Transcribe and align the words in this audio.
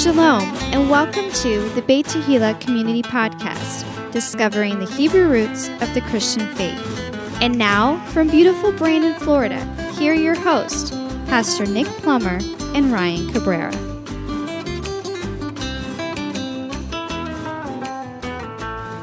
Shalom, 0.00 0.44
and 0.72 0.88
welcome 0.88 1.30
to 1.30 1.68
the 1.74 1.82
Beit 1.82 2.06
Tehillah 2.06 2.58
Community 2.58 3.02
Podcast, 3.02 3.84
discovering 4.12 4.78
the 4.78 4.90
Hebrew 4.90 5.28
roots 5.28 5.68
of 5.82 5.92
the 5.92 6.00
Christian 6.08 6.48
faith. 6.54 7.12
And 7.42 7.58
now, 7.58 8.02
from 8.06 8.28
beautiful 8.28 8.72
Brandon, 8.72 9.12
Florida, 9.20 9.62
here 9.98 10.14
are 10.14 10.16
your 10.16 10.34
hosts, 10.34 10.92
Pastor 11.26 11.66
Nick 11.66 11.86
Plummer 11.86 12.38
and 12.74 12.90
Ryan 12.90 13.30
Cabrera. 13.30 13.72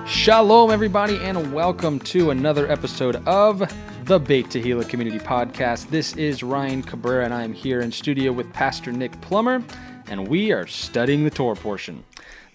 Shalom, 0.07 0.71
everybody, 0.71 1.18
and 1.18 1.54
welcome 1.54 2.00
to 2.00 2.32
another 2.32 2.71
episode 2.71 3.18
of 3.28 3.60
the 4.06 4.20
Beit 4.20 4.48
Tehillah 4.48 4.89
Community 4.89 5.20
Podcast. 5.20 5.92
This 5.92 6.16
is 6.16 6.42
Ryan 6.42 6.82
Cabrera, 6.82 7.25
and 7.25 7.36
I 7.36 7.43
am 7.43 7.54
here 7.54 7.82
in 7.82 7.92
studio 7.92 8.32
with 8.32 8.52
Pastor 8.52 8.92
Nick 8.92 9.21
Plummer, 9.21 9.64
and 10.10 10.28
we 10.28 10.52
are 10.52 10.68
studying 10.68 11.24
the 11.24 11.29
Torah 11.29 11.56
portion. 11.56 12.04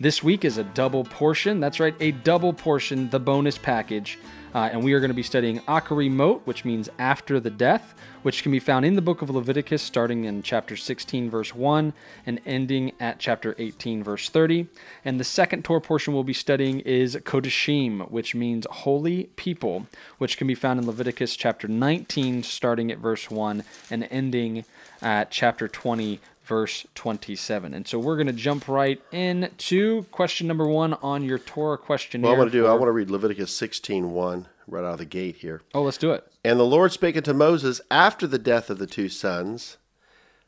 This 0.00 0.22
week 0.22 0.44
is 0.44 0.58
a 0.58 0.64
double 0.64 1.04
portion. 1.04 1.60
That's 1.60 1.78
right, 1.78 1.94
a 2.00 2.10
double 2.10 2.52
portion, 2.52 3.10
the 3.10 3.20
bonus 3.20 3.58
package. 3.58 4.18
Uh, 4.54 4.68
and 4.70 4.82
we 4.82 4.92
are 4.92 5.00
going 5.00 5.10
to 5.10 5.14
be 5.14 5.22
studying 5.22 5.60
Acharei 5.60 6.10
Mot, 6.10 6.46
which 6.46 6.64
means 6.64 6.90
after 6.98 7.40
the 7.40 7.50
death, 7.50 7.94
which 8.22 8.42
can 8.42 8.52
be 8.52 8.58
found 8.58 8.84
in 8.84 8.96
the 8.96 9.02
book 9.02 9.22
of 9.22 9.30
Leviticus, 9.30 9.80
starting 9.80 10.24
in 10.24 10.42
chapter 10.42 10.76
16, 10.76 11.30
verse 11.30 11.54
1, 11.54 11.92
and 12.26 12.40
ending 12.44 12.92
at 13.00 13.18
chapter 13.18 13.54
18, 13.58 14.04
verse 14.04 14.28
30. 14.28 14.66
And 15.04 15.18
the 15.18 15.24
second 15.24 15.64
Torah 15.64 15.80
portion 15.80 16.12
we'll 16.12 16.22
be 16.22 16.34
studying 16.34 16.80
is 16.80 17.16
Kedoshim, 17.16 18.10
which 18.10 18.34
means 18.34 18.66
holy 18.70 19.24
people, 19.36 19.86
which 20.18 20.36
can 20.36 20.46
be 20.46 20.54
found 20.54 20.80
in 20.80 20.86
Leviticus 20.86 21.34
chapter 21.34 21.66
19, 21.66 22.42
starting 22.42 22.92
at 22.92 22.98
verse 22.98 23.30
1, 23.30 23.64
and 23.90 24.06
ending 24.10 24.64
at 25.00 25.30
chapter 25.30 25.66
20, 25.66 26.20
verse 26.44 26.86
27. 26.94 27.74
And 27.74 27.86
so 27.86 27.98
we're 27.98 28.16
going 28.16 28.26
to 28.26 28.32
jump 28.32 28.68
right 28.68 29.00
into 29.12 30.04
question 30.10 30.46
number 30.46 30.66
one 30.66 30.94
on 30.94 31.24
your 31.24 31.38
Torah 31.38 31.78
questionnaire. 31.78 32.30
Well, 32.30 32.36
I 32.36 32.38
want 32.38 32.52
to 32.52 32.58
do, 32.58 32.64
for- 32.64 32.70
I 32.70 32.74
want 32.74 32.86
to 32.88 32.92
read 32.92 33.10
Leviticus 33.10 33.56
16 33.56 34.10
1 34.10 34.48
right 34.66 34.84
out 34.84 34.92
of 34.92 34.98
the 34.98 35.04
gate 35.04 35.36
here. 35.36 35.62
Oh, 35.74 35.82
let's 35.82 35.98
do 35.98 36.12
it. 36.12 36.26
And 36.44 36.58
the 36.58 36.64
Lord 36.64 36.92
spake 36.92 37.16
unto 37.16 37.32
Moses 37.32 37.80
after 37.90 38.26
the 38.26 38.38
death 38.38 38.70
of 38.70 38.78
the 38.78 38.86
two 38.86 39.08
sons 39.08 39.76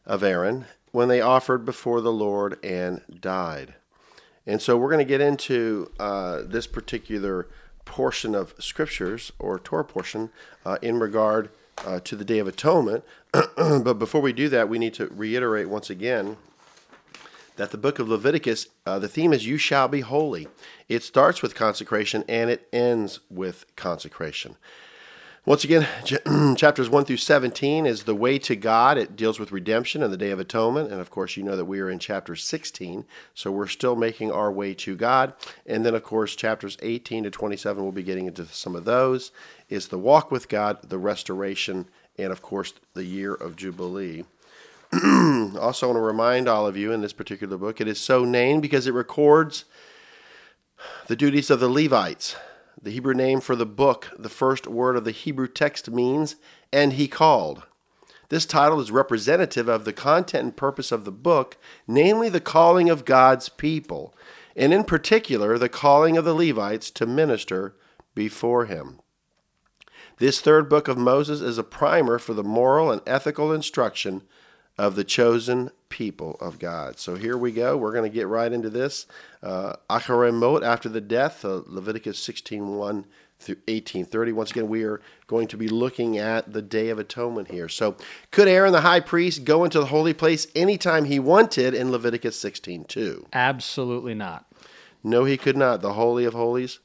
of 0.07 0.23
Aaron, 0.23 0.67
when 0.93 1.09
they 1.09 1.21
offered 1.21 1.65
before 1.65 2.01
the 2.01 2.13
Lord 2.13 2.59
and 2.65 3.01
died. 3.21 3.75
And 4.47 4.61
so 4.61 4.77
we're 4.77 4.91
going 4.91 5.05
to 5.05 5.09
get 5.09 5.21
into 5.21 5.91
uh, 5.99 6.43
this 6.45 6.67
particular 6.67 7.49
portion 7.85 8.35
of 8.35 8.55
scriptures 8.59 9.33
or 9.39 9.59
Torah 9.59 9.85
portion 9.85 10.31
uh, 10.65 10.77
in 10.83 10.99
regard 10.99 11.51
uh, 11.79 12.01
to 12.01 12.17
the 12.17 12.25
Day 12.25 12.39
of 12.39 12.49
Atonement. 12.49 13.05
but 13.57 13.95
before 13.95 14.21
we 14.21 14.33
do 14.33 14.49
that, 14.49 14.69
we 14.69 14.79
need 14.79 14.95
to 14.95 15.07
reiterate 15.09 15.69
once 15.69 15.91
again 15.91 16.37
that 17.57 17.71
the 17.71 17.79
book 17.79 17.99
of 17.99 18.09
Leviticus, 18.09 18.69
uh, 18.85 18.99
the 18.99 19.09
theme 19.09 19.33
is 19.33 19.47
You 19.47 19.59
shall 19.59 19.89
be 19.89 20.01
holy. 20.01 20.49
It 20.89 21.03
starts 21.03 21.43
with 21.43 21.55
consecration 21.55 22.25
and 22.29 22.51
it 22.51 22.69
ends 22.73 23.21
with 23.31 23.65
consecration. 23.77 24.57
Once 25.47 25.63
again, 25.63 25.87
chapters 26.57 26.89
1 26.89 27.05
through 27.05 27.19
17 27.19 27.85
is 27.85 28.05
the 28.05 28.15
way 28.15 28.39
to 28.39 28.57
God. 28.57 28.97
It 28.97 29.15
deals 29.15 29.39
with 29.39 29.53
redemption 29.53 30.03
and 30.03 30.11
the 30.11 30.17
Day 30.17 30.31
of 30.31 30.41
Atonement. 30.41 30.91
And 30.91 31.03
of 31.03 31.11
course, 31.11 31.37
you 31.37 31.43
know 31.43 31.55
that 31.55 31.67
we 31.67 31.81
are 31.81 31.91
in 31.91 31.99
chapter 31.99 32.35
16, 32.35 33.05
so 33.35 33.53
we're 33.53 33.67
still 33.67 33.95
making 33.95 34.33
our 34.33 34.51
way 34.51 34.73
to 34.73 34.97
God. 34.97 35.35
And 35.67 35.85
then, 35.85 35.95
of 35.95 36.03
course, 36.03 36.35
chapters 36.35 36.79
18 36.81 37.25
to 37.25 37.31
27, 37.31 37.83
we'll 37.83 37.93
be 37.93 38.03
getting 38.03 38.27
into 38.27 38.47
some 38.47 38.75
of 38.75 38.87
those, 38.87 39.33
is 39.69 39.89
the 39.89 39.99
walk 39.99 40.31
with 40.31 40.49
God, 40.49 40.79
the 40.89 40.97
restoration, 40.97 41.89
and 42.17 42.33
of 42.33 42.41
course, 42.41 42.73
the 42.95 43.05
year 43.05 43.35
of 43.35 43.55
Jubilee. 43.55 44.25
also, 44.95 45.87
I 45.87 45.91
want 45.91 45.97
to 45.97 46.01
remind 46.01 46.49
all 46.49 46.67
of 46.67 46.79
you 46.79 46.91
in 46.91 47.03
this 47.03 47.13
particular 47.13 47.59
book, 47.59 47.83
it 47.83 47.89
is 47.89 48.01
so 48.01 48.25
named 48.25 48.63
because 48.63 48.87
it 48.87 48.95
records 48.95 49.67
the 51.07 51.17
duties 51.17 51.51
of 51.51 51.61
the 51.61 51.69
Levites. 51.69 52.35
The 52.81 52.91
Hebrew 52.91 53.15
name 53.15 53.41
for 53.41 53.57
the 53.57 53.67
book, 53.67 54.11
the 54.19 54.29
first 54.29 54.67
word 54.67 54.97
of 54.97 55.05
the 55.05 55.11
Hebrew 55.11 55.49
text 55.49 55.91
means, 55.91 56.37
and 56.73 56.95
he 56.95 57.09
called. 57.09 57.63
This 58.29 58.47
title 58.47 58.81
is 58.81 58.91
representative 58.91 59.69
of 59.69 59.85
the 59.85 59.93
content 59.93 60.45
and 60.45 60.57
purpose 60.57 60.91
of 60.91 61.05
the 61.05 61.13
book, 61.13 61.57
namely 61.87 62.29
the 62.29 62.41
calling 62.41 62.91
of 62.91 63.05
God's 63.05 63.49
people, 63.49 64.15
and 64.57 64.73
in 64.73 64.85
particular, 64.85 65.59
the 65.59 65.69
calling 65.69 66.17
of 66.17 66.25
the 66.25 66.35
Levites 66.35 66.91
to 66.93 67.07
minister 67.07 67.77
before 68.15 68.65
him. 68.67 69.01
This 70.19 70.41
third 70.41 70.69
book 70.69 70.89
of 70.89 70.97
Moses 70.97 71.41
is 71.41 71.59
a 71.59 71.65
primer 71.65 72.19
for 72.19 72.35
the 72.35 72.45
moral 72.45 72.91
and 72.91 73.03
ethical 73.07 73.53
instruction 73.53 74.23
of 74.77 74.97
the 74.97 75.05
chosen 75.05 75.71
people 75.89 76.37
of 76.41 76.59
God. 76.59 76.99
So 76.99 77.15
here 77.15 77.39
we 77.39 77.53
go. 77.53 77.77
We're 77.77 77.93
going 77.93 78.11
to 78.11 78.15
get 78.15 78.27
right 78.27 78.53
into 78.53 78.71
this. 78.71 79.07
Uh, 79.43 79.75
Acharei 79.89 80.35
Mot, 80.35 80.65
after 80.65 80.89
the 80.89 81.01
death, 81.01 81.45
uh, 81.45 81.63
Leviticus 81.67 82.19
16 82.19 82.77
1 82.77 83.07
through 83.39 83.57
1830. 83.67 84.33
Once 84.33 84.51
again, 84.51 84.69
we 84.69 84.83
are 84.85 85.01
going 85.27 85.47
to 85.49 85.57
be 85.57 85.69
looking 85.69 86.19
at 86.19 86.53
the 86.53 86.63
Day 86.63 86.89
of 86.89 86.99
Atonement 86.99 87.51
here. 87.51 87.69
So, 87.69 87.97
could 88.31 88.49
Aaron 88.49 88.73
the 88.73 88.81
high 88.81 89.01
priest 89.01 89.45
go 89.45 89.65
into 89.65 89.79
the 89.79 89.87
holy 89.87 90.15
place 90.15 90.47
anytime 90.55 91.05
he 91.05 91.19
wanted 91.19 91.75
in 91.75 91.93
Leviticus 91.93 92.41
16 92.41 92.85
2? 92.85 93.27
Absolutely 93.33 94.15
not. 94.15 94.47
No, 95.03 95.25
he 95.25 95.37
could 95.37 95.57
not. 95.57 95.83
The 95.83 95.93
Holy 95.93 96.25
of 96.25 96.33
Holies 96.33 96.81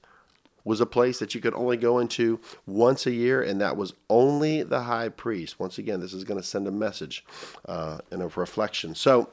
was 0.69 0.79
a 0.79 0.85
place 0.85 1.17
that 1.17 1.33
you 1.33 1.41
could 1.41 1.55
only 1.55 1.75
go 1.75 1.97
into 1.97 2.39
once 2.67 3.07
a 3.07 3.11
year, 3.11 3.41
and 3.41 3.59
that 3.59 3.75
was 3.75 3.93
only 4.07 4.61
the 4.61 4.83
high 4.83 5.09
priest. 5.09 5.59
Once 5.59 5.79
again, 5.79 5.99
this 5.99 6.13
is 6.13 6.23
going 6.23 6.39
to 6.39 6.45
send 6.45 6.67
a 6.67 6.71
message 6.71 7.25
uh, 7.67 7.97
and 8.11 8.21
a 8.21 8.27
reflection. 8.27 8.93
So, 8.93 9.29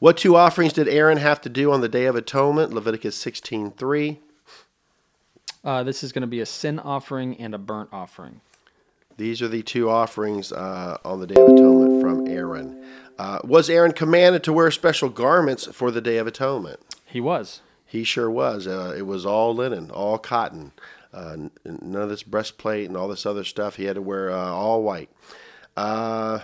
what 0.00 0.16
two 0.16 0.34
offerings 0.34 0.72
did 0.72 0.88
Aaron 0.88 1.18
have 1.18 1.40
to 1.42 1.48
do 1.48 1.70
on 1.70 1.82
the 1.82 1.88
Day 1.88 2.06
of 2.06 2.16
Atonement? 2.16 2.74
Leviticus 2.74 3.14
16 3.14 3.70
3. 3.70 4.18
Uh, 5.62 5.84
this 5.84 6.02
is 6.02 6.10
going 6.10 6.22
to 6.22 6.26
be 6.26 6.40
a 6.40 6.46
sin 6.46 6.80
offering 6.80 7.36
and 7.38 7.54
a 7.54 7.58
burnt 7.58 7.90
offering. 7.92 8.40
These 9.16 9.40
are 9.40 9.48
the 9.48 9.62
two 9.62 9.88
offerings 9.88 10.50
uh, 10.50 10.98
on 11.04 11.20
the 11.20 11.28
Day 11.28 11.40
of 11.40 11.48
Atonement 11.48 12.02
from 12.02 12.26
Aaron. 12.26 12.84
Uh, 13.16 13.38
was 13.44 13.70
Aaron 13.70 13.92
commanded 13.92 14.42
to 14.42 14.52
wear 14.52 14.72
special 14.72 15.08
garments 15.08 15.66
for 15.66 15.92
the 15.92 16.00
Day 16.00 16.16
of 16.16 16.26
Atonement? 16.26 16.80
He 17.06 17.20
was. 17.20 17.60
He 17.94 18.02
sure 18.02 18.28
was. 18.28 18.66
Uh, 18.66 18.92
it 18.98 19.06
was 19.06 19.24
all 19.24 19.54
linen, 19.54 19.88
all 19.92 20.18
cotton. 20.18 20.72
Uh, 21.12 21.36
none 21.64 22.02
of 22.02 22.08
this 22.08 22.24
breastplate 22.24 22.88
and 22.88 22.96
all 22.96 23.06
this 23.06 23.24
other 23.24 23.44
stuff. 23.44 23.76
He 23.76 23.84
had 23.84 23.94
to 23.94 24.02
wear 24.02 24.32
uh, 24.32 24.50
all 24.50 24.82
white. 24.82 25.10
Uh, 25.76 26.40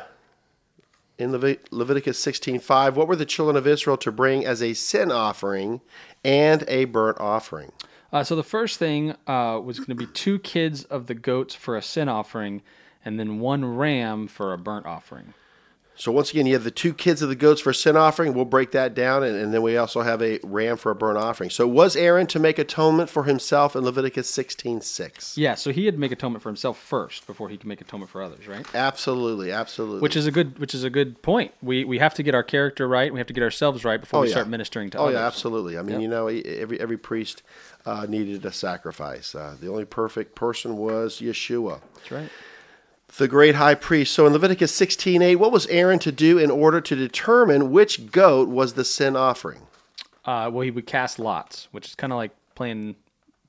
in 1.19 1.33
Levit- 1.33 1.67
Leviticus 1.73 2.25
16:5, 2.25 2.95
what 2.95 3.09
were 3.09 3.17
the 3.17 3.27
children 3.27 3.57
of 3.57 3.67
Israel 3.67 3.97
to 3.97 4.13
bring 4.13 4.47
as 4.47 4.63
a 4.63 4.75
sin 4.75 5.11
offering 5.11 5.81
and 6.23 6.63
a 6.69 6.85
burnt 6.85 7.19
offering? 7.19 7.73
Uh, 8.13 8.23
so 8.23 8.37
the 8.37 8.45
first 8.45 8.79
thing 8.79 9.17
uh, 9.27 9.61
was 9.61 9.81
going 9.81 9.89
to 9.89 9.97
be 9.97 10.07
two 10.07 10.39
kids 10.39 10.85
of 10.85 11.09
the 11.09 11.15
goats 11.15 11.57
for 11.57 11.77
a 11.77 11.83
sin 11.83 12.09
offering, 12.09 12.63
and 13.05 13.19
then 13.19 13.41
one 13.41 13.65
ram 13.65 14.29
for 14.29 14.53
a 14.53 14.59
burnt 14.59 14.87
offering. 14.87 15.35
So 16.01 16.11
once 16.11 16.31
again, 16.31 16.47
you 16.47 16.55
have 16.55 16.65
the 16.65 16.71
two 16.71 16.95
kids 16.95 17.21
of 17.21 17.29
the 17.29 17.35
goats 17.37 17.61
for 17.61 17.69
a 17.69 17.75
sin 17.75 17.95
offering. 17.95 18.33
We'll 18.33 18.47
break 18.47 18.71
that 18.71 18.95
down, 18.95 19.23
and, 19.23 19.37
and 19.37 19.53
then 19.53 19.61
we 19.61 19.77
also 19.77 20.01
have 20.01 20.23
a 20.23 20.41
ram 20.43 20.79
for 20.79 20.91
a 20.91 20.95
burnt 20.95 21.19
offering. 21.19 21.51
So 21.51 21.69
was 21.69 21.95
Aaron 21.95 22.27
to 22.29 22.39
make 22.39 22.59
atonement 22.59 23.11
for 23.11 23.25
himself 23.25 23.77
in 23.77 23.85
Leviticus 23.85 24.31
16:6? 24.35 25.37
Yeah, 25.37 25.57
so 25.57 25.73
he 25.73 25.85
had 25.85 25.97
to 25.97 26.01
make 26.01 26.11
atonement 26.11 26.43
for 26.43 26.49
himself 26.49 26.79
first 26.79 27.27
before 27.27 27.51
he 27.51 27.59
could 27.59 27.67
make 27.67 27.83
atonement 27.83 28.11
for 28.11 28.23
others, 28.23 28.49
right? 28.49 28.65
Absolutely, 28.75 29.53
absolutely. 29.53 30.01
Which 30.01 30.17
is 30.17 30.27
a 30.27 30.31
good, 30.31 30.59
which 30.59 30.75
is 30.75 30.85
a 30.85 30.91
good 30.91 31.21
point. 31.21 31.53
We 31.61 31.85
we 31.85 31.99
have 31.99 32.15
to 32.15 32.23
get 32.23 32.35
our 32.35 32.43
character 32.43 32.89
right. 32.89 33.13
We 33.13 33.21
have 33.21 33.27
to 33.27 33.35
get 33.35 33.43
ourselves 33.43 33.85
right 33.85 34.01
before 34.01 34.21
Oh, 34.21 34.23
we 34.23 34.29
yeah. 34.29 34.37
start 34.37 34.49
ministering 34.49 34.89
to 34.91 34.99
others. 34.99 35.05
Oh 35.05 35.09
others. 35.09 35.21
yeah, 35.21 35.27
absolutely. 35.27 35.77
I 35.77 35.83
mean, 35.83 35.97
Yep. 35.97 36.01
you 36.01 36.09
know, 36.09 36.29
every 36.29 36.81
every 36.81 36.97
priest 36.97 37.43
uh, 37.85 38.07
needed 38.09 38.47
a 38.47 38.53
sacrifice. 38.53 39.35
Uh, 39.35 39.55
the 39.61 39.69
only 39.69 39.85
perfect 39.85 40.35
person 40.35 40.79
was 40.79 41.21
Yeshua, 41.21 41.81
That's 41.97 42.11
right. 42.11 42.31
The 43.17 43.29
great 43.29 43.57
high 43.57 43.75
priest. 43.75 44.15
So 44.15 44.27
in 44.27 44.33
Leviticus 44.33 44.73
16:8, 44.73 45.37
what 45.37 45.53
was 45.53 45.67
Aaron 45.67 45.99
to 46.01 46.13
do 46.13 46.39
in 46.39 46.51
order 46.51 46.81
to 46.81 46.97
determine 46.97 47.71
which 47.71 48.11
goat 48.11 48.49
was 48.49 48.75
the 48.75 48.85
sin 48.85 49.17
offering? 49.17 49.67
Uh, 50.25 50.51
well, 50.53 50.63
he 50.63 50.71
would 50.71 50.87
cast 50.87 51.19
lots, 51.19 51.69
which 51.73 51.89
is 51.89 51.95
kind 51.95 52.13
of 52.13 52.17
like 52.17 52.33
playing 52.55 52.97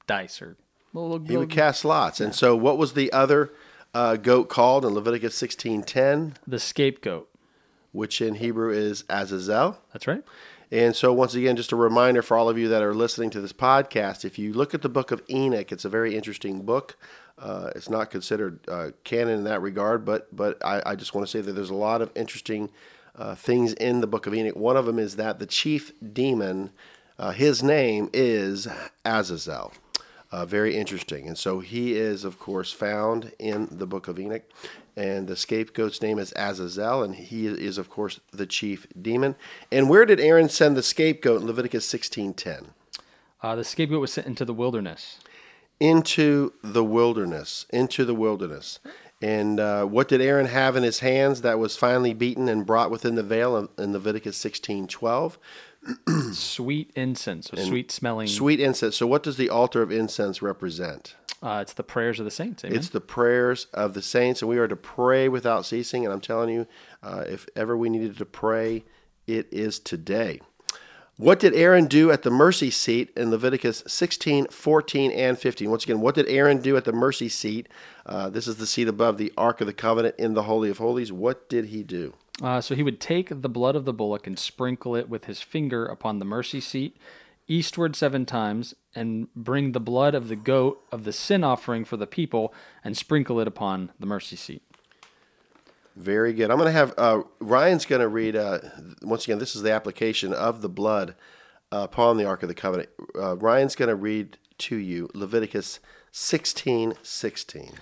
dice 0.08 0.42
or 0.42 0.56
little, 0.94 1.20
He 1.20 1.38
would 1.38 1.50
cast 1.50 1.86
lots. 1.86 2.20
And 2.20 2.34
so 2.34 2.56
what 2.56 2.78
was 2.78 2.94
the 2.94 3.12
other 3.12 3.52
uh, 3.94 4.16
goat 4.16 4.50
called 4.50 4.86
in 4.86 4.94
Leviticus 4.94 5.36
16:10, 5.36 6.36
the 6.48 6.60
scapegoat. 6.60 7.30
which 7.92 8.22
in 8.22 8.36
Hebrew 8.36 8.72
is 8.72 9.04
Azazel? 9.10 9.78
That's 9.94 10.08
right. 10.08 10.24
And 10.74 10.96
so, 10.96 11.12
once 11.12 11.36
again, 11.36 11.58
just 11.58 11.74
a 11.74 11.76
reminder 11.76 12.22
for 12.22 12.38
all 12.38 12.48
of 12.48 12.58
you 12.58 12.70
that 12.70 12.82
are 12.82 12.94
listening 12.94 13.30
to 13.32 13.42
this 13.42 13.52
podcast 13.52 14.24
if 14.24 14.40
you 14.40 14.54
look 14.54 14.74
at 14.74 14.82
the 14.82 14.90
book 14.90 15.12
of 15.12 15.22
Enoch, 15.30 15.72
it's 15.72 15.84
a 15.84 15.90
very 15.90 16.16
interesting 16.16 16.62
book. 16.62 16.98
Uh, 17.42 17.72
it's 17.76 17.90
not 17.90 18.12
considered 18.12 18.60
uh, 18.68 18.92
canon 19.04 19.40
in 19.40 19.44
that 19.46 19.62
regard, 19.62 20.06
but 20.06 20.34
but 20.36 20.64
I, 20.64 20.82
I 20.86 20.96
just 20.96 21.16
want 21.16 21.26
to 21.26 21.32
say 21.32 21.42
that 21.42 21.54
there's 21.54 21.72
a 21.72 21.76
lot 21.76 22.02
of 22.02 22.12
interesting 22.16 22.70
uh, 23.16 23.36
things 23.36 23.74
in 23.74 24.02
the 24.02 24.08
book 24.08 24.28
of 24.28 24.34
Enoch. 24.34 24.56
One 24.56 24.78
of 24.78 24.86
them 24.86 25.00
is 25.00 25.16
that 25.16 25.40
the 25.40 25.46
chief 25.46 25.92
demon, 26.14 26.70
uh, 27.18 27.32
his 27.32 27.64
name 27.64 28.10
is 28.14 28.68
Azazel. 29.04 29.74
Uh, 30.32 30.46
very 30.46 30.78
interesting. 30.78 31.28
And 31.28 31.38
so 31.38 31.60
he 31.60 31.94
is, 31.94 32.24
of 32.24 32.40
course, 32.40 32.72
found 32.72 33.34
in 33.38 33.68
the 33.70 33.86
book 33.86 34.08
of 34.08 34.18
Enoch. 34.18 34.44
And 34.96 35.28
the 35.28 35.36
scapegoat's 35.36 36.02
name 36.02 36.20
is 36.20 36.34
Azazel, 36.36 37.04
and 37.04 37.16
he 37.16 37.48
is, 37.48 37.78
of 37.78 37.90
course, 37.90 38.20
the 38.32 38.46
chief 38.46 38.88
demon. 39.02 39.36
And 39.72 39.90
where 39.90 40.06
did 40.06 40.20
Aaron 40.20 40.48
send 40.48 40.78
the 40.78 40.84
scapegoat 40.84 41.42
in 41.42 41.48
Leviticus 41.48 41.92
16.10? 41.92 42.68
Uh, 43.42 43.56
the 43.56 43.64
scapegoat 43.64 44.02
was 44.02 44.14
sent 44.14 44.28
into 44.28 44.46
the 44.46 44.54
wilderness. 44.54 45.20
Into 45.82 46.54
the 46.64 46.84
wilderness. 46.84 47.66
Into 47.72 48.06
the 48.06 48.14
wilderness. 48.14 48.80
And 49.22 49.60
uh, 49.60 49.86
what 49.86 50.08
did 50.08 50.22
Aaron 50.22 50.48
have 50.48 50.76
in 50.76 50.84
his 50.84 51.00
hands 51.00 51.42
that 51.42 51.60
was 51.60 51.78
finally 51.78 52.14
beaten 52.14 52.50
and 52.50 52.66
brought 52.66 52.90
within 52.90 53.16
the 53.16 53.24
veil 53.24 53.70
in, 53.78 53.94
Leviticus 53.94 54.38
16.12? 54.44 55.38
sweet 56.34 56.92
incense, 56.96 57.48
so 57.48 57.58
sweet 57.58 57.92
smelling. 57.92 58.28
Sweet 58.28 58.60
incense. 58.60 58.96
So, 58.96 59.08
what 59.08 59.24
does 59.24 59.38
the 59.38 59.50
altar 59.50 59.82
of 59.82 59.92
incense 59.92 60.42
represent? 60.42 61.16
Uh, 61.42 61.60
it's 61.62 61.74
the 61.74 61.84
prayers 61.84 62.20
of 62.20 62.26
the 62.26 62.32
saints. 62.32 62.64
Amen? 62.64 62.78
It's 62.78 62.90
the 62.90 63.02
prayers 63.02 63.66
of 63.74 63.96
the 63.96 64.02
saints, 64.04 64.44
and 64.44 64.50
we 64.50 64.60
are 64.60 64.68
to 64.68 64.76
pray 64.76 65.28
without 65.28 65.66
ceasing. 65.66 66.06
And 66.06 66.14
I'm 66.14 66.22
telling 66.22 66.50
you, 66.50 66.68
uh, 67.02 67.24
if 67.28 67.48
ever 67.56 67.76
we 67.76 67.90
needed 67.90 68.18
to 68.18 68.26
pray, 68.26 68.84
it 69.26 69.48
is 69.52 69.80
today. 69.80 70.42
What 71.22 71.40
did 71.40 71.54
Aaron 71.54 71.86
do 71.86 72.10
at 72.10 72.24
the 72.24 72.32
mercy 72.32 72.72
seat 72.72 73.12
in 73.16 73.30
Leviticus 73.30 73.84
16, 73.86 74.48
14, 74.48 75.12
and 75.12 75.38
15? 75.38 75.70
Once 75.70 75.84
again, 75.84 76.02
what 76.02 76.16
did 76.16 76.28
Aaron 76.28 76.64
do 76.64 76.76
at 76.78 76.84
the 76.84 76.92
mercy 76.92 77.30
seat? 77.30 77.70
Uh, 78.08 78.32
this 78.32 78.48
is 78.48 78.56
the 78.56 78.66
seat 78.66 78.88
above 78.88 79.20
the 79.20 79.32
Ark 79.38 79.62
of 79.62 79.68
the 79.68 79.74
Covenant 79.74 80.16
in 80.18 80.34
the 80.34 80.42
Holy 80.42 80.72
of 80.72 80.80
Holies. 80.80 81.12
What 81.12 81.48
did 81.48 81.66
he 81.66 81.84
do? 81.84 82.16
Uh, 82.42 82.60
so 82.60 82.74
he 82.74 82.82
would 82.82 83.00
take 83.00 83.30
the 83.44 83.50
blood 83.50 83.76
of 83.76 83.86
the 83.86 83.94
bullock 83.94 84.26
and 84.26 84.40
sprinkle 84.40 84.96
it 84.96 85.10
with 85.10 85.26
his 85.26 85.44
finger 85.44 85.86
upon 85.86 86.18
the 86.18 86.26
mercy 86.26 86.60
seat, 86.60 86.98
eastward 87.48 87.96
seven 87.96 88.26
times, 88.26 88.74
and 88.96 89.32
bring 89.36 89.74
the 89.74 89.80
blood 89.80 90.16
of 90.16 90.28
the 90.28 90.36
goat 90.36 90.84
of 90.92 91.04
the 91.04 91.14
sin 91.14 91.44
offering 91.44 91.86
for 91.86 91.98
the 91.98 92.08
people 92.08 92.52
and 92.84 92.98
sprinkle 92.98 93.40
it 93.40 93.48
upon 93.48 93.92
the 94.00 94.08
mercy 94.08 94.36
seat. 94.36 94.64
Very 96.02 96.34
good. 96.34 96.50
I'm 96.50 96.58
going 96.58 96.66
to 96.66 96.72
have 96.72 96.96
uh, 96.98 97.22
Ryan's 97.40 97.86
going 97.86 98.02
to 98.02 98.08
read 98.08 98.36
uh, 98.36 98.58
once 99.04 99.26
again. 99.26 99.38
This 99.38 99.56
is 99.56 99.62
the 99.62 99.72
application 99.72 100.34
of 100.34 100.64
the 100.64 100.70
blood 100.70 101.14
uh, 101.72 101.82
upon 101.84 102.18
the 102.18 102.26
Ark 102.26 102.42
of 102.42 102.50
the 102.50 102.56
Covenant. 102.56 102.90
Uh, 103.16 103.38
Ryan's 103.38 103.76
going 103.76 103.90
to 103.90 103.96
read 103.96 104.40
to 104.58 104.78
you 104.78 105.10
Leviticus 105.14 105.80
16, 106.12 106.96
16. 107.04 107.74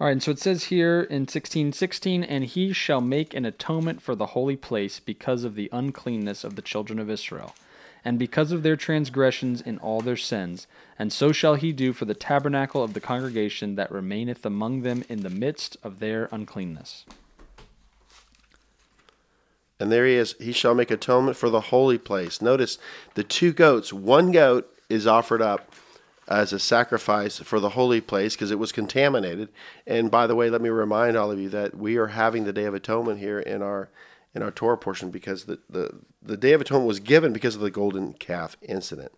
All 0.00 0.06
right, 0.08 0.10
and 0.10 0.20
so 0.20 0.32
it 0.32 0.40
says 0.40 0.64
here 0.64 1.02
in 1.02 1.20
1616, 1.20 2.24
and 2.24 2.46
he 2.46 2.72
shall 2.72 3.00
make 3.00 3.32
an 3.32 3.44
atonement 3.44 4.02
for 4.02 4.16
the 4.16 4.26
holy 4.26 4.56
place 4.56 4.98
because 4.98 5.44
of 5.44 5.54
the 5.54 5.70
uncleanness 5.72 6.42
of 6.42 6.56
the 6.56 6.62
children 6.62 6.98
of 6.98 7.08
Israel, 7.08 7.54
and 8.04 8.18
because 8.18 8.50
of 8.50 8.64
their 8.64 8.76
transgressions 8.76 9.60
in 9.60 9.78
all 9.78 10.00
their 10.00 10.16
sins. 10.16 10.66
And 10.98 11.12
so 11.12 11.30
shall 11.30 11.54
he 11.54 11.72
do 11.72 11.92
for 11.92 12.06
the 12.06 12.14
tabernacle 12.14 12.82
of 12.82 12.94
the 12.94 13.00
congregation 13.00 13.76
that 13.76 13.92
remaineth 13.92 14.44
among 14.44 14.82
them 14.82 15.04
in 15.08 15.22
the 15.22 15.30
midst 15.30 15.76
of 15.84 16.00
their 16.00 16.28
uncleanness. 16.32 17.04
And 19.80 19.92
there 19.92 20.06
he 20.06 20.14
is. 20.14 20.34
He 20.40 20.52
shall 20.52 20.74
make 20.74 20.90
atonement 20.90 21.36
for 21.36 21.50
the 21.50 21.60
holy 21.60 21.98
place. 21.98 22.42
Notice 22.42 22.78
the 23.14 23.24
two 23.24 23.52
goats. 23.52 23.92
One 23.92 24.32
goat 24.32 24.72
is 24.88 25.06
offered 25.06 25.42
up 25.42 25.72
as 26.26 26.52
a 26.52 26.58
sacrifice 26.58 27.38
for 27.38 27.58
the 27.58 27.70
holy 27.70 28.00
place 28.00 28.34
because 28.34 28.50
it 28.50 28.58
was 28.58 28.72
contaminated. 28.72 29.48
And 29.86 30.10
by 30.10 30.26
the 30.26 30.34
way, 30.34 30.50
let 30.50 30.60
me 30.60 30.68
remind 30.68 31.16
all 31.16 31.30
of 31.30 31.38
you 31.38 31.48
that 31.50 31.76
we 31.76 31.96
are 31.96 32.08
having 32.08 32.44
the 32.44 32.52
Day 32.52 32.64
of 32.64 32.74
Atonement 32.74 33.18
here 33.18 33.40
in 33.40 33.62
our 33.62 33.88
in 34.34 34.42
our 34.42 34.50
Torah 34.50 34.76
portion 34.76 35.10
because 35.10 35.46
the, 35.46 35.58
the, 35.70 35.90
the 36.22 36.36
Day 36.36 36.52
of 36.52 36.60
Atonement 36.60 36.86
was 36.86 37.00
given 37.00 37.32
because 37.32 37.54
of 37.54 37.62
the 37.62 37.70
golden 37.70 38.12
calf 38.12 38.58
incident. 38.60 39.10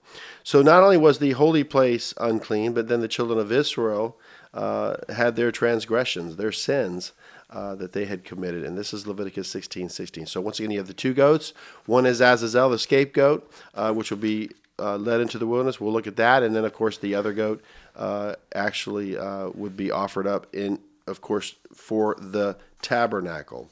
So 0.45 0.63
not 0.63 0.85
only 0.85 0.97
was 0.97 1.19
the 1.19 1.33
holy 1.33 1.65
place 1.65 2.15
unclean, 2.19 2.75
but 2.75 2.87
then 2.87 3.01
the 3.01 3.09
children 3.09 3.39
of 3.39 3.51
Israel 3.51 4.17
uh, 4.55 4.97
had 5.09 5.35
their 5.35 5.51
transgressions, 5.51 6.37
their 6.37 6.53
sins 6.53 7.13
uh, 7.51 7.75
that 7.75 7.93
they 7.93 8.05
had 8.05 8.25
committed. 8.25 8.65
And 8.65 8.79
this 8.79 8.95
is 8.95 9.07
Leviticus 9.07 9.49
16 9.49 9.89
16. 9.89 10.27
So 10.27 10.41
once 10.41 10.59
again, 10.59 10.71
you 10.71 10.79
have 10.79 10.87
the 10.87 10.95
two 10.95 11.15
goats. 11.15 11.53
One 11.87 12.07
is 12.07 12.21
Azazel, 12.21 12.71
the 12.71 12.79
scapegoat, 12.79 13.51
uh, 13.75 13.93
which 13.93 14.11
will 14.11 14.19
be 14.19 14.51
uh, 14.79 14.97
led 14.97 15.21
into 15.21 15.39
the 15.39 15.47
wilderness. 15.47 15.81
We'll 15.81 15.93
look 15.93 16.07
at 16.07 16.17
that. 16.17 16.43
And 16.43 16.55
then, 16.55 16.65
of 16.65 16.73
course, 16.73 16.99
the 16.99 17.15
other 17.15 17.33
goat 17.33 17.63
uh, 17.97 18.35
actually 18.55 19.17
uh, 19.17 19.51
would 19.51 19.77
be 19.77 19.91
offered 19.91 20.27
up 20.27 20.47
in, 20.55 20.79
of 21.07 21.21
course, 21.21 21.57
for 21.75 22.17
the 22.19 22.57
tabernacle. 22.83 23.71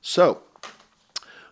So, 0.00 0.42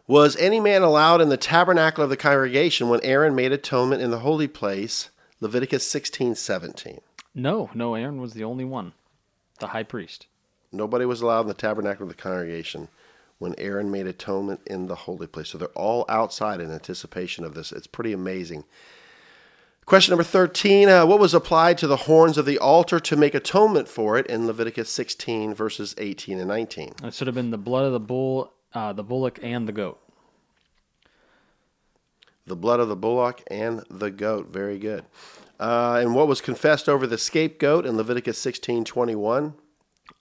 was 0.07 0.37
any 0.37 0.61
man 0.61 0.83
allowed 0.83 1.21
in 1.21 1.31
the 1.31 1.37
tabernacle 1.37 2.05
of 2.05 2.11
the 2.11 2.17
congregation 2.17 2.89
when 2.89 3.01
Aaron 3.03 3.35
made 3.35 3.53
atonement 3.53 4.03
in 4.03 4.11
the 4.11 4.21
holy 4.21 4.49
place? 4.49 5.11
Leviticus 5.41 5.91
16 5.91 6.37
17. 6.37 7.01
No, 7.35 7.71
no, 7.75 7.95
Aaron 7.95 8.21
was 8.21 8.35
the 8.35 8.45
only 8.45 8.65
one, 8.65 8.93
the 9.59 9.69
high 9.69 9.83
priest. 9.83 10.27
Nobody 10.73 11.05
was 11.05 11.21
allowed 11.21 11.43
in 11.43 11.49
the 11.49 11.55
tabernacle 11.55 12.05
of 12.05 12.09
the 12.09 12.21
congregation 12.21 12.89
when 13.39 13.55
Aaron 13.59 13.91
made 13.91 14.07
atonement 14.07 14.61
in 14.67 14.87
the 14.87 14.95
holy 14.95 15.27
place. 15.27 15.51
So 15.51 15.59
they're 15.59 15.69
all 15.69 16.05
outside 16.09 16.61
in 16.61 16.71
anticipation 16.71 17.45
of 17.45 17.55
this. 17.55 17.73
It's 17.73 17.87
pretty 17.87 18.13
amazing. 18.13 18.65
Question 19.85 20.13
number 20.13 20.25
13 20.25 20.89
uh, 20.89 21.05
What 21.07 21.19
was 21.19 21.35
applied 21.35 21.77
to 21.79 21.87
the 21.87 21.97
horns 21.97 22.39
of 22.39 22.47
the 22.47 22.59
altar 22.59 23.01
to 23.01 23.17
make 23.17 23.35
atonement 23.35 23.89
for 23.89 24.17
it 24.17 24.27
in 24.29 24.47
Leviticus 24.47 24.89
16, 24.91 25.55
verses 25.55 25.95
18 25.99 26.39
and 26.39 26.49
19? 26.49 26.95
It 27.03 27.15
should 27.15 27.27
have 27.27 27.35
been 27.35 27.51
the 27.51 27.59
blood 27.59 27.85
of 27.85 27.93
the 27.93 28.01
bull, 28.01 28.53
uh, 28.73 28.93
the 28.93 29.03
bullock, 29.03 29.41
and 29.43 29.67
the 29.67 29.73
goat. 29.73 29.99
The 32.47 32.57
blood 32.57 32.81
of 32.81 32.89
the 32.89 32.97
bullock 32.97 33.43
and 33.49 33.85
the 33.91 34.11
goat. 34.11 34.49
Very 34.53 34.79
good. 34.79 35.05
Uh, 35.59 35.99
and 36.01 36.15
what 36.15 36.29
was 36.29 36.41
confessed 36.41 36.89
over 36.89 37.07
the 37.07 37.19
scapegoat 37.19 37.85
in 37.85 37.97
Leviticus 37.97 38.39
16, 38.39 38.85
21? 38.85 39.55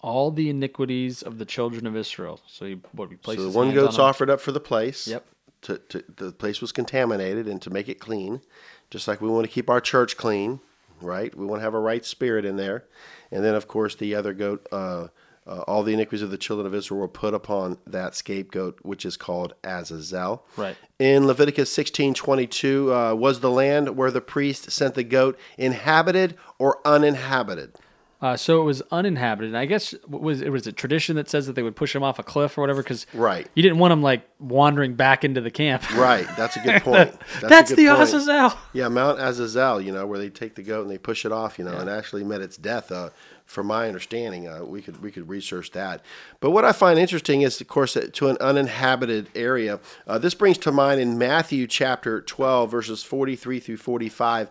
All 0.01 0.31
the 0.31 0.49
iniquities 0.49 1.21
of 1.21 1.37
the 1.37 1.45
children 1.45 1.87
of 1.87 1.95
Israel. 1.95 2.39
So 2.47 2.65
he 2.65 2.79
what 2.91 3.09
he 3.09 3.17
So 3.23 3.49
the 3.49 3.57
one 3.57 3.73
goat's 3.73 3.97
on 3.97 4.09
offered 4.09 4.29
up 4.29 4.41
for 4.41 4.51
the 4.51 4.59
place. 4.59 5.07
Yep. 5.07 5.25
To, 5.63 5.77
to, 5.77 6.03
the 6.17 6.31
place 6.31 6.59
was 6.59 6.71
contaminated, 6.71 7.47
and 7.47 7.61
to 7.61 7.69
make 7.69 7.87
it 7.87 7.99
clean, 7.99 8.41
just 8.89 9.07
like 9.07 9.21
we 9.21 9.29
want 9.29 9.45
to 9.45 9.51
keep 9.51 9.69
our 9.69 9.79
church 9.79 10.17
clean, 10.17 10.59
right? 10.99 11.35
We 11.35 11.45
want 11.45 11.59
to 11.59 11.63
have 11.63 11.75
a 11.75 11.79
right 11.79 12.03
spirit 12.03 12.45
in 12.45 12.57
there, 12.57 12.85
and 13.31 13.43
then 13.43 13.53
of 13.53 13.67
course 13.67 13.93
the 13.95 14.15
other 14.15 14.33
goat. 14.33 14.67
Uh, 14.71 15.09
uh, 15.47 15.61
all 15.61 15.83
the 15.83 15.93
iniquities 15.93 16.21
of 16.21 16.31
the 16.31 16.37
children 16.37 16.67
of 16.67 16.73
Israel 16.73 17.01
were 17.01 17.07
put 17.07 17.33
upon 17.33 17.77
that 17.85 18.15
scapegoat, 18.15 18.79
which 18.83 19.05
is 19.05 19.17
called 19.17 19.53
Azazel. 19.63 20.45
Right. 20.55 20.77
In 20.97 21.27
Leviticus 21.27 21.71
sixteen 21.71 22.13
twenty 22.13 22.47
two, 22.47 22.93
uh, 22.93 23.13
was 23.13 23.39
the 23.39 23.51
land 23.51 23.95
where 23.95 24.11
the 24.11 24.21
priest 24.21 24.71
sent 24.71 24.95
the 24.95 25.03
goat 25.03 25.37
inhabited 25.57 26.37
or 26.57 26.79
uninhabited? 26.85 27.75
Uh, 28.21 28.37
so 28.37 28.61
it 28.61 28.65
was 28.65 28.83
uninhabited. 28.91 29.49
And 29.49 29.57
I 29.57 29.65
guess 29.65 29.95
was 30.07 30.41
it 30.41 30.49
was 30.49 30.67
a 30.67 30.71
tradition 30.71 31.15
that 31.15 31.27
says 31.27 31.47
that 31.47 31.53
they 31.53 31.63
would 31.63 31.75
push 31.75 31.95
him 31.95 32.03
off 32.03 32.19
a 32.19 32.23
cliff 32.23 32.55
or 32.57 32.61
whatever 32.61 32.83
because 32.83 33.07
right. 33.13 33.47
you 33.55 33.63
didn't 33.63 33.79
want 33.79 33.93
him 33.93 34.03
like 34.03 34.21
wandering 34.39 34.93
back 34.93 35.23
into 35.23 35.41
the 35.41 35.51
camp. 35.51 35.83
Right. 36.01 36.27
That's 36.35 36.55
a 36.55 36.61
good 36.61 36.81
point. 36.83 37.11
That's, 37.19 37.41
That's 37.41 37.69
good 37.69 37.77
the 37.79 37.87
point. 37.87 38.01
Azazel. 38.01 38.53
Yeah, 38.73 38.87
Mount 38.87 39.19
Azazel. 39.19 39.81
You 39.81 39.91
know 39.91 40.07
where 40.07 40.17
they 40.17 40.29
take 40.29 40.55
the 40.55 40.63
goat 40.63 40.81
and 40.81 40.89
they 40.89 40.97
push 40.97 41.25
it 41.25 41.31
off. 41.31 41.59
You 41.59 41.65
know, 41.65 41.73
yeah. 41.73 41.81
and 41.81 41.89
actually 41.89 42.23
met 42.23 42.41
its 42.41 42.57
death. 42.57 42.91
Uh, 42.91 43.09
from 43.45 43.67
my 43.67 43.87
understanding, 43.87 44.47
uh, 44.47 44.63
we 44.63 44.81
could 44.81 45.01
we 45.03 45.11
could 45.11 45.27
research 45.29 45.71
that. 45.71 46.01
But 46.39 46.51
what 46.51 46.65
I 46.65 46.71
find 46.71 46.97
interesting 46.97 47.41
is, 47.41 47.59
of 47.59 47.67
course, 47.67 47.95
to 48.11 48.27
an 48.29 48.37
uninhabited 48.39 49.29
area. 49.35 49.79
Uh, 50.07 50.17
this 50.17 50.33
brings 50.33 50.57
to 50.59 50.71
mind 50.71 51.01
in 51.01 51.17
Matthew 51.17 51.67
chapter 51.67 52.21
twelve, 52.21 52.71
verses 52.71 53.03
forty 53.03 53.35
three 53.35 53.59
through 53.59 53.77
forty 53.77 54.09
five. 54.09 54.49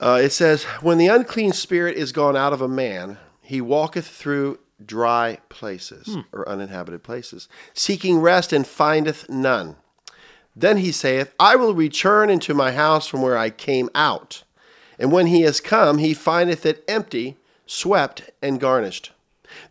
Uh, 0.00 0.20
it 0.22 0.30
says, 0.30 0.64
When 0.80 0.98
the 0.98 1.06
unclean 1.08 1.52
spirit 1.52 1.96
is 1.96 2.12
gone 2.12 2.36
out 2.36 2.52
of 2.52 2.60
a 2.60 2.68
man, 2.68 3.18
he 3.40 3.60
walketh 3.60 4.06
through 4.06 4.58
dry 4.84 5.38
places 5.48 6.08
hmm. 6.08 6.20
or 6.32 6.48
uninhabited 6.48 7.02
places, 7.02 7.48
seeking 7.72 8.18
rest 8.20 8.52
and 8.52 8.66
findeth 8.66 9.28
none. 9.28 9.76
Then 10.56 10.78
he 10.78 10.92
saith, 10.92 11.34
I 11.38 11.56
will 11.56 11.74
return 11.74 12.30
into 12.30 12.54
my 12.54 12.72
house 12.72 13.06
from 13.06 13.22
where 13.22 13.36
I 13.36 13.50
came 13.50 13.90
out. 13.94 14.44
And 14.98 15.10
when 15.10 15.26
he 15.26 15.42
is 15.42 15.60
come, 15.60 15.98
he 15.98 16.14
findeth 16.14 16.64
it 16.64 16.84
empty, 16.86 17.36
swept, 17.66 18.30
and 18.40 18.60
garnished. 18.60 19.12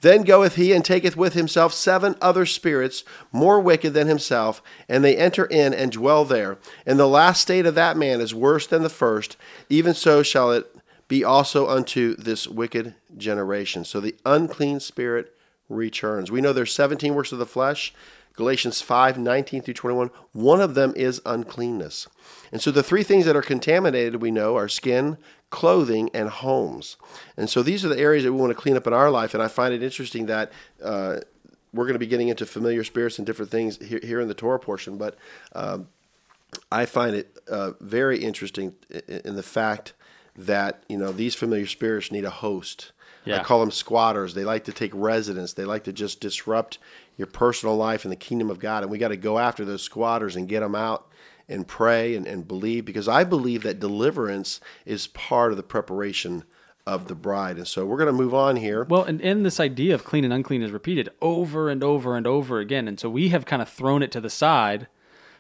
Then 0.02 0.24
goeth 0.24 0.56
he 0.56 0.74
and 0.74 0.84
taketh 0.84 1.16
with 1.18 1.34
himself 1.34 1.74
seven 1.74 2.16
other 2.22 2.46
spirits 2.46 3.04
more 3.32 3.60
wicked 3.60 3.94
than 3.94 4.08
himself, 4.08 4.62
and 4.88 5.04
they 5.04 5.16
enter 5.16 5.46
in 5.46 5.74
and 5.74 5.92
dwell 5.92 6.26
there. 6.26 6.58
And 6.86 7.00
the 7.00 7.08
last 7.08 7.42
state 7.42 7.66
of 7.66 7.76
that 7.76 7.98
man 7.98 8.22
is 8.22 8.34
worse 8.34 8.68
than 8.68 8.84
the 8.84 8.90
first. 8.90 9.38
Even 9.70 9.94
so 9.94 10.24
shall 10.24 10.52
it 10.52 10.74
be 11.08 11.24
also 11.24 11.68
unto 11.68 12.16
this 12.16 12.48
wicked 12.48 12.96
generation. 13.18 13.86
So 13.86 14.00
the 14.00 14.16
unclean 14.26 14.80
spirit 14.80 15.36
returns. 15.70 16.32
We 16.32 16.42
know 16.42 16.54
there's 16.54 16.74
17 16.74 17.14
works 17.14 17.32
of 17.32 17.40
the 17.40 17.46
flesh. 17.46 17.94
Galatians 18.36 18.82
5 18.82 19.20
19 19.20 19.62
through 19.62 19.74
21. 19.76 20.10
One 20.32 20.60
of 20.60 20.74
them 20.74 20.94
is 20.96 21.22
uncleanness. 21.26 22.08
And 22.52 22.62
so 22.62 22.72
the 22.72 22.82
three 22.82 23.04
things 23.04 23.26
that 23.26 23.36
are 23.36 23.44
contaminated, 23.44 24.22
we 24.22 24.32
know, 24.32 24.56
are 24.56 24.68
skin, 24.68 25.18
clothing, 25.54 26.10
and 26.16 26.30
homes. 26.30 26.98
And 27.38 27.48
so 27.48 27.62
these 27.62 27.86
are 27.86 27.88
the 27.88 28.00
areas 28.00 28.24
that 28.24 28.34
we 28.34 28.40
want 28.40 28.50
to 28.50 28.60
clean 28.60 28.76
up 28.76 28.88
in 28.88 28.92
our 28.92 29.12
life. 29.12 29.36
And 29.36 29.44
I 29.44 29.48
find 29.48 29.72
it 29.72 29.84
interesting 29.84 30.26
that 30.26 30.52
uh, 30.84 31.18
we're 31.72 31.84
going 31.84 31.94
to 31.94 32.00
be 32.00 32.08
getting 32.08 32.30
into 32.30 32.48
familiar 32.48 32.84
spirits 32.84 33.20
and 33.20 33.28
different 33.28 33.52
things 33.52 33.78
here, 33.78 34.00
here 34.02 34.20
in 34.20 34.28
the 34.28 34.34
Torah 34.34 34.58
portion, 34.58 34.98
but 34.98 35.16
um, 35.54 35.90
I 36.72 36.88
find 36.88 37.16
it 37.16 37.38
uh, 37.48 37.74
very 37.80 38.18
interesting 38.18 38.74
in 39.08 39.36
the 39.36 39.44
fact 39.44 39.94
that 40.36 40.84
you 40.90 40.98
know 40.98 41.12
these 41.12 41.36
familiar 41.36 41.68
spirits 41.68 42.12
need 42.12 42.26
a 42.26 42.32
host. 42.32 42.92
Yeah. 43.24 43.40
I 43.40 43.44
call 43.44 43.60
them 43.60 43.72
squatters. 43.72 44.34
They 44.34 44.44
like 44.44 44.64
to 44.66 44.74
take 44.74 44.92
residence. 44.96 45.54
They 45.54 45.66
like 45.66 45.84
to 45.84 45.94
just 45.94 46.20
disrupt 46.20 46.80
your 47.16 47.28
personal 47.28 47.78
life 47.78 48.06
in 48.06 48.10
the 48.10 48.16
kingdom 48.16 48.50
of 48.50 48.58
God. 48.58 48.82
And 48.82 48.92
we 48.92 48.98
got 48.98 49.10
to 49.10 49.18
go 49.18 49.38
after 49.38 49.64
those 49.64 49.84
squatters 49.84 50.36
and 50.36 50.50
get 50.50 50.62
them 50.62 50.76
out 50.76 51.08
and 51.50 51.68
pray 51.68 52.16
and, 52.16 52.26
and 52.26 52.48
believe 52.48 52.86
because 52.86 53.08
I 53.08 53.24
believe 53.24 53.64
that 53.64 53.80
deliverance 53.80 54.60
is 54.86 55.08
part 55.08 55.52
of 55.52 55.58
the 55.58 55.64
preparation 55.64 56.44
of 56.86 57.08
the 57.08 57.16
bride. 57.16 57.58
And 57.58 57.68
so 57.68 57.86
we're 57.86 57.98
going 57.98 58.08
to 58.08 58.14
move 58.14 58.34
on 58.34 58.58
here. 58.58 58.84
Well, 58.84 59.04
and, 59.04 59.22
and 59.22 59.46
this 59.46 59.60
idea 59.60 59.96
of 59.96 60.04
clean 60.04 60.24
and 60.24 60.34
unclean 60.34 60.64
is 60.64 60.72
repeated 60.72 61.10
over 61.22 61.70
and 61.70 61.84
over 61.84 62.18
and 62.18 62.28
over 62.28 62.60
again. 62.60 62.88
And 62.88 63.00
so 63.00 63.10
we 63.10 63.30
have 63.30 63.46
kind 63.46 63.62
of 63.62 63.70
thrown 63.70 64.04
it 64.04 64.12
to 64.12 64.22
the 64.22 64.30
side 64.30 64.88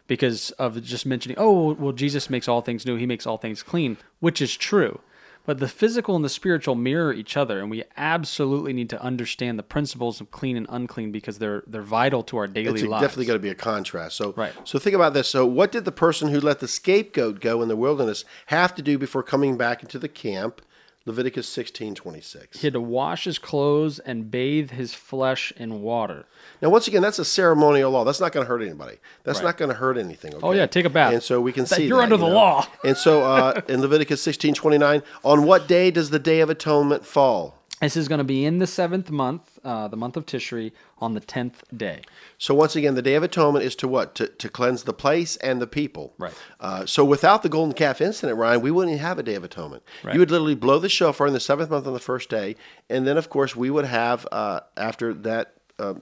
because 0.07 0.51
of 0.51 0.81
just 0.83 1.05
mentioning, 1.05 1.37
oh, 1.39 1.73
well, 1.73 1.93
Jesus 1.93 2.29
makes 2.29 2.47
all 2.47 2.61
things 2.61 2.85
new. 2.85 2.95
He 2.95 3.05
makes 3.05 3.25
all 3.25 3.37
things 3.37 3.63
clean, 3.63 3.97
which 4.19 4.41
is 4.41 4.55
true. 4.55 4.99
But 5.45 5.59
the 5.59 5.67
physical 5.67 6.15
and 6.15 6.23
the 6.23 6.29
spiritual 6.29 6.75
mirror 6.75 7.11
each 7.11 7.35
other, 7.35 7.59
and 7.59 7.69
we 7.69 7.83
absolutely 7.97 8.71
need 8.71 8.89
to 8.91 9.01
understand 9.01 9.59
the 9.59 9.63
principles 9.63 10.21
of 10.21 10.31
clean 10.31 10.55
and 10.55 10.65
unclean 10.69 11.11
because 11.11 11.37
they're 11.37 11.63
they're 11.67 11.81
vital 11.81 12.23
to 12.23 12.37
our 12.37 12.47
daily 12.47 12.79
It's 12.81 12.83
lives. 12.89 13.01
definitely 13.01 13.25
going 13.25 13.39
to 13.39 13.43
be 13.43 13.49
a 13.49 13.55
contrast. 13.55 14.15
So, 14.15 14.33
Right. 14.37 14.53
so 14.63 14.79
think 14.79 14.95
about 14.95 15.13
this. 15.13 15.27
So, 15.27 15.45
what 15.45 15.71
did 15.71 15.83
the 15.83 15.91
person 15.91 16.29
who 16.29 16.39
let 16.39 16.59
the 16.59 16.67
scapegoat 16.67 17.41
go 17.41 17.61
in 17.61 17.67
the 17.67 17.75
wilderness 17.75 18.23
have 18.47 18.73
to 18.75 18.81
do 18.81 18.97
before 18.97 19.21
coming 19.23 19.57
back 19.57 19.83
into 19.83 19.99
the 19.99 20.07
camp? 20.07 20.61
Leviticus 21.05 21.49
sixteen 21.49 21.95
twenty 21.95 22.21
six. 22.21 22.59
He 22.61 22.67
had 22.67 22.73
to 22.73 22.79
wash 22.81 23.25
his 23.25 23.37
clothes 23.37 23.99
and 23.99 24.31
bathe 24.31 24.71
his 24.71 24.93
flesh 24.93 25.51
in 25.57 25.81
water. 25.81 26.25
Now, 26.61 26.69
once 26.69 26.87
again, 26.87 27.01
that's 27.01 27.19
a 27.19 27.25
ceremonial 27.25 27.91
law. 27.91 28.05
That's 28.05 28.21
not 28.21 28.31
going 28.31 28.45
to 28.45 28.47
hurt 28.49 28.61
anybody. 28.61 28.97
That's 29.23 29.39
Right. 29.39 29.45
not 29.45 29.57
going 29.57 29.67
to 29.69 29.75
hurt 29.75 29.97
anything. 29.97 30.33
Oh 30.41 30.51
yeah, 30.53 30.65
take 30.65 30.85
a 30.85 30.89
bath. 30.89 31.11
And 31.13 31.21
so 31.21 31.41
we 31.41 31.51
can 31.51 31.65
That- 31.65 31.75
see 31.75 31.87
you're 31.87 31.97
that, 31.97 32.03
under 32.03 32.15
you 32.15 32.21
the 32.21 32.27
know. 32.29 32.33
law. 32.35 32.67
And 32.85 32.95
so 32.95 33.21
uh, 33.23 33.59
in 33.67 33.81
Leviticus 33.81 34.21
sixteen 34.21 34.53
twenty 34.53 34.77
nine, 34.77 35.03
on 35.23 35.43
what 35.43 35.67
day 35.67 35.91
does 35.91 36.09
the 36.09 36.19
Day 36.19 36.39
of 36.39 36.49
Atonement 36.49 37.05
fall? 37.05 37.55
This 37.83 37.97
is 37.97 38.07
going 38.07 38.19
to 38.19 38.23
be 38.23 38.45
in 38.45 38.59
the 38.59 38.67
seventh 38.67 39.11
month, 39.11 39.59
uh, 39.63 39.89
the 39.89 39.97
month 39.97 40.15
of 40.15 40.25
Tishri, 40.25 40.71
on 40.99 41.15
the 41.15 41.19
tenth 41.19 41.63
day. 41.75 42.01
So 42.37 42.55
once 42.55 42.77
again, 42.77 42.95
the 42.95 43.01
Day 43.01 43.15
of 43.15 43.23
Atonement 43.23 43.65
is 43.65 43.75
to 43.77 43.87
what? 43.89 44.15
To, 44.15 44.27
to 44.27 44.47
cleanse 44.49 44.83
the 44.83 44.93
place 44.93 45.35
and 45.37 45.61
the 45.61 45.67
people. 45.67 46.13
Right. 46.17 46.33
Uh, 46.61 46.85
so 46.85 47.03
without 47.03 47.43
the 47.43 47.49
golden 47.49 47.73
calf 47.73 47.99
incident, 47.99 48.37
Ryan, 48.39 48.61
we 48.61 48.71
wouldn't 48.71 48.99
have 48.99 49.19
a 49.19 49.23
Day 49.23 49.35
of 49.35 49.43
Atonement. 49.43 49.83
Right. 50.03 50.13
You 50.13 50.19
would 50.21 50.31
literally 50.31 50.55
blow 50.55 50.79
the 50.79 50.87
shofar 50.87 51.27
in 51.27 51.33
the 51.33 51.41
seventh 51.41 51.69
month 51.69 51.85
on 51.85 51.93
the 51.93 51.99
first 51.99 52.29
day, 52.29 52.55
and 52.89 53.05
then 53.05 53.17
of 53.17 53.29
course 53.29 53.53
we 53.55 53.69
would 53.69 53.85
have 53.85 54.25
uh, 54.31 54.61
after 54.77 55.13
that. 55.13 55.55
Uh, 55.77 55.95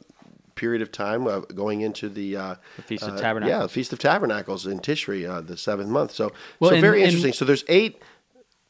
Period 0.54 0.82
of 0.84 0.92
time 0.92 1.26
uh, 1.26 1.40
going 1.40 1.82
into 1.82 2.08
the, 2.10 2.36
uh, 2.36 2.56
The 2.76 2.82
Feast 2.84 3.04
of 3.04 3.16
uh, 3.16 3.20
Tabernacles. 3.20 3.50
Yeah, 3.50 3.64
the 3.64 3.70
Feast 3.70 3.94
of 3.94 4.00
Tabernacles 4.00 4.68
in 4.68 4.80
Tishri, 4.80 5.28
uh, 5.28 5.42
the 5.42 5.56
seventh 5.58 5.90
month. 5.90 6.12
So, 6.12 6.34
Well, 6.60 6.70
so 6.70 6.76
and- 6.76 6.82
very 6.82 7.02
interesting. 7.02 7.34
So 7.34 7.46
there's 7.46 7.64
eight 7.68 8.00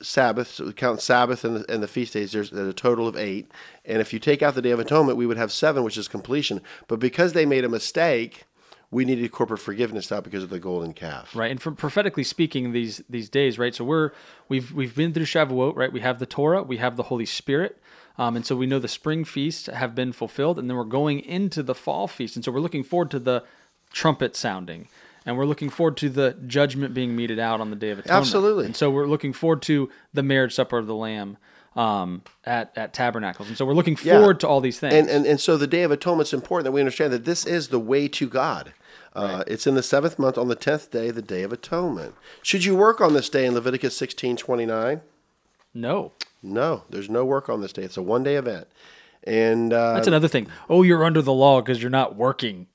Sabbaths. 0.01 0.51
So 0.51 0.65
we 0.65 0.73
count 0.73 1.01
Sabbath 1.01 1.43
and 1.43 1.57
the, 1.57 1.73
and 1.73 1.81
the 1.81 1.87
feast 1.87 2.13
days. 2.13 2.31
There's 2.31 2.51
a 2.51 2.73
total 2.73 3.07
of 3.07 3.15
eight. 3.15 3.51
And 3.85 4.01
if 4.01 4.13
you 4.13 4.19
take 4.19 4.41
out 4.41 4.55
the 4.55 4.61
Day 4.61 4.71
of 4.71 4.79
Atonement, 4.79 5.17
we 5.17 5.25
would 5.25 5.37
have 5.37 5.51
seven, 5.51 5.83
which 5.83 5.97
is 5.97 6.07
completion. 6.07 6.61
But 6.87 6.99
because 6.99 7.33
they 7.33 7.45
made 7.45 7.63
a 7.63 7.69
mistake, 7.69 8.45
we 8.91 9.05
needed 9.05 9.31
corporate 9.31 9.61
forgiveness 9.61 10.11
now 10.11 10.19
because 10.19 10.43
of 10.43 10.49
the 10.49 10.59
golden 10.59 10.93
calf. 10.93 11.33
right? 11.35 11.49
And 11.49 11.61
for 11.61 11.71
prophetically 11.71 12.25
speaking, 12.25 12.73
these 12.73 13.01
these 13.09 13.29
days, 13.29 13.57
right? 13.57 13.73
So 13.73 13.85
we're 13.85 14.11
we've 14.49 14.71
we've 14.73 14.95
been 14.95 15.13
through 15.13 15.25
Shavuot, 15.25 15.75
right? 15.75 15.91
We 15.91 16.01
have 16.01 16.19
the 16.19 16.25
Torah, 16.25 16.61
we 16.61 16.77
have 16.77 16.97
the 16.97 17.03
Holy 17.03 17.25
Spirit, 17.25 17.81
um, 18.17 18.35
and 18.35 18.45
so 18.45 18.55
we 18.55 18.67
know 18.67 18.79
the 18.79 18.89
spring 18.89 19.23
feasts 19.23 19.67
have 19.67 19.95
been 19.95 20.11
fulfilled, 20.11 20.59
and 20.59 20.69
then 20.69 20.75
we're 20.75 20.83
going 20.83 21.21
into 21.21 21.63
the 21.63 21.73
fall 21.73 22.07
feast, 22.07 22.35
and 22.35 22.43
so 22.43 22.51
we're 22.51 22.59
looking 22.59 22.83
forward 22.83 23.09
to 23.11 23.19
the 23.19 23.43
trumpet 23.93 24.35
sounding, 24.35 24.89
and 25.25 25.37
we're 25.37 25.45
looking 25.45 25.69
forward 25.69 25.97
to 25.97 26.09
the 26.09 26.35
judgment 26.47 26.93
being 26.93 27.15
meted 27.15 27.39
out 27.39 27.61
on 27.61 27.69
the 27.69 27.75
Day 27.75 27.89
of 27.91 27.99
Atonement. 27.99 28.19
Absolutely. 28.21 28.65
and 28.65 28.75
so 28.75 28.89
we're 28.89 29.07
looking 29.07 29.33
forward 29.33 29.61
to 29.63 29.89
the 30.13 30.23
marriage 30.23 30.53
supper 30.53 30.77
of 30.77 30.87
the 30.87 30.95
Lamb 30.95 31.37
um, 31.75 32.21
at 32.45 32.71
at 32.75 32.93
Tabernacles, 32.93 33.47
and 33.47 33.57
so 33.57 33.65
we're 33.65 33.73
looking 33.73 33.97
Yeah. 34.03 34.17
forward 34.17 34.39
to 34.41 34.47
all 34.47 34.59
these 34.61 34.79
things. 34.79 34.93
And, 34.93 35.09
and 35.09 35.25
and 35.25 35.39
so 35.39 35.55
the 35.57 35.67
Day 35.67 35.83
of 35.83 35.91
Atonement's 35.91 36.33
important 36.33 36.65
that 36.65 36.71
we 36.71 36.81
understand 36.81 37.13
that 37.13 37.23
this 37.25 37.45
is 37.45 37.69
the 37.69 37.79
way 37.79 38.07
to 38.09 38.27
God. 38.27 38.73
Uh, 39.13 39.43
It's 39.47 39.67
in 39.67 39.75
the 39.75 39.83
seventh 39.83 40.17
month 40.17 40.37
on 40.37 40.47
the 40.47 40.55
tenth 40.55 40.89
day, 40.91 41.11
the 41.11 41.21
Day 41.21 41.43
of 41.43 41.51
Atonement. 41.53 42.15
Should 42.41 42.63
you 42.65 42.75
work 42.75 43.01
on 43.01 43.13
this 43.13 43.27
day 43.29 43.45
in 43.45 43.53
Leviticus 43.53 43.95
sixteen 43.95 44.35
twenty 44.37 44.65
nine? 44.65 45.01
no, 45.73 46.11
No, 46.43 46.83
there's 46.89 47.09
no 47.09 47.23
work 47.23 47.47
on 47.49 47.61
this 47.61 47.71
day. 47.73 47.83
It's 47.83 47.95
a 47.97 48.01
one 48.01 48.23
day 48.23 48.35
event. 48.35 48.67
And 49.23 49.71
uh, 49.71 49.93
That's 49.93 50.07
another 50.07 50.27
thing. 50.27 50.47
Oh, 50.69 50.81
you're 50.81 51.03
under 51.05 51.21
the 51.21 51.31
law 51.33 51.61
because 51.61 51.81
you're 51.81 51.89
not 51.91 52.15
working. 52.15 52.67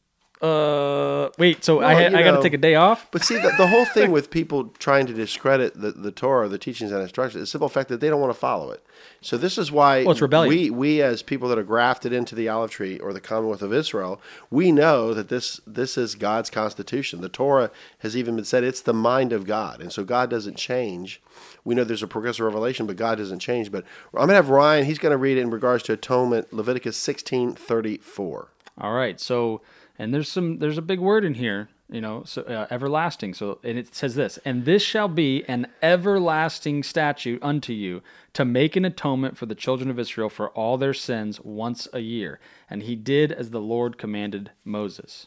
Uh, 0.42 1.30
wait. 1.38 1.64
So 1.64 1.80
I 1.80 1.94
Well, 1.94 1.96
had, 2.02 2.12
you 2.12 2.18
I 2.18 2.22
got 2.22 2.36
to 2.36 2.42
take 2.42 2.52
a 2.52 2.58
day 2.58 2.74
off. 2.74 3.08
But 3.10 3.24
see, 3.24 3.36
the, 3.36 3.52
the 3.56 3.66
whole 3.66 3.86
thing 3.86 4.10
with 4.16 4.30
people 4.30 4.66
trying 4.78 5.06
to 5.06 5.14
discredit 5.14 5.80
the, 5.80 5.92
the 5.92 6.12
Torah, 6.12 6.46
the 6.48 6.58
teachings 6.58 6.92
and 6.92 7.00
instructions, 7.00 7.42
is 7.42 7.48
the 7.48 7.52
simple 7.52 7.68
fact 7.70 7.88
that 7.88 8.00
they 8.00 8.08
don't 8.10 8.20
want 8.20 8.32
to 8.34 8.38
follow 8.38 8.70
it. 8.70 8.84
So 9.22 9.36
this 9.38 9.56
is 9.56 9.72
why 9.72 10.02
Well, 10.02 10.12
it's 10.12 10.20
rebellion. 10.20 10.48
we, 10.54 10.68
we 10.70 11.02
as 11.02 11.22
people 11.22 11.48
that 11.48 11.58
are 11.58 11.62
grafted 11.64 12.12
into 12.12 12.34
the 12.34 12.48
olive 12.48 12.70
tree 12.70 12.98
or 12.98 13.12
the 13.12 13.20
Commonwealth 13.20 13.62
of 13.62 13.72
Israel, 13.72 14.20
we 14.50 14.72
know 14.72 15.14
that 15.14 15.28
this 15.28 15.60
this 15.66 15.96
is 15.96 16.14
God's 16.14 16.50
constitution. 16.50 17.22
The 17.22 17.28
Torah 17.30 17.70
has 18.00 18.16
even 18.16 18.36
been 18.36 18.44
said 18.44 18.62
it's 18.62 18.82
the 18.82 18.92
mind 18.94 19.32
of 19.32 19.46
God, 19.46 19.80
and 19.80 19.90
so 19.92 20.04
God 20.04 20.28
doesn't 20.28 20.56
change. 20.56 21.22
We 21.64 21.74
know 21.74 21.82
there's 21.82 22.02
a 22.02 22.06
progressive 22.06 22.44
revelation, 22.44 22.86
but 22.86 22.96
God 22.96 23.18
doesn't 23.18 23.40
change. 23.40 23.72
But 23.72 23.84
I'm 24.12 24.18
going 24.20 24.28
to 24.28 24.34
have 24.34 24.50
Ryan. 24.50 24.84
He's 24.84 24.98
going 24.98 25.10
to 25.12 25.16
read 25.18 25.38
it 25.38 25.40
in 25.40 25.50
regards 25.50 25.82
to 25.84 25.94
atonement, 25.94 26.52
Leviticus 26.52 26.96
16:34. 26.98 28.46
All 28.78 28.92
right. 28.92 29.18
So, 29.20 29.62
and 29.98 30.12
there's 30.12 30.28
some, 30.28 30.58
there's 30.58 30.78
a 30.78 30.82
big 30.82 31.00
word 31.00 31.24
in 31.24 31.34
here, 31.34 31.68
you 31.90 32.00
know, 32.00 32.24
so 32.24 32.42
uh, 32.42 32.66
everlasting. 32.70 33.34
So, 33.34 33.58
and 33.62 33.78
it 33.78 33.94
says 33.94 34.14
this, 34.14 34.38
and 34.44 34.64
this 34.64 34.82
shall 34.82 35.08
be 35.08 35.44
an 35.48 35.68
everlasting 35.82 36.82
statute 36.82 37.42
unto 37.42 37.72
you 37.72 38.02
to 38.32 38.44
make 38.44 38.76
an 38.76 38.84
atonement 38.84 39.36
for 39.36 39.46
the 39.46 39.54
children 39.54 39.90
of 39.90 39.98
Israel 39.98 40.28
for 40.28 40.50
all 40.50 40.76
their 40.76 40.94
sins 40.94 41.40
once 41.40 41.88
a 41.92 42.00
year. 42.00 42.40
And 42.68 42.82
he 42.82 42.96
did 42.96 43.32
as 43.32 43.50
the 43.50 43.60
Lord 43.60 43.98
commanded 43.98 44.50
Moses. 44.64 45.26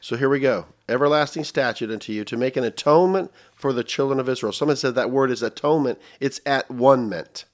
So 0.00 0.16
here 0.16 0.28
we 0.28 0.40
go. 0.40 0.66
Everlasting 0.88 1.44
statute 1.44 1.90
unto 1.90 2.12
you 2.12 2.24
to 2.24 2.36
make 2.36 2.56
an 2.56 2.64
atonement 2.64 3.30
for 3.54 3.72
the 3.72 3.84
children 3.84 4.20
of 4.20 4.28
Israel. 4.28 4.52
Someone 4.52 4.76
said 4.76 4.94
that 4.94 5.10
word 5.10 5.30
is 5.30 5.42
atonement. 5.42 5.98
It's 6.20 6.40
at 6.44 6.70
one 6.70 7.08
meant. 7.08 7.46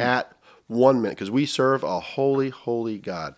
At 0.00 0.32
one 0.66 1.00
meant. 1.00 1.14
Because 1.14 1.30
we 1.30 1.46
serve 1.46 1.84
a 1.84 2.00
holy, 2.00 2.48
holy 2.50 2.98
God. 2.98 3.36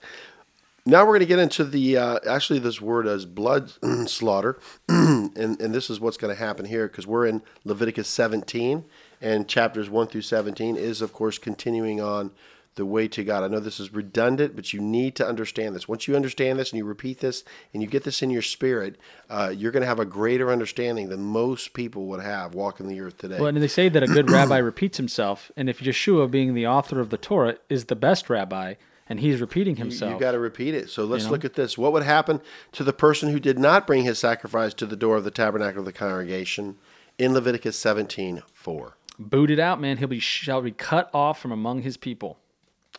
Now 0.85 1.03
we're 1.03 1.13
going 1.13 1.21
to 1.21 1.27
get 1.27 1.39
into 1.39 1.65
the, 1.65 1.97
uh, 1.97 2.19
actually, 2.29 2.59
this 2.59 2.81
word 2.81 3.07
as 3.07 3.25
blood 3.25 3.73
slaughter. 4.07 4.59
and, 4.89 5.37
and 5.37 5.75
this 5.75 5.89
is 5.89 6.01
what's 6.01 6.17
going 6.17 6.35
to 6.35 6.41
happen 6.41 6.65
here 6.65 6.89
because 6.89 7.07
we're 7.07 7.27
in 7.27 7.43
Leviticus 7.65 8.09
17. 8.09 8.85
And 9.21 9.47
chapters 9.47 9.89
1 9.89 10.09
through 10.09 10.23
17 10.23 10.77
is, 10.77 11.01
of 11.01 11.13
course, 11.13 11.39
continuing 11.39 12.01
on 12.01 12.33
the 12.75 12.87
way 12.87 13.07
to 13.07 13.23
God. 13.23 13.45
I 13.45 13.49
know 13.49 13.61
this 13.61 13.79
is 13.79 13.93
redundant, 13.93 14.57
but 14.57 14.73
you 14.73 14.81
need 14.81 15.15
to 15.17 15.27
understand 15.27 15.77
this. 15.77 15.87
Once 15.87 16.09
you 16.09 16.17
understand 16.17 16.59
this 16.59 16.71
and 16.73 16.79
you 16.79 16.85
repeat 16.85 17.21
this 17.21 17.45
and 17.73 17.83
you 17.83 17.89
get 17.89 18.05
this 18.05 18.23
in 18.23 18.31
your 18.31 18.43
spirit, 18.43 18.97
uh, 19.29 19.53
you're 19.55 19.73
going 19.73 19.83
to 19.83 19.87
have 19.87 20.01
a 20.01 20.07
greater 20.07 20.51
understanding 20.51 21.11
than 21.11 21.23
most 21.23 21.75
people 21.75 22.07
would 22.07 22.23
have 22.23 22.55
walking 22.55 22.89
the 22.89 23.01
earth 23.01 23.19
today. 23.19 23.39
Well, 23.39 23.49
and 23.49 23.63
they 23.63 23.69
say 23.69 23.89
that 23.91 24.03
a 24.03 24.07
good 24.07 24.31
rabbi 24.31 24.57
repeats 24.59 24.97
himself, 24.97 25.53
and 25.57 25.69
if 25.69 25.81
Yeshua, 25.81 26.31
being 26.31 26.55
the 26.55 26.67
author 26.67 26.99
of 26.99 27.11
the 27.11 27.19
Torah, 27.19 27.57
is 27.69 27.85
the 27.85 27.97
best 27.97 28.31
rabbi, 28.31 28.75
and 29.13 29.21
he's 29.21 29.43
repeating 29.43 29.77
himself, 29.77 30.15
You 30.15 30.19
got 30.19 30.33
to 30.33 30.39
repeat 30.39 30.75
it. 30.75 30.89
So 30.89 31.05
let's 31.05 31.27
know? 31.27 31.33
look 31.33 31.45
at 31.45 31.53
this. 31.53 31.77
What 31.77 31.93
would 31.93 32.03
happen 32.03 32.41
to 32.73 32.83
the 32.83 32.95
person 32.95 33.29
who 33.29 33.39
did 33.39 33.59
not 33.59 33.87
bring 33.87 34.05
his 34.05 34.19
sacrifice 34.19 34.73
to 34.73 34.87
the 34.87 34.97
door 34.97 35.17
of 35.17 35.25
the 35.25 35.31
tabernacle 35.31 35.81
of 35.81 35.85
the 35.85 35.93
congregation 35.93 36.79
in 37.19 37.35
Leviticus 37.35 37.79
17 37.79 38.43
4? 38.55 38.97
booted 39.19 39.61
out, 39.61 39.79
man, 39.79 39.99
he'll 39.99 40.09
be 40.09 40.19
shall 40.19 40.63
be 40.63 40.73
cut 40.73 41.11
off 41.13 41.39
from 41.39 41.53
among 41.53 41.83
his 41.83 41.99
people. 41.99 42.39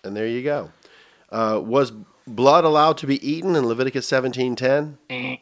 And 0.03 0.15
there 0.15 0.27
you 0.27 0.43
go. 0.43 0.71
Uh, 1.31 1.59
was 1.63 1.91
blood 2.27 2.63
allowed 2.63 2.99
to 2.99 3.07
be 3.07 3.27
eaten 3.27 3.55
in 3.55 3.65
Leviticus 3.65 4.07
17 4.07 4.55
10? 4.55 4.97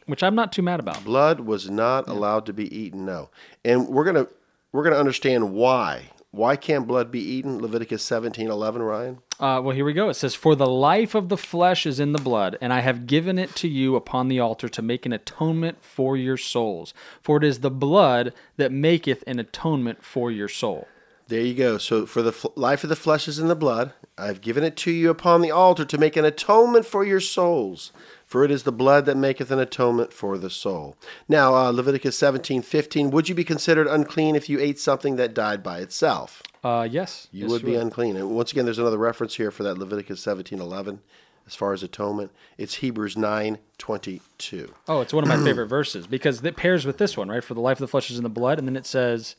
Which 0.06 0.22
I'm 0.22 0.34
not 0.34 0.52
too 0.52 0.62
mad 0.62 0.80
about. 0.80 1.04
Blood 1.04 1.40
was 1.40 1.68
not 1.68 2.08
allowed 2.08 2.46
to 2.46 2.54
be 2.54 2.74
eaten. 2.74 3.04
No, 3.04 3.28
and 3.62 3.88
we're 3.88 4.04
gonna 4.04 4.26
we're 4.72 4.84
gonna 4.84 4.96
understand 4.96 5.52
why. 5.52 6.08
Why 6.34 6.56
can't 6.56 6.86
blood 6.86 7.10
be 7.10 7.20
eaten? 7.20 7.60
Leviticus 7.60 8.02
seventeen 8.02 8.48
eleven. 8.48 8.80
Ryan. 8.82 9.18
Uh, 9.38 9.60
well, 9.62 9.76
here 9.76 9.84
we 9.84 9.92
go. 9.92 10.08
It 10.08 10.14
says, 10.14 10.34
For 10.34 10.54
the 10.54 10.66
life 10.66 11.14
of 11.14 11.28
the 11.28 11.36
flesh 11.36 11.84
is 11.84 12.00
in 12.00 12.12
the 12.12 12.18
blood, 12.18 12.56
and 12.62 12.72
I 12.72 12.80
have 12.80 13.06
given 13.06 13.38
it 13.38 13.54
to 13.56 13.68
you 13.68 13.96
upon 13.96 14.28
the 14.28 14.40
altar 14.40 14.68
to 14.70 14.80
make 14.80 15.04
an 15.04 15.12
atonement 15.12 15.84
for 15.84 16.16
your 16.16 16.38
souls. 16.38 16.94
For 17.20 17.36
it 17.36 17.44
is 17.44 17.60
the 17.60 17.70
blood 17.70 18.32
that 18.56 18.72
maketh 18.72 19.22
an 19.26 19.38
atonement 19.40 20.02
for 20.02 20.30
your 20.30 20.48
soul. 20.48 20.88
There 21.28 21.40
you 21.42 21.54
go. 21.54 21.76
So 21.76 22.06
for 22.06 22.22
the 22.22 22.30
f- 22.30 22.46
life 22.56 22.82
of 22.82 22.88
the 22.88 22.96
flesh 22.96 23.28
is 23.28 23.38
in 23.38 23.48
the 23.48 23.54
blood. 23.54 23.92
I've 24.16 24.40
given 24.40 24.64
it 24.64 24.76
to 24.78 24.90
you 24.90 25.10
upon 25.10 25.42
the 25.42 25.50
altar 25.50 25.84
to 25.84 25.98
make 25.98 26.16
an 26.16 26.24
atonement 26.24 26.86
for 26.86 27.04
your 27.04 27.20
souls. 27.20 27.92
For 28.32 28.44
it 28.44 28.50
is 28.50 28.62
the 28.62 28.72
blood 28.72 29.04
that 29.04 29.16
maketh 29.18 29.50
an 29.50 29.58
atonement 29.58 30.10
for 30.10 30.38
the 30.38 30.48
soul. 30.48 30.96
Now, 31.28 31.54
uh, 31.54 31.70
Leviticus 31.70 32.16
seventeen 32.16 32.62
fifteen. 32.62 33.10
Would 33.10 33.28
you 33.28 33.34
be 33.34 33.44
considered 33.44 33.86
unclean 33.86 34.36
if 34.36 34.48
you 34.48 34.58
ate 34.58 34.80
something 34.80 35.16
that 35.16 35.34
died 35.34 35.62
by 35.62 35.80
itself? 35.80 36.42
Uh, 36.64 36.88
yes. 36.90 37.28
You 37.30 37.42
yes, 37.42 37.50
would 37.50 37.62
be 37.62 37.74
unclean. 37.74 38.16
And 38.16 38.30
once 38.30 38.50
again, 38.50 38.64
there's 38.64 38.78
another 38.78 38.96
reference 38.96 39.34
here 39.34 39.50
for 39.50 39.64
that 39.64 39.76
Leviticus 39.76 40.22
seventeen 40.22 40.60
eleven, 40.62 41.00
as 41.46 41.54
far 41.54 41.74
as 41.74 41.82
atonement. 41.82 42.32
It's 42.56 42.76
Hebrews 42.76 43.18
nine 43.18 43.58
twenty 43.76 44.22
two. 44.38 44.72
Oh, 44.88 45.02
it's 45.02 45.12
one 45.12 45.24
of 45.24 45.28
my 45.28 45.36
favorite 45.44 45.66
verses 45.66 46.06
because 46.06 46.42
it 46.42 46.56
pairs 46.56 46.86
with 46.86 46.96
this 46.96 47.18
one, 47.18 47.28
right? 47.28 47.44
For 47.44 47.52
the 47.52 47.60
life 47.60 47.76
of 47.76 47.80
the 47.80 47.88
flesh 47.88 48.10
is 48.10 48.16
in 48.16 48.22
the 48.22 48.30
blood, 48.30 48.58
and 48.58 48.66
then 48.66 48.76
it 48.76 48.86
says, 48.86 49.36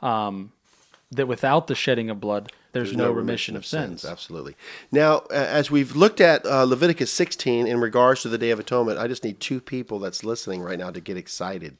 um, 0.00 0.50
that 1.12 1.28
without 1.28 1.68
the 1.68 1.76
shedding 1.76 2.10
of 2.10 2.20
blood, 2.20 2.50
there's, 2.72 2.96
no, 2.96 3.12
remission, 3.12 3.54
of 3.54 3.66
sins. 3.66 4.04
Absolutely. 4.04 4.56
Now, 4.90 5.24
as 5.30 5.70
we've 5.70 5.94
looked 5.94 6.20
at 6.20 6.44
uh, 6.46 6.64
Leviticus 6.64 7.12
16 7.12 7.66
in 7.66 7.80
regards 7.80 8.22
to 8.22 8.28
the 8.28 8.38
Day 8.38 8.50
of 8.50 8.58
Atonement, 8.58 8.98
I 8.98 9.08
just 9.08 9.24
need 9.24 9.40
two 9.40 9.60
people 9.60 9.98
that's 9.98 10.24
listening 10.24 10.62
right 10.62 10.78
now 10.78 10.90
to 10.90 11.00
get 11.00 11.16
excited. 11.16 11.76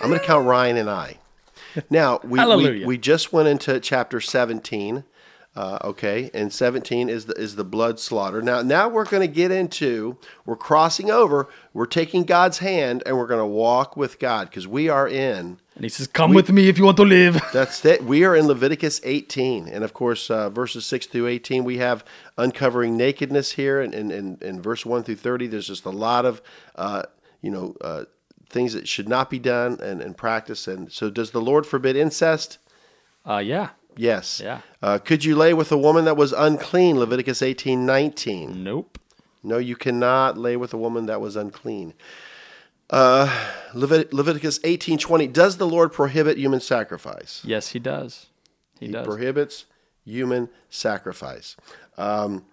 I'm 0.00 0.08
going 0.08 0.20
to 0.20 0.26
count 0.26 0.46
Ryan 0.46 0.76
and 0.76 0.90
I. 0.90 1.18
Now, 1.90 2.20
we, 2.22 2.44
we, 2.56 2.84
we 2.84 2.98
just 2.98 3.32
went 3.32 3.48
into 3.48 3.80
chapter 3.80 4.20
17. 4.20 5.04
Uh, 5.56 5.78
okay, 5.84 6.32
and 6.34 6.52
17 6.52 7.08
is 7.08 7.26
the 7.26 7.34
is 7.34 7.54
the 7.54 7.62
blood 7.62 8.00
slaughter. 8.00 8.42
Now, 8.42 8.60
now 8.60 8.88
we're 8.88 9.04
going 9.04 9.20
to 9.20 9.32
get 9.32 9.52
into 9.52 10.18
we're 10.44 10.56
crossing 10.56 11.12
over. 11.12 11.48
We're 11.72 11.86
taking 11.86 12.24
God's 12.24 12.58
hand 12.58 13.04
and 13.06 13.16
we're 13.16 13.28
going 13.28 13.40
to 13.40 13.46
walk 13.46 13.96
with 13.96 14.18
God 14.18 14.50
because 14.50 14.66
we 14.66 14.88
are 14.88 15.06
in 15.06 15.58
And 15.76 15.84
he 15.84 15.88
says, 15.88 16.08
"Come 16.08 16.34
with 16.34 16.50
me 16.50 16.68
if 16.68 16.76
you 16.76 16.84
want 16.84 16.96
to 16.96 17.04
live." 17.04 17.40
that's 17.52 17.84
it. 17.84 18.02
We 18.02 18.24
are 18.24 18.34
in 18.34 18.48
Leviticus 18.48 19.00
18. 19.04 19.68
And 19.68 19.84
of 19.84 19.94
course, 19.94 20.28
uh, 20.28 20.50
verses 20.50 20.86
6 20.86 21.06
through 21.06 21.28
18, 21.28 21.62
we 21.62 21.78
have 21.78 22.04
uncovering 22.36 22.96
nakedness 22.96 23.52
here. 23.52 23.80
And 23.80 23.94
in, 23.94 24.10
in, 24.10 24.38
in 24.40 24.60
verse 24.60 24.84
1 24.84 25.04
through 25.04 25.16
30, 25.16 25.46
there's 25.46 25.68
just 25.68 25.84
a 25.84 25.90
lot 25.90 26.24
of, 26.24 26.42
uh, 26.74 27.04
you 27.42 27.52
know, 27.52 27.76
uh, 27.80 28.04
things 28.48 28.72
that 28.72 28.88
should 28.88 29.08
not 29.08 29.30
be 29.30 29.38
done 29.38 29.78
and, 29.80 30.02
and 30.02 30.16
practice. 30.16 30.66
And 30.66 30.90
so, 30.90 31.10
does 31.10 31.30
the 31.30 31.40
Lord 31.40 31.64
forbid 31.64 31.94
incest? 31.94 32.58
Uh, 33.26 33.38
yeah, 33.38 33.70
Yes. 33.96 34.40
Yeah. 34.42 34.60
Uh, 34.82 34.98
could 34.98 35.24
you 35.24 35.36
lay 35.36 35.54
with 35.54 35.70
a 35.72 35.78
woman 35.78 36.04
that 36.04 36.16
was 36.16 36.32
unclean? 36.32 36.98
Leviticus 36.98 37.42
18 37.42 37.84
19. 37.86 38.62
nope. 38.64 38.98
No, 39.42 39.58
you 39.58 39.76
cannot 39.76 40.38
lay 40.38 40.56
with 40.56 40.72
a 40.72 40.78
woman 40.78 41.04
that 41.06 41.20
was 41.20 41.36
unclean. 41.36 41.92
Uh, 42.90 43.28
Levit- 43.74 44.12
Leviticus 44.12 44.58
18 44.64 44.98
20. 44.98 45.26
Does 45.28 45.56
the 45.58 45.66
Lord 45.66 45.92
prohibit 45.92 46.38
human 46.38 46.60
sacrifice? 46.60 47.42
Yes, 47.44 47.68
he 47.70 47.78
does. 47.78 48.26
He, 48.80 48.86
He 48.86 48.92
does. 48.92 49.06
prohibits 49.06 49.66
human 50.04 50.48
sacrifice. 50.70 51.56
Um, 51.96 52.44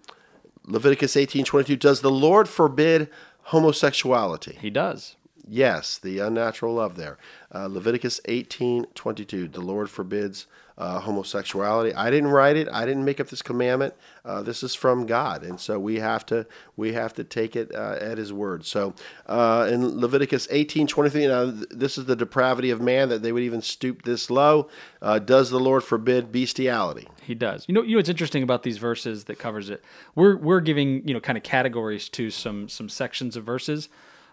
Leviticus 0.66 1.16
18:22 1.16 1.78
does 1.78 2.00
the 2.02 2.10
Lord 2.10 2.48
forbid 2.48 3.08
homosexuality? 3.46 4.58
he 4.60 4.70
does. 4.70 5.16
Yes, 5.48 5.98
the 5.98 6.18
unnatural 6.20 6.74
love 6.74 6.96
there. 6.96 7.18
Uh, 7.52 7.66
Leviticus 7.66 8.20
18:22 8.28 9.52
the 9.52 9.60
Lord 9.60 9.90
forbids 9.90 10.46
uh, 10.78 11.00
homosexuality. 11.00 11.94
I 11.94 12.10
didn't 12.10 12.30
write 12.30 12.56
it. 12.56 12.68
I 12.72 12.86
didn't 12.86 13.04
make 13.04 13.20
up 13.20 13.28
this 13.28 13.42
commandment. 13.42 13.94
Uh, 14.24 14.42
this 14.42 14.62
is 14.62 14.74
from 14.74 15.06
God, 15.06 15.42
and 15.42 15.60
so 15.60 15.78
we 15.78 15.96
have 15.96 16.24
to 16.26 16.46
we 16.76 16.92
have 16.92 17.12
to 17.14 17.24
take 17.24 17.56
it 17.56 17.74
uh, 17.74 17.98
at 18.00 18.18
His 18.18 18.32
word. 18.32 18.64
So 18.64 18.94
uh, 19.26 19.68
in 19.70 20.00
Leviticus 20.00 20.46
18:23, 20.48 21.28
now 21.28 21.50
th- 21.50 21.66
this 21.70 21.98
is 21.98 22.06
the 22.06 22.16
depravity 22.16 22.70
of 22.70 22.80
man 22.80 23.08
that 23.10 23.22
they 23.22 23.32
would 23.32 23.42
even 23.42 23.62
stoop 23.62 24.02
this 24.02 24.30
low. 24.30 24.68
Uh, 25.00 25.18
does 25.18 25.50
the 25.50 25.60
Lord 25.60 25.84
forbid 25.84 26.32
bestiality? 26.32 27.08
He 27.22 27.34
does. 27.34 27.64
You 27.68 27.74
know, 27.74 27.82
you 27.82 27.92
know 27.92 27.98
what's 27.98 28.08
interesting 28.08 28.42
about 28.42 28.62
these 28.62 28.78
verses 28.78 29.24
that 29.24 29.38
covers 29.38 29.70
it. 29.70 29.82
We're 30.14 30.36
we're 30.36 30.60
giving 30.60 31.06
you 31.06 31.14
know 31.14 31.20
kind 31.20 31.36
of 31.36 31.44
categories 31.44 32.08
to 32.10 32.30
some 32.30 32.68
some 32.68 32.88
sections 32.88 33.36
of 33.36 33.44
verses, 33.44 33.88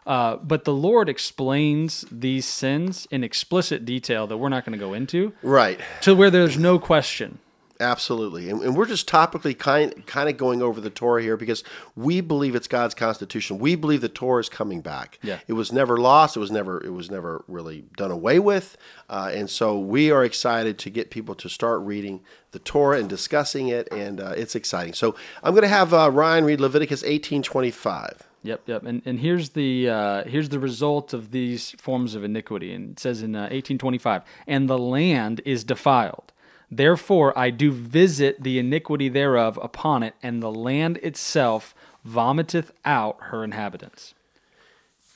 uh, 0.07 0.37
but 0.37 0.63
the 0.65 0.73
Lord 0.73 1.09
explains 1.09 2.05
these 2.11 2.45
sins 2.45 3.07
in 3.11 3.23
explicit 3.23 3.85
detail 3.85 4.27
that 4.27 4.37
we're 4.37 4.49
not 4.49 4.65
going 4.65 4.77
to 4.77 4.83
go 4.85 4.93
into, 4.93 5.33
Right. 5.43 5.79
to 6.01 6.15
where 6.15 6.29
there's 6.29 6.57
no 6.57 6.79
question. 6.79 7.39
Absolutely, 7.81 8.49
and, 8.49 8.61
and 8.61 8.75
we're 8.75 8.85
just 8.85 9.07
topically 9.07 9.57
kind 9.57 10.05
kind 10.05 10.27
of 10.27 10.35
going 10.35 10.61
over 10.61 10.81
the 10.81 10.89
Torah 10.89 11.21
here 11.21 11.37
because 11.37 11.63
we 11.95 12.19
believe 12.19 12.53
it's 12.53 12.67
God's 12.67 12.93
constitution. 12.93 13.57
We 13.57 13.75
believe 13.75 14.01
the 14.01 14.09
Torah 14.09 14.41
is 14.41 14.49
coming 14.49 14.81
back. 14.81 15.17
Yeah. 15.23 15.39
it 15.47 15.53
was 15.53 15.71
never 15.71 15.95
lost. 15.95 16.35
It 16.35 16.41
was 16.41 16.51
never 16.51 16.83
it 16.85 16.91
was 16.91 17.09
never 17.09 17.45
really 17.47 17.85
done 17.95 18.11
away 18.11 18.37
with, 18.37 18.75
uh, 19.09 19.31
and 19.33 19.49
so 19.49 19.79
we 19.79 20.11
are 20.11 20.25
excited 20.25 20.77
to 20.79 20.89
get 20.89 21.09
people 21.09 21.35
to 21.35 21.47
start 21.47 21.79
reading 21.83 22.19
the 22.51 22.59
Torah 22.59 22.99
and 22.99 23.07
discussing 23.07 23.69
it, 23.69 23.87
and 23.93 24.19
uh, 24.19 24.33
it's 24.35 24.55
exciting. 24.55 24.91
So 24.93 25.15
I'm 25.41 25.53
going 25.53 25.61
to 25.61 25.69
have 25.69 25.93
uh, 25.93 26.11
Ryan 26.11 26.43
read 26.43 26.59
Leviticus 26.59 27.01
18:25. 27.03 28.23
Yep, 28.43 28.61
yep. 28.67 28.83
And 28.85 29.01
and 29.05 29.19
here's 29.19 29.49
the 29.49 29.89
uh, 29.89 30.23
here's 30.23 30.49
the 30.49 30.59
result 30.59 31.13
of 31.13 31.31
these 31.31 31.71
forms 31.71 32.15
of 32.15 32.23
iniquity. 32.23 32.73
And 32.73 32.91
it 32.91 32.99
says 32.99 33.21
in 33.21 33.35
uh, 33.35 33.41
1825, 33.41 34.23
and 34.47 34.69
the 34.69 34.77
land 34.77 35.41
is 35.45 35.63
defiled. 35.63 36.31
Therefore, 36.71 37.37
I 37.37 37.49
do 37.49 37.71
visit 37.71 38.43
the 38.43 38.59
iniquity 38.59 39.09
thereof 39.09 39.59
upon 39.61 40.03
it, 40.03 40.13
and 40.21 40.41
the 40.41 40.51
land 40.51 40.97
itself 40.97 41.73
vomiteth 42.07 42.71
out 42.85 43.17
her 43.21 43.43
inhabitants. 43.43 44.13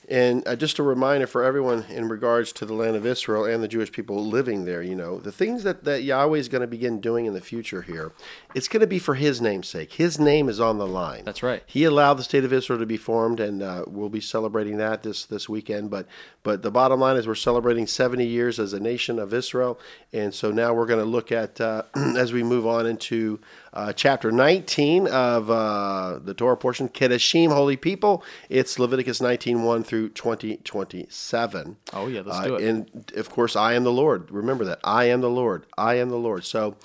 And 0.10 0.46
uh, 0.48 0.56
just 0.56 0.80
a 0.80 0.84
reminder 0.84 1.28
for 1.28 1.44
everyone 1.44 1.86
in 1.90 2.10
regards 2.10 2.52
to 2.54 2.66
the 2.66 2.74
land 2.74 2.96
of 2.96 3.06
Israel 3.06 3.46
and 3.46 3.64
the 3.64 3.68
Jewish 3.68 3.92
people 3.92 4.24
living 4.26 4.66
there, 4.66 4.82
you 4.82 4.96
know, 4.96 5.20
the 5.20 5.32
things 5.32 5.64
that, 5.64 5.86
that 5.86 6.04
Yahweh 6.04 6.38
is 6.38 6.50
going 6.50 6.62
to 6.62 6.68
begin 6.68 7.00
doing 7.00 7.26
in 7.26 7.34
the 7.34 7.42
future 7.42 7.82
here, 7.84 8.12
it's 8.54 8.68
going 8.68 8.82
to 8.82 8.88
be 8.88 9.00
for 9.00 9.16
His 9.16 9.40
name's 9.42 9.70
sake. 9.70 9.94
His 9.94 10.20
name 10.20 10.50
is 10.50 10.60
on 10.60 10.78
the 10.78 10.88
line. 10.88 11.24
That's 11.24 11.44
right. 11.44 11.64
He 11.66 11.86
allowed 11.86 12.16
the 12.16 12.24
state 12.24 12.44
of 12.44 12.52
Israel 12.52 12.80
to 12.80 12.86
be 12.86 12.98
formed, 12.98 13.40
and 13.40 13.64
uh, 13.64 13.86
we'll 13.88 14.10
be 14.10 14.22
celebrating 14.22 14.78
that 14.78 15.04
this, 15.04 15.26
this 15.26 15.48
weekend. 15.48 15.90
But 15.90 16.08
but 16.44 16.62
the 16.62 16.72
bottom 16.72 17.00
line 17.00 17.16
is 17.16 17.26
we're 17.26 17.36
celebrating 17.36 17.88
70 17.88 18.26
years 18.26 18.60
as 18.60 18.74
a 18.74 18.80
nation 18.80 19.18
of 19.18 19.34
Israel, 19.34 19.80
and 20.12 20.34
so 20.34 20.52
now 20.52 20.74
we're 20.74 20.86
going 20.86 21.00
to 21.00 21.06
look 21.06 21.32
at 21.32 21.62
uh, 21.62 21.84
as 21.96 22.34
we 22.34 22.44
move 22.44 22.68
on 22.68 22.86
into 22.86 23.40
uh, 23.74 23.94
chapter 23.94 24.30
19 24.30 25.08
of 25.08 25.50
uh, 25.50 26.20
the 26.22 26.34
Torah 26.34 26.58
portion, 26.58 26.90
Kedoshim, 26.90 27.48
holy 27.48 27.78
people. 27.78 28.24
It's 28.50 28.78
Leviticus 28.78 29.22
19 29.22 29.64
1 29.64 29.84
through 29.86 29.93
20 30.10 30.58
27. 30.58 31.78
Oh, 31.94 32.08
yeah, 32.08 32.22
let's 32.26 32.40
Uh, 32.40 32.44
do 32.46 32.56
it. 32.56 32.64
And 32.64 33.12
of 33.16 33.30
course, 33.30 33.56
I 33.56 33.74
am 33.74 33.84
the 33.84 33.92
Lord. 33.92 34.30
Remember 34.32 34.66
that. 34.66 34.80
I 34.84 35.06
am 35.06 35.22
the 35.22 35.30
Lord. 35.30 35.66
I 35.78 35.96
am 35.96 36.10
the 36.10 36.18
Lord. 36.18 36.44
So, 36.46 36.76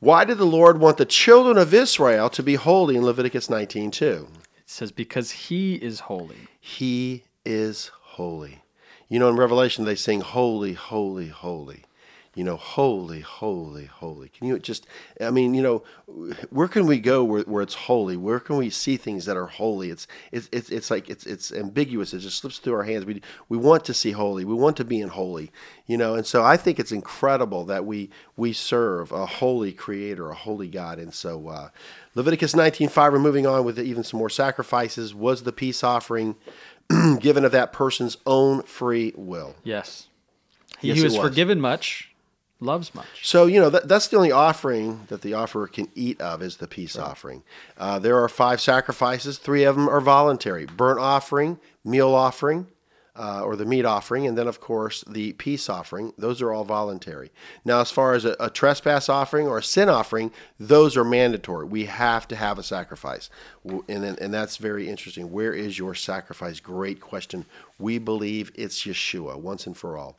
why 0.00 0.24
did 0.24 0.38
the 0.38 0.44
Lord 0.44 0.78
want 0.78 0.98
the 0.98 1.06
children 1.06 1.56
of 1.56 1.72
Israel 1.72 2.28
to 2.30 2.42
be 2.42 2.56
holy 2.56 2.96
in 2.96 3.04
Leviticus 3.04 3.48
19 3.48 3.90
2? 3.90 4.28
It 4.58 4.62
says, 4.66 4.92
Because 4.92 5.30
he 5.30 5.74
is 5.76 6.00
holy. 6.00 6.48
He 6.60 7.24
is 7.44 7.90
holy. 8.02 8.62
You 9.08 9.18
know, 9.18 9.28
in 9.30 9.36
Revelation, 9.36 9.84
they 9.84 9.94
sing, 9.94 10.20
Holy, 10.20 10.74
holy, 10.74 11.28
holy. 11.28 11.84
You 12.36 12.44
know, 12.44 12.58
holy, 12.58 13.20
holy, 13.20 13.86
holy. 13.86 14.28
Can 14.28 14.46
you 14.46 14.58
just, 14.58 14.86
I 15.22 15.30
mean, 15.30 15.54
you 15.54 15.62
know, 15.62 15.82
where 16.50 16.68
can 16.68 16.84
we 16.84 17.00
go 17.00 17.24
where, 17.24 17.40
where 17.44 17.62
it's 17.62 17.72
holy? 17.72 18.14
Where 18.14 18.40
can 18.40 18.58
we 18.58 18.68
see 18.68 18.98
things 18.98 19.24
that 19.24 19.38
are 19.38 19.46
holy? 19.46 19.88
It's, 19.88 20.06
it's, 20.30 20.46
it's, 20.52 20.68
it's 20.68 20.90
like, 20.90 21.08
it's, 21.08 21.24
it's 21.24 21.50
ambiguous. 21.50 22.12
It 22.12 22.18
just 22.18 22.36
slips 22.36 22.58
through 22.58 22.74
our 22.74 22.82
hands. 22.82 23.06
We, 23.06 23.22
we 23.48 23.56
want 23.56 23.86
to 23.86 23.94
see 23.94 24.10
holy. 24.10 24.44
We 24.44 24.52
want 24.52 24.76
to 24.76 24.84
be 24.84 25.00
in 25.00 25.08
holy, 25.08 25.50
you 25.86 25.96
know, 25.96 26.14
and 26.14 26.26
so 26.26 26.44
I 26.44 26.58
think 26.58 26.78
it's 26.78 26.92
incredible 26.92 27.64
that 27.64 27.86
we, 27.86 28.10
we 28.36 28.52
serve 28.52 29.12
a 29.12 29.24
holy 29.24 29.72
creator, 29.72 30.28
a 30.28 30.34
holy 30.34 30.68
God. 30.68 30.98
And 30.98 31.14
so, 31.14 31.48
uh, 31.48 31.70
Leviticus 32.14 32.52
19.5, 32.52 33.12
we're 33.12 33.18
moving 33.18 33.46
on 33.46 33.64
with 33.64 33.78
even 33.78 34.04
some 34.04 34.18
more 34.18 34.28
sacrifices, 34.28 35.14
was 35.14 35.44
the 35.44 35.52
peace 35.52 35.82
offering 35.82 36.36
given 37.18 37.46
of 37.46 37.52
that 37.52 37.72
person's 37.72 38.18
own 38.26 38.62
free 38.64 39.14
will. 39.16 39.56
Yes. 39.64 40.08
He 40.80 40.88
Yes, 40.88 41.14
who 41.14 41.22
forgiven 41.22 41.62
much 41.62 42.12
loves 42.60 42.94
much. 42.94 43.06
So, 43.22 43.46
you 43.46 43.60
know, 43.60 43.70
that, 43.70 43.88
that's 43.88 44.08
the 44.08 44.16
only 44.16 44.32
offering 44.32 45.06
that 45.08 45.22
the 45.22 45.34
offerer 45.34 45.66
can 45.66 45.88
eat 45.94 46.20
of 46.20 46.42
is 46.42 46.56
the 46.56 46.66
peace 46.66 46.96
offering. 46.96 47.42
Uh, 47.76 47.98
there 47.98 48.22
are 48.22 48.28
five 48.28 48.60
sacrifices, 48.60 49.38
three 49.38 49.64
of 49.64 49.76
them 49.76 49.88
are 49.88 50.00
voluntary 50.00 50.66
burnt 50.66 50.98
offering, 50.98 51.58
meal 51.84 52.14
offering, 52.14 52.66
uh, 53.18 53.42
or 53.42 53.56
the 53.56 53.64
meat 53.64 53.84
offering, 53.84 54.26
and 54.26 54.36
then, 54.36 54.46
of 54.46 54.60
course, 54.60 55.02
the 55.08 55.32
peace 55.34 55.68
offering. 55.68 56.12
Those 56.18 56.42
are 56.42 56.52
all 56.52 56.64
voluntary. 56.64 57.30
Now, 57.64 57.80
as 57.80 57.90
far 57.90 58.14
as 58.14 58.24
a, 58.24 58.36
a 58.38 58.50
trespass 58.50 59.08
offering 59.08 59.46
or 59.46 59.58
a 59.58 59.62
sin 59.62 59.88
offering, 59.88 60.30
those 60.58 60.96
are 60.96 61.04
mandatory. 61.04 61.66
We 61.66 61.86
have 61.86 62.28
to 62.28 62.36
have 62.36 62.58
a 62.58 62.62
sacrifice. 62.62 63.30
And, 63.64 64.04
and 64.04 64.34
that's 64.34 64.56
very 64.58 64.88
interesting. 64.88 65.32
Where 65.32 65.52
is 65.52 65.78
your 65.78 65.94
sacrifice? 65.94 66.60
Great 66.60 67.00
question. 67.00 67.46
We 67.78 67.98
believe 67.98 68.52
it's 68.54 68.84
Yeshua 68.84 69.36
once 69.36 69.66
and 69.66 69.76
for 69.76 69.96
all. 69.96 70.18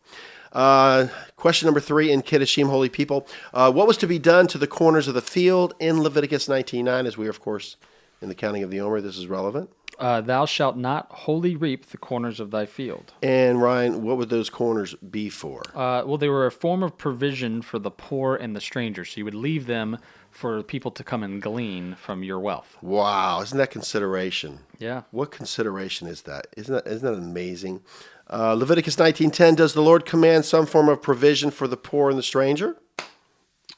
Uh, 0.51 1.07
question 1.36 1.67
number 1.67 1.79
three 1.79 2.12
in 2.12 2.21
Kedoshim, 2.21 2.69
holy 2.69 2.89
people. 2.89 3.27
Uh, 3.53 3.71
what 3.71 3.88
was 3.88 3.97
to 3.97 4.07
be 4.07 4.19
done 4.19 4.47
to 4.47 4.57
the 4.57 4.67
corners 4.67 5.07
of 5.07 5.13
the 5.13 5.21
field 5.21 5.73
in 5.79 6.01
Leviticus 6.01 6.47
19.9? 6.47 7.05
As 7.05 7.17
we 7.17 7.27
are, 7.27 7.29
of 7.29 7.41
course, 7.41 7.75
in 8.21 8.29
the 8.29 8.36
counting 8.36 8.63
of 8.63 8.71
the 8.71 8.79
Omer, 8.79 9.01
this 9.01 9.17
is 9.17 9.27
relevant. 9.27 9.69
Uh, 9.99 10.21
Thou 10.21 10.45
shalt 10.45 10.77
not 10.77 11.07
wholly 11.10 11.55
reap 11.55 11.88
the 11.88 11.97
corners 11.97 12.39
of 12.39 12.51
thy 12.51 12.65
field. 12.65 13.13
And 13.23 13.62
Ryan, 13.62 14.03
what 14.03 14.17
would 14.17 14.29
those 14.29 14.49
corners 14.49 14.93
be 14.95 15.29
for? 15.29 15.63
Uh, 15.73 16.03
well, 16.05 16.17
they 16.17 16.29
were 16.29 16.45
a 16.45 16.51
form 16.51 16.83
of 16.83 16.97
provision 16.97 17.62
for 17.62 17.79
the 17.79 17.91
poor 17.91 18.36
and 18.36 18.55
the 18.55 18.62
stranger. 18.62 19.03
So 19.05 19.17
you 19.17 19.25
would 19.25 19.33
leave 19.33 19.65
them 19.65 19.97
for 20.29 20.62
people 20.62 20.91
to 20.91 21.03
come 21.03 21.23
and 21.23 21.41
glean 21.41 21.95
from 21.95 22.23
your 22.23 22.39
wealth. 22.39 22.77
Wow, 22.81 23.41
isn't 23.41 23.57
that 23.57 23.71
consideration? 23.71 24.60
Yeah. 24.77 25.03
What 25.10 25.31
consideration 25.31 26.07
is 26.07 26.21
that? 26.23 26.47
Isn't 26.55 26.73
that 26.73 26.88
isn't 26.88 27.05
that 27.12 27.17
amazing? 27.17 27.81
Uh, 28.29 28.53
Leviticus 28.53 28.97
19:10 28.97 29.55
Does 29.55 29.73
the 29.73 29.81
Lord 29.81 30.05
command 30.05 30.45
some 30.45 30.65
form 30.67 30.89
of 30.89 31.01
provision 31.01 31.49
for 31.49 31.67
the 31.67 31.77
poor 31.77 32.10
and 32.10 32.19
the 32.19 32.23
stranger? 32.23 32.77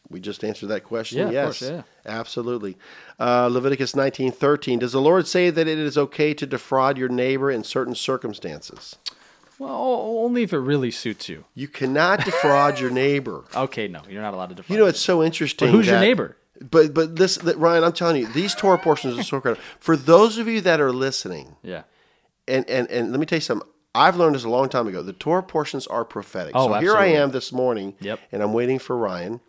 We 0.10 0.20
just 0.20 0.44
answered 0.44 0.68
that 0.68 0.84
question. 0.84 1.20
Yeah, 1.20 1.30
yes, 1.32 1.60
course, 1.60 1.72
yeah. 1.72 1.82
absolutely. 2.06 2.78
Uh, 3.20 3.48
Leviticus 3.48 3.94
19:13 3.94 4.80
Does 4.80 4.92
the 4.92 5.02
Lord 5.02 5.28
say 5.28 5.50
that 5.50 5.68
it 5.68 5.78
is 5.78 5.98
okay 5.98 6.34
to 6.34 6.46
defraud 6.48 6.98
your 6.98 7.10
neighbor 7.10 7.52
in 7.52 7.64
certain 7.64 7.96
circumstances? 7.96 8.96
Well, 9.60 9.72
only 9.72 10.44
if 10.44 10.54
it 10.54 10.60
really 10.60 10.90
suits 10.90 11.28
you. 11.28 11.44
You 11.54 11.68
cannot 11.68 12.24
defraud 12.24 12.80
your 12.80 12.90
neighbor. 12.90 13.44
Okay, 13.56 13.88
no, 13.90 14.02
you're 14.10 14.22
not 14.22 14.34
allowed 14.34 14.50
to 14.50 14.56
defraud. 14.56 14.74
You 14.74 14.82
know, 14.82 14.88
it's 14.88 15.02
so 15.02 15.22
interesting. 15.22 15.68
But 15.68 15.76
who's 15.76 15.88
your 15.88 16.00
neighbor? 16.00 16.38
But 16.62 16.94
but 16.94 17.16
this 17.18 17.38
that, 17.38 17.58
Ryan, 17.58 17.84
I'm 17.84 17.94
telling 17.94 18.18
you, 18.18 18.28
these 18.28 18.56
Torah 18.56 18.78
portions 18.78 19.18
are 19.18 19.24
so 19.24 19.38
incredible. 19.38 19.64
For 19.80 19.96
those 19.96 20.38
of 20.38 20.48
you 20.48 20.62
that 20.62 20.80
are 20.82 20.92
listening, 20.92 21.56
yeah. 21.62 21.84
and 22.48 22.68
and 22.70 22.90
and 22.90 23.12
let 23.12 23.20
me 23.20 23.26
tell 23.26 23.38
you 23.38 23.42
something. 23.42 23.68
I've 23.96 24.16
learned 24.18 24.36
this 24.36 24.44
a 24.44 24.50
long 24.50 24.70
time 24.70 24.88
ago. 24.88 25.02
The 25.02 25.14
Torah 25.14 25.42
portions 25.44 25.88
are 25.88 26.06
prophetic. 26.06 26.54
Oh, 26.56 26.68
so 26.68 26.80
here 26.80 26.96
I 26.96 27.08
am 27.08 27.32
this 27.32 27.52
morning, 27.52 27.96
Yep. 28.02 28.20
and 28.32 28.44
I'm 28.44 28.54
waiting 28.54 28.78
for 28.78 28.96
Ryan, 28.96 29.42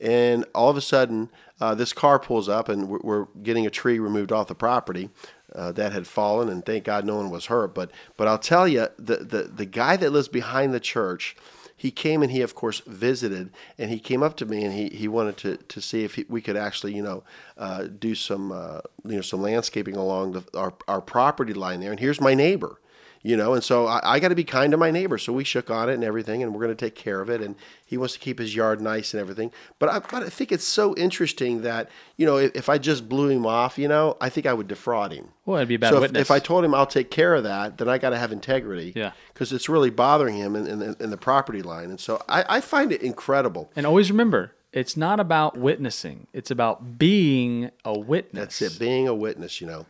and 0.00 0.44
all 0.54 0.70
of 0.70 0.76
a 0.76 0.80
sudden, 0.80 1.30
uh, 1.60 1.74
this 1.74 1.92
car 1.92 2.18
pulls 2.18 2.48
up, 2.48 2.68
and 2.68 2.88
we're, 2.88 3.00
we're 3.02 3.26
getting 3.42 3.66
a 3.66 3.70
tree 3.70 3.98
removed 3.98 4.32
off 4.32 4.46
the 4.46 4.54
property 4.54 5.10
uh, 5.54 5.72
that 5.72 5.92
had 5.92 6.06
fallen, 6.06 6.48
and 6.48 6.64
thank 6.64 6.84
God 6.84 7.04
no 7.04 7.16
one 7.16 7.30
was 7.30 7.46
hurt. 7.46 7.74
But 7.74 7.90
but 8.16 8.28
I'll 8.28 8.38
tell 8.38 8.68
you, 8.68 8.88
the 8.98 9.16
the 9.16 9.42
the 9.44 9.66
guy 9.66 9.96
that 9.96 10.10
lives 10.10 10.28
behind 10.28 10.72
the 10.72 10.80
church. 10.80 11.36
He 11.80 11.92
came 11.92 12.24
and 12.24 12.32
he, 12.32 12.42
of 12.42 12.56
course, 12.56 12.80
visited, 12.88 13.52
and 13.78 13.88
he 13.88 14.00
came 14.00 14.20
up 14.20 14.36
to 14.38 14.46
me 14.46 14.64
and 14.64 14.74
he, 14.74 14.88
he 14.88 15.06
wanted 15.06 15.36
to, 15.36 15.58
to 15.58 15.80
see 15.80 16.02
if 16.02 16.16
he, 16.16 16.24
we 16.28 16.42
could 16.42 16.56
actually, 16.56 16.92
you 16.92 17.04
know, 17.04 17.22
uh, 17.56 17.84
do 17.84 18.16
some 18.16 18.50
uh, 18.50 18.80
you 19.04 19.14
know 19.14 19.20
some 19.20 19.40
landscaping 19.42 19.94
along 19.94 20.32
the, 20.32 20.44
our 20.58 20.74
our 20.88 21.00
property 21.00 21.54
line 21.54 21.78
there. 21.78 21.92
And 21.92 22.00
here's 22.00 22.20
my 22.20 22.34
neighbor, 22.34 22.80
you 23.22 23.36
know, 23.36 23.54
and 23.54 23.64
so 23.64 23.86
I, 23.86 24.14
I 24.14 24.20
got 24.20 24.28
to 24.28 24.34
be 24.34 24.44
kind 24.44 24.70
to 24.70 24.76
my 24.76 24.90
neighbor. 24.90 25.18
So 25.18 25.32
we 25.32 25.44
shook 25.44 25.70
on 25.70 25.88
it 25.88 25.94
and 25.94 26.04
everything, 26.04 26.42
and 26.42 26.52
we're 26.52 26.64
going 26.64 26.76
to 26.76 26.84
take 26.84 26.94
care 26.94 27.20
of 27.20 27.28
it. 27.28 27.40
And 27.40 27.56
he 27.84 27.96
wants 27.96 28.14
to 28.14 28.20
keep 28.20 28.38
his 28.38 28.54
yard 28.54 28.80
nice 28.80 29.12
and 29.12 29.20
everything. 29.20 29.50
But 29.78 29.88
I, 29.88 29.98
but 29.98 30.22
I 30.22 30.28
think 30.28 30.52
it's 30.52 30.64
so 30.64 30.94
interesting 30.96 31.62
that 31.62 31.88
you 32.16 32.26
know 32.26 32.36
if, 32.36 32.54
if 32.54 32.68
I 32.68 32.78
just 32.78 33.08
blew 33.08 33.28
him 33.28 33.44
off, 33.44 33.78
you 33.78 33.88
know, 33.88 34.16
I 34.20 34.28
think 34.28 34.46
I 34.46 34.52
would 34.52 34.68
defraud 34.68 35.12
him. 35.12 35.28
Well, 35.44 35.56
it'd 35.56 35.68
be 35.68 35.74
a 35.74 35.78
bad 35.78 35.90
so 35.90 35.96
if, 35.96 36.02
witness. 36.02 36.22
if 36.22 36.30
I 36.30 36.38
told 36.38 36.64
him 36.64 36.74
I'll 36.74 36.86
take 36.86 37.10
care 37.10 37.34
of 37.34 37.44
that, 37.44 37.78
then 37.78 37.88
I 37.88 37.98
got 37.98 38.10
to 38.10 38.18
have 38.18 38.32
integrity. 38.32 38.92
Yeah. 38.94 39.12
Because 39.32 39.52
it's 39.52 39.68
really 39.68 39.90
bothering 39.90 40.36
him 40.36 40.54
in, 40.54 40.66
in, 40.66 40.96
in 41.00 41.10
the 41.10 41.16
property 41.16 41.62
line, 41.62 41.90
and 41.90 41.98
so 41.98 42.22
I, 42.28 42.44
I 42.48 42.60
find 42.60 42.92
it 42.92 43.02
incredible. 43.02 43.70
and 43.74 43.86
always 43.86 44.10
remember, 44.10 44.52
it's 44.72 44.96
not 44.96 45.18
about 45.18 45.56
witnessing. 45.56 46.26
It's 46.32 46.50
about 46.50 46.98
being 46.98 47.70
a 47.84 47.98
witness. 47.98 48.58
That's 48.58 48.76
it, 48.76 48.78
being 48.78 49.08
a 49.08 49.14
witness, 49.14 49.60
you 49.60 49.66
know. 49.66 49.86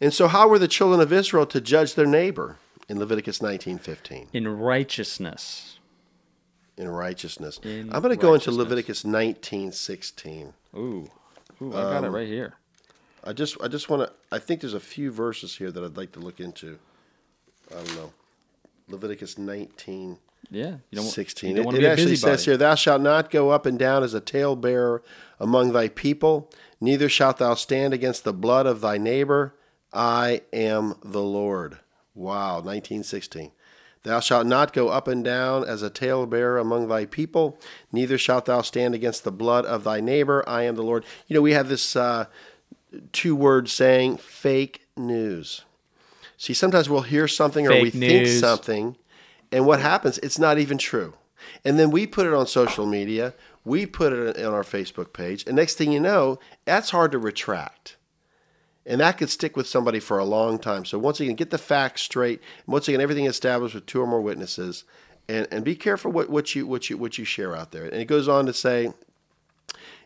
And 0.00 0.12
so, 0.12 0.28
how 0.28 0.48
were 0.48 0.58
the 0.58 0.68
children 0.68 1.00
of 1.00 1.12
Israel 1.12 1.46
to 1.46 1.60
judge 1.60 1.94
their 1.94 2.06
neighbor 2.06 2.58
in 2.88 2.98
Leviticus 2.98 3.40
nineteen 3.42 3.78
fifteen? 3.78 4.28
In 4.32 4.48
righteousness. 4.48 5.78
In 6.76 6.88
righteousness. 6.88 7.60
In 7.62 7.92
I'm 7.92 8.02
going 8.02 8.14
to 8.14 8.20
go 8.20 8.34
into. 8.34 8.50
Leviticus 8.50 9.04
nineteen 9.04 9.72
sixteen. 9.72 10.54
Ooh. 10.76 11.10
Ooh, 11.62 11.68
I 11.70 11.82
got 11.82 12.04
it 12.04 12.08
Um, 12.08 12.14
right 12.14 12.26
here. 12.28 12.54
I 13.22 13.32
just, 13.32 13.56
I 13.62 13.68
just 13.68 13.88
want 13.88 14.02
to. 14.08 14.12
I 14.32 14.38
think 14.38 14.60
there's 14.60 14.74
a 14.74 14.80
few 14.80 15.10
verses 15.10 15.56
here 15.56 15.70
that 15.70 15.82
I'd 15.82 15.96
like 15.96 16.12
to 16.12 16.20
look 16.20 16.40
into. 16.40 16.78
I 17.70 17.76
don't 17.76 17.96
know. 17.96 18.12
Leviticus 18.88 19.38
nineteen. 19.38 20.18
Yeah. 20.50 20.76
You 20.90 20.96
don't, 20.96 21.04
16. 21.04 21.56
You 21.56 21.62
don't 21.62 21.74
It, 21.74 21.78
it 21.78 21.80
be 21.80 21.86
actually 21.86 22.16
says 22.16 22.44
here, 22.44 22.58
Thou 22.58 22.74
shalt 22.74 23.00
not 23.00 23.30
go 23.30 23.48
up 23.48 23.64
and 23.64 23.78
down 23.78 24.02
as 24.02 24.12
a 24.12 24.20
talebearer 24.20 25.02
among 25.40 25.72
thy 25.72 25.88
people, 25.88 26.50
neither 26.82 27.08
shalt 27.08 27.38
thou 27.38 27.54
stand 27.54 27.94
against 27.94 28.24
the 28.24 28.32
blood 28.34 28.66
of 28.66 28.82
thy 28.82 28.98
neighbor. 28.98 29.54
I 29.92 30.42
am 30.52 30.96
the 31.02 31.22
Lord. 31.22 31.78
Wow, 32.14 32.56
1916. 32.56 33.50
Thou 34.04 34.20
shalt 34.20 34.46
not 34.46 34.74
go 34.74 34.88
up 34.88 35.08
and 35.08 35.24
down 35.24 35.64
as 35.64 35.82
a 35.82 35.88
talebearer 35.88 36.60
among 36.60 36.88
thy 36.88 37.06
people, 37.06 37.58
neither 37.90 38.18
shalt 38.18 38.44
thou 38.44 38.60
stand 38.60 38.94
against 38.94 39.24
the 39.24 39.32
blood 39.32 39.64
of 39.64 39.84
thy 39.84 40.00
neighbor. 40.00 40.44
I 40.46 40.62
am 40.62 40.76
the 40.76 40.82
Lord. 40.82 41.04
You 41.26 41.34
know, 41.34 41.40
we 41.40 41.52
have 41.52 41.68
this 41.68 41.96
uh, 41.96 42.26
two 43.12 43.34
word 43.34 43.68
saying, 43.68 44.18
fake 44.18 44.86
news. 44.96 45.62
See, 46.36 46.52
sometimes 46.52 46.90
we'll 46.90 47.02
hear 47.02 47.26
something 47.26 47.66
or 47.66 47.80
we 47.80 47.90
Fake 47.90 48.00
think 48.00 48.26
something, 48.26 48.96
and 49.50 49.66
what 49.66 49.80
happens? 49.80 50.18
It's 50.18 50.38
not 50.38 50.58
even 50.58 50.76
true. 50.76 51.14
And 51.64 51.78
then 51.78 51.90
we 51.90 52.06
put 52.06 52.26
it 52.26 52.34
on 52.34 52.46
social 52.46 52.86
media, 52.86 53.32
we 53.64 53.86
put 53.86 54.12
it 54.12 54.36
on 54.44 54.52
our 54.52 54.62
Facebook 54.62 55.14
page, 55.14 55.44
and 55.46 55.56
next 55.56 55.76
thing 55.76 55.92
you 55.92 56.00
know, 56.00 56.38
that's 56.66 56.90
hard 56.90 57.12
to 57.12 57.18
retract. 57.18 57.96
And 58.86 59.00
that 59.00 59.16
could 59.18 59.30
stick 59.30 59.56
with 59.56 59.66
somebody 59.66 59.98
for 59.98 60.18
a 60.18 60.24
long 60.24 60.58
time. 60.58 60.84
So 60.84 60.98
once 60.98 61.18
again, 61.20 61.36
get 61.36 61.50
the 61.50 61.58
facts 61.58 62.02
straight. 62.02 62.40
Once 62.66 62.86
again, 62.86 63.00
everything 63.00 63.24
established 63.24 63.74
with 63.74 63.86
two 63.86 64.00
or 64.00 64.06
more 64.06 64.20
witnesses, 64.20 64.84
and, 65.26 65.48
and 65.50 65.64
be 65.64 65.74
careful 65.74 66.12
what, 66.12 66.28
what 66.28 66.54
you 66.54 66.66
what 66.66 66.90
you 66.90 66.98
what 66.98 67.16
you 67.16 67.24
share 67.24 67.56
out 67.56 67.72
there. 67.72 67.84
And 67.84 67.94
it 67.94 68.04
goes 68.04 68.28
on 68.28 68.44
to 68.44 68.52
say, 68.52 68.92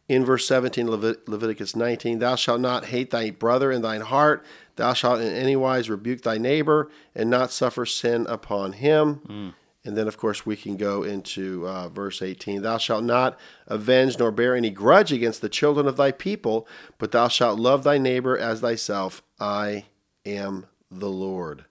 in 0.09 0.25
verse 0.25 0.47
17 0.47 0.87
Levit- 0.87 1.29
leviticus 1.29 1.77
19 1.77 2.19
thou 2.19 2.35
shalt 2.35 2.61
not 2.61 2.87
hate 2.87 3.11
thy 3.11 3.31
brother 3.31 3.71
in 3.71 3.83
thine 3.83 4.01
heart 4.01 4.45
thou 4.77 4.93
shalt 4.93 5.21
in 5.21 5.33
any 5.33 5.55
wise 5.55 5.91
rebuke 5.91 6.23
thy 6.23 6.39
neighbor 6.39 6.91
and 7.15 7.29
not 7.29 7.53
suffer 7.53 7.85
sin 7.85 8.27
upon 8.29 8.73
him 8.73 9.17
mm. 9.29 9.55
And 9.89 9.97
then 9.97 10.07
of 10.07 10.19
course 10.19 10.45
we 10.45 10.55
can 10.55 10.77
go 10.77 11.03
into 11.03 11.67
uh, 11.67 11.89
verse 11.89 12.21
18 12.21 12.61
thou 12.61 12.77
shalt 12.77 13.03
not 13.03 13.39
avenge 13.67 14.19
nor 14.19 14.31
bear 14.31 14.55
any 14.55 14.69
grudge 14.69 15.13
against 15.13 15.41
the 15.41 15.49
children 15.49 15.89
of 15.89 15.97
thy 15.97 16.13
people 16.13 16.69
but 16.99 17.11
thou 17.11 17.27
shalt 17.27 17.59
love 17.59 17.85
thy 17.85 17.97
neighbor 17.97 18.37
as 18.37 18.61
thyself 18.61 19.23
i 19.41 19.87
am 20.27 20.67
the 20.91 21.09
lord 21.09 21.65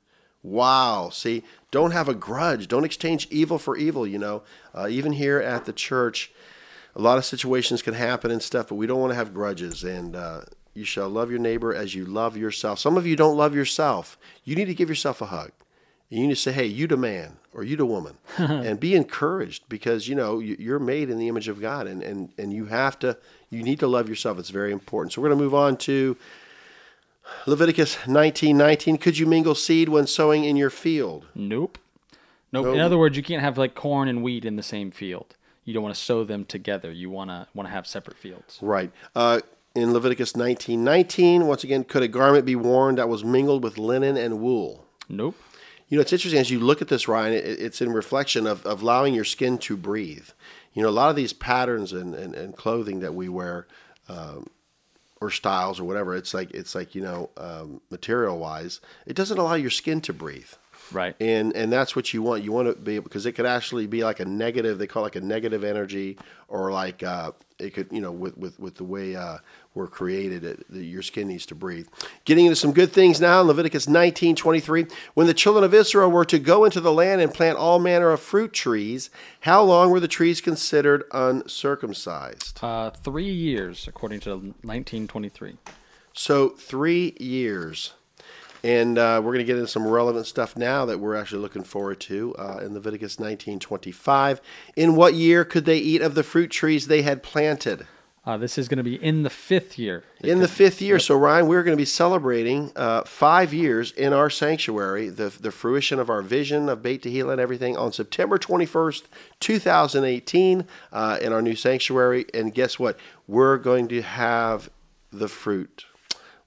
Wow. 0.43 1.09
See, 1.09 1.43
don't 1.71 1.91
have 1.91 2.07
a 2.07 2.13
grudge. 2.13 2.69
Don't 2.69 2.85
exchange 2.85 3.27
evil 3.29 3.57
for 3.57 3.75
evil, 3.75 4.07
you 4.07 4.17
know. 4.17 4.43
Uh, 4.73 4.87
even 4.89 5.11
here 5.11 5.39
at 5.39 5.65
the 5.65 5.73
church, 5.73 6.31
a 6.95 7.01
lot 7.01 7.17
of 7.17 7.25
situations 7.25 7.81
can 7.81 7.93
happen 7.93 8.31
and 8.31 8.41
stuff, 8.41 8.69
but 8.69 8.75
we 8.75 8.87
don't 8.87 9.01
want 9.01 9.11
to 9.11 9.15
have 9.15 9.33
grudges. 9.33 9.83
And 9.83 10.15
uh, 10.15 10.41
you 10.73 10.85
shall 10.85 11.09
love 11.09 11.29
your 11.29 11.39
neighbor 11.39 11.75
as 11.75 11.95
you 11.95 12.05
love 12.05 12.37
yourself. 12.37 12.79
Some 12.79 12.95
of 12.95 13.05
you 13.05 13.17
don't 13.17 13.35
love 13.35 13.53
yourself. 13.53 14.17
You 14.45 14.55
need 14.55 14.65
to 14.65 14.73
give 14.73 14.87
yourself 14.87 15.21
a 15.21 15.25
hug. 15.25 15.51
You 16.09 16.21
need 16.21 16.29
to 16.29 16.35
say, 16.35 16.51
hey, 16.53 16.65
you 16.65 16.87
the 16.87 16.95
man 16.97 17.37
or 17.53 17.63
you 17.63 17.75
the 17.75 17.85
woman, 17.85 18.17
and 18.37 18.79
be 18.79 18.95
encouraged 18.95 19.63
because, 19.67 20.07
you 20.07 20.15
know, 20.15 20.39
you- 20.39 20.55
you're 20.59 20.79
made 20.79 21.09
in 21.09 21.17
the 21.17 21.27
image 21.27 21.47
of 21.47 21.59
God 21.59 21.87
and, 21.87 22.01
and, 22.03 22.29
and 22.37 22.53
you 22.53 22.65
have 22.65 22.97
to, 22.99 23.17
you 23.49 23.63
need 23.63 23.79
to 23.79 23.87
love 23.87 24.07
yourself. 24.07 24.37
It's 24.39 24.49
very 24.51 24.71
important. 24.71 25.13
So 25.13 25.21
we're 25.21 25.29
going 25.29 25.39
to 25.39 25.43
move 25.43 25.55
on 25.55 25.75
to 25.77 26.15
Leviticus 27.45 27.95
19:19. 28.05 28.99
Could 29.01 29.17
you 29.17 29.25
mingle 29.25 29.55
seed 29.55 29.89
when 29.89 30.07
sowing 30.07 30.43
in 30.45 30.55
your 30.55 30.69
field? 30.69 31.25
Nope. 31.35 31.77
Nope. 32.53 32.65
Nope. 32.65 32.75
In 32.75 32.79
other 32.81 32.97
words, 32.97 33.17
you 33.17 33.23
can't 33.23 33.41
have 33.41 33.57
like 33.57 33.75
corn 33.75 34.07
and 34.07 34.23
wheat 34.23 34.45
in 34.45 34.55
the 34.55 34.63
same 34.63 34.91
field. 34.91 35.35
You 35.65 35.73
don't 35.73 35.83
want 35.83 35.95
to 35.95 36.01
sow 36.01 36.23
them 36.23 36.45
together. 36.45 36.91
You 36.91 37.09
want 37.09 37.29
to 37.29 37.47
want 37.53 37.67
to 37.67 37.73
have 37.73 37.85
separate 37.85 38.17
fields. 38.17 38.57
Right. 38.61 38.91
Uh, 39.15 39.41
in 39.75 39.91
Leviticus 39.93 40.33
19:19, 40.33 41.45
once 41.45 41.63
again, 41.65 41.83
could 41.83 42.03
a 42.03 42.07
garment 42.07 42.45
be 42.45 42.55
worn 42.55 42.95
that 42.95 43.09
was 43.09 43.23
mingled 43.25 43.63
with 43.63 43.77
linen 43.77 44.15
and 44.15 44.39
wool? 44.39 44.85
Nope. 45.09 45.35
You 45.87 45.97
know, 45.97 46.01
it's 46.01 46.13
interesting 46.13 46.39
as 46.39 46.51
you 46.51 46.59
look 46.59 46.81
at 46.81 46.89
this, 46.89 47.07
Ryan. 47.07 47.33
It, 47.33 47.45
it's 47.45 47.81
in 47.81 47.91
reflection 47.91 48.45
of, 48.45 48.65
of 48.65 48.81
allowing 48.81 49.13
your 49.13 49.23
skin 49.23 49.57
to 49.59 49.77
breathe. 49.77 50.29
You 50.73 50.83
know, 50.83 50.89
a 50.89 50.91
lot 50.91 51.09
of 51.09 51.15
these 51.15 51.33
patterns 51.33 51.93
and, 51.93 52.13
and, 52.13 52.35
and 52.35 52.55
clothing 52.55 52.99
that 52.99 53.15
we 53.15 53.29
wear, 53.29 53.67
um, 54.09 54.47
or 55.19 55.31
styles 55.31 55.79
or 55.79 55.83
whatever, 55.83 56.15
it's 56.15 56.33
like 56.33 56.51
it's 56.51 56.75
like 56.75 56.93
you 56.93 57.01
know, 57.01 57.29
um, 57.37 57.81
material 57.89 58.37
wise, 58.37 58.79
it 59.05 59.15
doesn't 59.15 59.37
allow 59.37 59.55
your 59.55 59.71
skin 59.71 60.01
to 60.01 60.13
breathe. 60.13 60.51
Right. 60.91 61.15
and 61.19 61.53
and 61.53 61.71
that's 61.71 61.95
what 61.97 62.13
you 62.13 62.21
want. 62.21 62.43
You 62.43 62.53
want 62.53 62.69
to 62.69 62.75
be 62.81 62.95
able 62.95 63.05
because 63.05 63.25
it 63.25 63.33
could 63.33 63.45
actually 63.45 63.87
be 63.87 64.03
like 64.03 64.19
a 64.19 64.25
negative. 64.25 64.77
They 64.77 64.87
call 64.87 65.03
it 65.03 65.07
like 65.07 65.15
a 65.17 65.21
negative 65.21 65.63
energy, 65.63 66.17
or 66.47 66.71
like 66.71 67.03
uh, 67.03 67.31
it 67.59 67.73
could 67.73 67.87
you 67.91 67.99
know 67.99 68.11
with 68.11 68.37
with 68.37 68.57
with 68.59 68.75
the 68.75 68.85
way 68.85 69.15
uh, 69.15 69.39
we're 69.77 69.87
created, 69.87 70.43
it, 70.43 70.65
the, 70.69 70.83
your 70.83 71.01
skin 71.01 71.27
needs 71.27 71.45
to 71.45 71.55
breathe. 71.55 71.87
Getting 72.25 72.45
into 72.45 72.55
some 72.55 72.73
good 72.73 72.91
things 72.91 73.21
now 73.21 73.41
in 73.41 73.47
Leviticus 73.47 73.87
nineteen 73.87 74.35
twenty 74.35 74.59
three. 74.59 74.87
When 75.13 75.27
the 75.27 75.33
children 75.33 75.63
of 75.63 75.73
Israel 75.73 76.11
were 76.11 76.25
to 76.25 76.39
go 76.39 76.65
into 76.65 76.81
the 76.81 76.91
land 76.91 77.21
and 77.21 77.33
plant 77.33 77.57
all 77.57 77.79
manner 77.79 78.09
of 78.09 78.19
fruit 78.19 78.53
trees, 78.53 79.09
how 79.41 79.63
long 79.63 79.91
were 79.91 79.99
the 79.99 80.07
trees 80.07 80.41
considered 80.41 81.03
uncircumcised? 81.11 82.59
Uh, 82.61 82.89
three 82.89 83.31
years, 83.31 83.87
according 83.87 84.19
to 84.21 84.31
1923. 84.31 85.57
So 86.13 86.49
three 86.49 87.15
years. 87.19 87.93
And 88.63 88.97
uh, 88.97 89.21
we're 89.23 89.33
going 89.33 89.45
to 89.45 89.45
get 89.45 89.57
into 89.57 89.67
some 89.67 89.87
relevant 89.87 90.25
stuff 90.25 90.57
now 90.57 90.83
that 90.85 90.99
we're 90.99 91.15
actually 91.15 91.41
looking 91.41 91.63
forward 91.63 91.99
to 92.01 92.35
uh, 92.39 92.59
in 92.63 92.73
Leviticus 92.73 93.17
19:25. 93.17 94.39
In 94.75 94.95
what 94.95 95.13
year 95.13 95.45
could 95.45 95.65
they 95.65 95.77
eat 95.77 96.01
of 96.01 96.15
the 96.15 96.23
fruit 96.23 96.49
trees 96.49 96.87
they 96.87 97.03
had 97.03 97.21
planted? 97.21 97.85
Uh, 98.27 98.35
this 98.35 98.57
is 98.57 98.67
going 98.67 98.77
to 98.77 98.83
be 98.83 98.95
in 98.95 99.23
the 99.23 99.29
fifth 99.29 99.79
year. 99.79 100.03
In 100.19 100.39
the 100.39 100.49
fifth 100.49 100.81
year. 100.81 100.99
So 100.99 101.15
Ryan, 101.15 101.47
we're 101.47 101.63
going 101.63 101.77
to 101.77 101.81
be 101.81 101.85
celebrating 101.85 102.73
uh, 102.75 103.03
five 103.03 103.53
years 103.53 103.93
in 103.93 104.11
our 104.11 104.29
sanctuary, 104.29 105.07
the 105.07 105.29
the 105.39 105.49
fruition 105.49 105.97
of 105.97 106.09
our 106.09 106.21
vision 106.21 106.67
of 106.67 106.83
Beit 106.83 107.03
Tehillah 107.03 107.31
and 107.31 107.41
everything 107.41 107.77
on 107.77 107.93
September 107.93 108.37
21st, 108.37 109.03
2018, 109.39 110.67
uh, 110.91 111.17
in 111.21 111.31
our 111.31 111.41
new 111.41 111.55
sanctuary. 111.55 112.25
And 112.33 112.53
guess 112.53 112.77
what? 112.77 112.99
We're 113.27 113.57
going 113.57 113.87
to 113.87 114.01
have 114.01 114.69
the 115.09 115.29
fruit. 115.29 115.85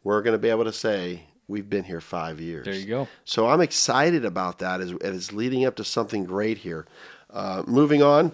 We're 0.04 0.20
going 0.20 0.34
to 0.34 0.38
be 0.38 0.50
able 0.50 0.64
to 0.64 0.74
say 0.74 1.28
we've 1.48 1.70
been 1.70 1.84
here 1.84 2.02
five 2.02 2.40
years. 2.40 2.66
There 2.66 2.74
you 2.74 2.86
go. 2.86 3.08
So 3.24 3.48
I'm 3.48 3.62
excited 3.62 4.26
about 4.26 4.58
that 4.58 4.82
as 4.82 4.90
it's 5.00 5.32
leading 5.32 5.64
up 5.64 5.76
to 5.76 5.84
something 5.84 6.24
great 6.24 6.58
here. 6.58 6.86
Uh, 7.30 7.62
moving 7.66 8.02
on. 8.02 8.32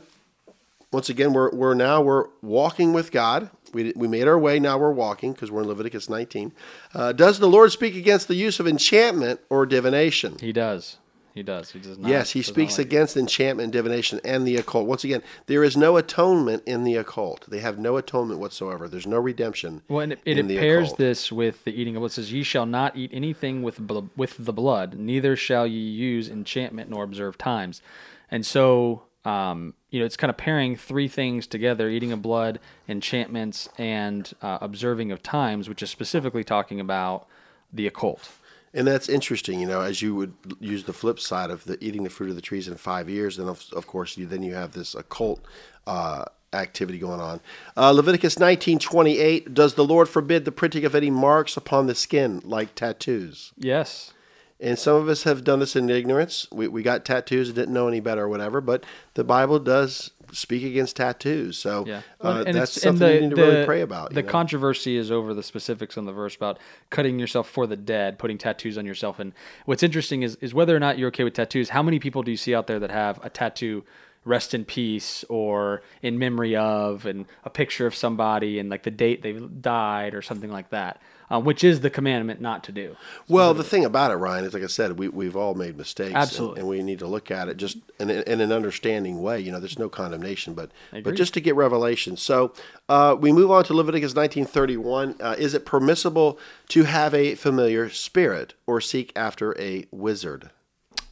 Once 0.92 1.09
again, 1.09 1.33
we're, 1.33 1.51
we're 1.51 1.75
now 1.75 2.01
we're 2.01 2.27
walking 2.42 2.92
with 2.92 3.11
God. 3.11 3.51
We, 3.72 3.92
we 3.96 4.09
made 4.09 4.29
our 4.29 4.38
way. 4.38 4.59
Now 4.59 4.79
we're 4.79 4.92
walking 4.92 5.33
because 5.33 5.51
we're 5.51 5.62
in 5.62 5.68
Leviticus 5.68 6.09
19. 6.09 6.53
Uh, 6.94 7.12
does 7.12 7.38
the 7.38 7.49
Lord 7.49 7.72
speak 7.72 7.96
against 7.96 8.29
the 8.29 8.35
use 8.35 8.61
of 8.61 8.66
enchantment 8.66 9.40
or 9.51 9.66
divination? 9.66 10.37
He 10.40 10.53
does. 10.53 10.99
He 11.37 11.42
does. 11.42 11.72
He 11.72 11.81
does 11.81 11.99
not. 11.99 12.09
Yes, 12.09 12.31
he 12.31 12.40
speaks 12.40 12.79
like 12.79 12.87
it. 12.87 12.88
against 12.88 13.14
enchantment, 13.14 13.70
divination, 13.70 14.22
and 14.25 14.46
the 14.46 14.57
occult. 14.57 14.87
Once 14.87 15.05
again, 15.05 15.22
there 15.44 15.62
is 15.62 15.77
no 15.77 15.99
atonement 15.99 16.62
in 16.64 16.83
the 16.83 16.96
occult. 16.96 17.44
They 17.51 17.59
have 17.59 17.79
no 17.79 17.99
atonement 17.99 18.40
whatsoever. 18.40 18.88
There's 18.88 19.07
no 19.07 19.18
redemption. 19.18 19.83
Well, 19.87 20.01
and 20.01 20.12
it, 20.12 20.20
it, 20.25 20.49
pairs 20.49 20.94
this 20.94 21.31
with 21.31 21.62
the 21.64 21.79
eating 21.79 21.94
of 21.94 22.01
blood. 22.01 22.12
It 22.12 22.14
says, 22.14 22.33
"Ye 22.33 22.42
shall 22.42 22.64
not 22.64 22.96
eat 22.96 23.11
anything 23.12 23.62
with 23.62 23.79
bl- 23.79 24.07
with 24.16 24.46
the 24.46 24.53
blood, 24.55 24.94
neither 24.94 25.37
shall 25.37 25.66
ye 25.66 25.79
use 25.79 26.31
enchantment 26.31 26.88
nor 26.88 27.05
observe 27.05 27.37
times." 27.37 27.83
And 28.31 28.46
so, 28.46 29.03
um, 29.27 29.75
you 29.96 30.02
know, 30.02 30.06
it's 30.06 30.16
kind 30.18 30.28
of 30.28 30.37
pairing 30.37 30.76
three 30.76 31.09
things 31.09 31.46
together: 31.46 31.88
eating 31.88 32.12
of 32.12 32.20
blood, 32.20 32.61
enchantments, 32.87 33.70
and 33.78 34.30
uh, 34.42 34.59
observing 34.61 35.11
of 35.11 35.22
times, 35.22 35.70
which 35.70 35.82
is 35.82 35.88
specifically 35.88 36.44
talking 36.44 36.80
about 36.80 37.26
the 37.72 37.87
occult. 37.87 38.28
And 38.74 38.87
that's 38.87 39.09
interesting, 39.09 39.59
you 39.59 39.66
know, 39.66 39.80
as 39.80 40.02
you 40.02 40.14
would 40.14 40.35
use 40.61 40.85
the 40.85 40.92
flip 40.92 41.18
side 41.18 41.50
of 41.50 41.64
the 41.64 41.82
eating 41.82 42.04
the 42.04 42.11
fruit 42.11 42.28
of 42.28 42.37
the 42.37 42.42
trees 42.42 42.68
in 42.68 42.74
five 42.76 43.09
years, 43.09 43.38
then 43.38 43.48
of, 43.48 43.64
of 43.72 43.87
course 43.87 44.18
you 44.18 44.26
then 44.26 44.42
you 44.42 44.54
have 44.54 44.72
this 44.72 44.94
occult 44.94 45.40
uh, 45.87 46.26
activity 46.52 46.98
going 46.98 47.20
on. 47.20 47.40
Uh, 47.74 47.90
Leviticus 47.90 48.38
nineteen 48.38 48.78
twenty 48.78 49.18
eight. 49.18 49.54
Does 49.54 49.76
the 49.76 49.85
Lord 49.85 50.11
forbid 50.11 50.44
the 50.44 50.52
printing 50.52 50.85
of 50.85 50.94
any 50.94 51.11
marks 51.11 51.56
upon 51.56 51.87
the 51.87 51.94
skin, 51.94 52.42
like 52.44 52.74
tattoos? 52.74 53.54
Yes. 53.56 54.12
And 54.58 54.78
some 54.78 54.96
of 54.96 55.08
us 55.08 55.24
have 55.24 55.44
done 55.44 55.58
this 55.58 55.76
in 55.76 55.90
ignorance. 55.90 56.48
We, 56.50 56.66
we 56.68 56.82
got 56.82 57.04
tattoos 57.04 57.48
and 57.48 57.56
didn't 57.56 57.74
know 57.74 57.88
any 57.88 58.00
better 58.00 58.24
or 58.24 58.28
whatever, 58.28 58.62
but 58.62 58.84
the 59.12 59.24
Bible 59.24 59.58
does 59.58 60.12
speak 60.32 60.64
against 60.64 60.96
tattoos. 60.96 61.58
So 61.58 61.84
Yeah, 61.86 62.02
uh, 62.20 62.44
that's 62.44 62.80
something 62.80 63.06
and 63.06 63.14
you 63.14 63.28
need 63.28 63.36
to 63.36 63.42
really 63.42 63.66
pray 63.66 63.82
about. 63.82 64.10
The 64.10 64.20
you 64.20 64.26
know? 64.26 64.32
controversy 64.32 64.96
is 64.96 65.10
over 65.10 65.34
the 65.34 65.42
specifics 65.42 65.96
on 65.98 66.04
the 66.04 66.12
verse 66.12 66.34
about 66.34 66.58
cutting 66.90 67.18
yourself 67.18 67.48
for 67.48 67.66
the 67.66 67.76
dead, 67.76 68.18
putting 68.18 68.38
tattoos 68.38 68.78
on 68.78 68.86
yourself. 68.86 69.18
And 69.18 69.32
what's 69.66 69.82
interesting 69.82 70.22
is 70.22 70.36
is 70.36 70.54
whether 70.54 70.74
or 70.74 70.80
not 70.80 70.98
you're 70.98 71.08
okay 71.08 71.24
with 71.24 71.34
tattoos. 71.34 71.70
How 71.70 71.82
many 71.82 71.98
people 71.98 72.22
do 72.22 72.30
you 72.30 72.36
see 72.36 72.54
out 72.54 72.66
there 72.66 72.78
that 72.78 72.90
have 72.90 73.22
a 73.24 73.30
tattoo? 73.30 73.84
Rest 74.24 74.54
in 74.54 74.64
peace, 74.64 75.24
or 75.28 75.82
in 76.02 76.18
memory 76.18 76.56
of, 76.56 77.06
and 77.06 77.26
a 77.44 77.50
picture 77.50 77.86
of 77.86 77.94
somebody, 77.94 78.58
and 78.58 78.68
like 78.68 78.82
the 78.82 78.90
date 78.90 79.22
they 79.22 79.34
died, 79.34 80.14
or 80.16 80.22
something 80.22 80.50
like 80.50 80.70
that, 80.70 81.00
um, 81.30 81.44
which 81.44 81.64
is 81.64 81.80
the 81.80 81.90
commandment 81.90 82.40
not 82.40 82.62
to 82.64 82.72
do. 82.72 82.96
Well, 83.28 83.54
the 83.54 83.64
thing 83.64 83.84
about 83.84 84.10
it, 84.10 84.14
Ryan, 84.14 84.44
is 84.44 84.54
like 84.54 84.62
I 84.62 84.66
said, 84.68 84.98
we, 84.98 85.08
we've 85.08 85.36
all 85.36 85.54
made 85.54 85.76
mistakes. 85.76 86.08
and- 86.08 86.16
Absolutely. 86.16 86.60
And, 86.60 86.68
we 86.68 86.82
need 86.82 86.98
to 87.00 87.06
look 87.06 87.30
at 87.30 87.48
it 87.48 87.56
just 87.56 87.78
in, 87.98 88.10
in 88.10 88.40
an 88.40 88.52
understanding 88.52 89.22
way. 89.22 89.40
You 89.40 89.52
know, 89.52 89.60
there's 89.60 89.78
no 89.78 89.88
condemnation, 89.88 90.54
but 90.54 90.70
but 91.04 91.14
just 91.14 91.34
to 91.34 91.40
get 91.40 91.54
revelation. 91.54 92.16
So 92.16 92.52
uh, 92.88 93.16
we 93.18 93.32
move 93.32 93.50
on 93.50 93.64
to 93.64 93.74
Leviticus 93.74 94.14
19:31. 94.14 95.20
Uh, 95.20 95.34
is 95.38 95.54
it 95.54 95.64
permissible 95.66 96.38
to 96.68 96.84
have 96.84 97.14
a 97.14 97.34
familiar 97.34 97.88
spirit 97.90 98.54
or 98.66 98.80
seek 98.80 99.12
after 99.16 99.58
a 99.60 99.86
wizard? 99.90 100.50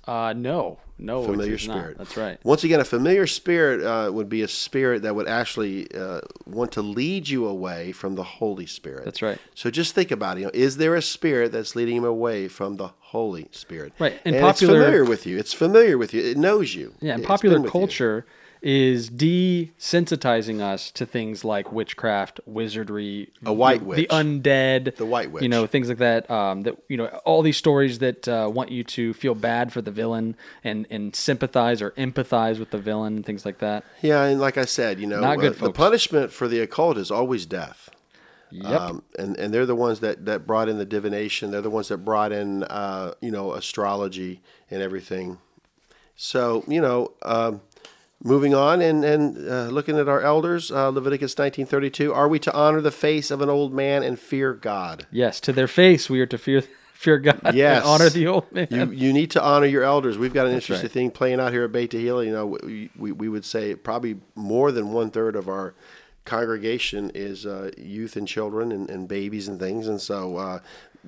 Uh, 0.07 0.35
no, 0.37 0.79
no, 1.05 1.25
Familiar 1.25 1.55
is 1.55 1.69
not. 1.69 1.77
spirit. 1.79 1.99
That's 1.99 2.17
right. 2.17 2.39
Once 2.45 2.65
again, 2.65 2.81
a 2.81 2.85
familiar 2.85 3.27
spirit 3.27 3.85
uh, 3.85 4.11
would 4.13 4.29
be 4.29 4.43
a 4.43 4.49
spirit 4.49 5.03
that 5.03 5.15
would 5.15 5.29
actually 5.29 5.87
uh, 5.95 6.21
want 6.47 6.73
to 6.73 6.83
lead 6.83 7.29
you 7.29 7.47
away 7.47 7.93
from 7.93 8.15
the 8.15 8.23
Holy 8.25 8.67
Spirit. 8.67 9.05
That's 9.05 9.23
right. 9.23 9.39
So 9.55 9.71
just 9.71 9.95
think 9.95 10.11
about 10.11 10.37
it. 10.37 10.41
You 10.41 10.47
know, 10.47 10.53
is 10.55 10.77
there 10.77 10.95
a 10.95 11.03
spirit 11.03 11.53
that's 11.53 11.77
leading 11.77 11.97
you 11.97 12.07
away 12.07 12.49
from 12.49 12.77
the 12.77 12.89
Holy 13.01 13.49
Spirit? 13.53 13.93
Right, 13.99 14.19
and 14.25 14.35
And, 14.35 14.43
popular- 14.43 14.79
it's 14.79 14.85
familiar 14.85 15.05
with 15.05 15.27
you. 15.27 15.39
It's 15.39 15.53
familiar 15.53 15.99
with 15.99 16.15
you. 16.15 16.23
It 16.23 16.37
knows 16.39 16.75
you. 16.75 16.95
Yeah, 17.01 17.13
and 17.15 17.21
It's 17.23 17.27
popular 17.29 17.63
culture. 17.69 18.25
you. 18.27 18.33
Is 18.65 19.11
desensitizing 19.11 20.61
us 20.63 20.91
to 20.93 21.05
things 21.05 21.45
like 21.45 21.71
witchcraft, 21.71 22.41
wizardry, 22.47 23.31
A 23.45 23.53
white 23.53 23.83
witch, 23.83 23.99
the 23.99 24.07
undead, 24.07 24.97
The 24.97 25.05
white 25.05 25.31
witch. 25.31 25.43
you 25.43 25.51
know, 25.51 25.67
things 25.67 25.89
like 25.89 25.99
that. 25.99 26.31
Um, 26.31 26.63
that 26.63 26.77
you 26.89 26.97
know, 26.97 27.07
all 27.27 27.43
these 27.43 27.59
stories 27.59 27.99
that 27.99 28.27
uh, 28.27 28.51
want 28.53 28.71
you 28.71 28.83
to 28.85 29.13
feel 29.13 29.35
bad 29.35 29.73
for 29.73 29.83
the 29.83 29.91
villain 29.91 30.35
and 30.65 30.87
and 30.91 31.15
sympathize 31.15 31.83
or 31.83 31.91
empathize 31.93 32.59
with 32.59 32.71
the 32.71 32.79
villain, 32.79 33.17
and 33.17 33.27
things 33.27 33.45
like 33.45 33.59
that. 33.59 33.85
Yeah, 34.01 34.25
and 34.25 34.41
like 34.41 34.57
I 34.57 34.65
said, 34.65 34.99
you 34.99 35.07
know, 35.07 35.21
Not 35.21 35.39
good, 35.39 35.61
uh, 35.61 35.67
the 35.67 35.73
punishment 35.73 36.33
for 36.33 36.49
the 36.49 36.61
occult 36.61 36.97
is 36.97 37.11
always 37.11 37.45
death. 37.45 37.91
Yep. 38.51 38.81
Um, 38.81 39.03
and 39.19 39.37
and 39.37 39.53
they're 39.53 39.67
the 39.67 39.75
ones 39.75 40.01
that, 40.01 40.25
that 40.27 40.47
brought 40.47 40.69
in 40.69 40.79
the 40.79 40.85
divination. 40.87 41.51
They're 41.51 41.61
the 41.61 41.71
ones 41.71 41.89
that 41.89 41.99
brought 41.99 42.33
in 42.33 42.63
uh, 42.65 43.13
you 43.21 43.31
know 43.31 43.53
astrology 43.53 44.41
and 44.71 44.81
everything. 44.81 45.39
So 46.17 46.65
you 46.67 46.81
know, 46.81 47.13
um, 47.23 47.61
moving 48.23 48.55
on 48.55 48.81
and 48.81 49.05
and 49.05 49.37
uh, 49.49 49.65
looking 49.67 49.99
at 49.99 50.09
our 50.09 50.21
elders, 50.21 50.71
uh, 50.71 50.89
Leviticus 50.89 51.37
nineteen 51.39 51.67
thirty 51.67 51.91
two. 51.91 52.13
Are 52.13 52.29
we 52.29 52.39
to 52.41 52.53
honor 52.55 52.81
the 52.81 52.91
face 52.91 53.31
of 53.31 53.41
an 53.43 53.49
old 53.51 53.73
man 53.73 54.03
and 54.03 54.19
fear 54.19 54.53
God? 54.55 55.07
yes, 55.11 55.41
to 55.41 55.53
their 55.53 55.69
face 55.69 56.09
we 56.09 56.21
are 56.21 56.27
to 56.27 56.39
fear 56.39 56.63
fear 56.95 57.19
God. 57.19 57.41
and 57.45 57.57
Yes. 57.57 57.85
honor 57.85 58.09
the 58.09 58.27
old 58.29 58.51
man. 58.53 58.69
You, 58.71 58.91
you 58.91 59.13
need 59.13 59.31
to 59.33 59.43
honor 59.43 59.67
your 59.67 59.83
elders. 59.83 60.17
We've 60.17 60.33
got 60.33 60.47
an 60.47 60.53
interesting 60.55 60.87
right. 60.87 60.93
thing 60.93 61.11
playing 61.11 61.39
out 61.41 61.53
here 61.53 61.65
at 61.65 61.73
Beit 61.73 61.91
Tehillah. 61.91 62.25
You 62.25 62.33
know, 62.33 62.47
we, 62.47 62.89
we, 62.97 63.13
we 63.13 63.29
would 63.29 63.45
say 63.45 63.75
probably 63.75 64.17
more 64.35 64.73
than 64.73 64.93
one 64.93 65.11
third 65.11 65.37
of 65.37 65.49
our 65.49 65.75
congregation 66.25 67.11
is 67.15 67.45
uh, 67.45 67.71
youth 67.77 68.17
and 68.17 68.27
children 68.27 68.73
and, 68.73 68.89
and 68.89 69.07
babies 69.07 69.49
and 69.49 69.61
things. 69.61 69.87
And 69.87 70.01
so 70.01 70.37
uh, 70.39 70.59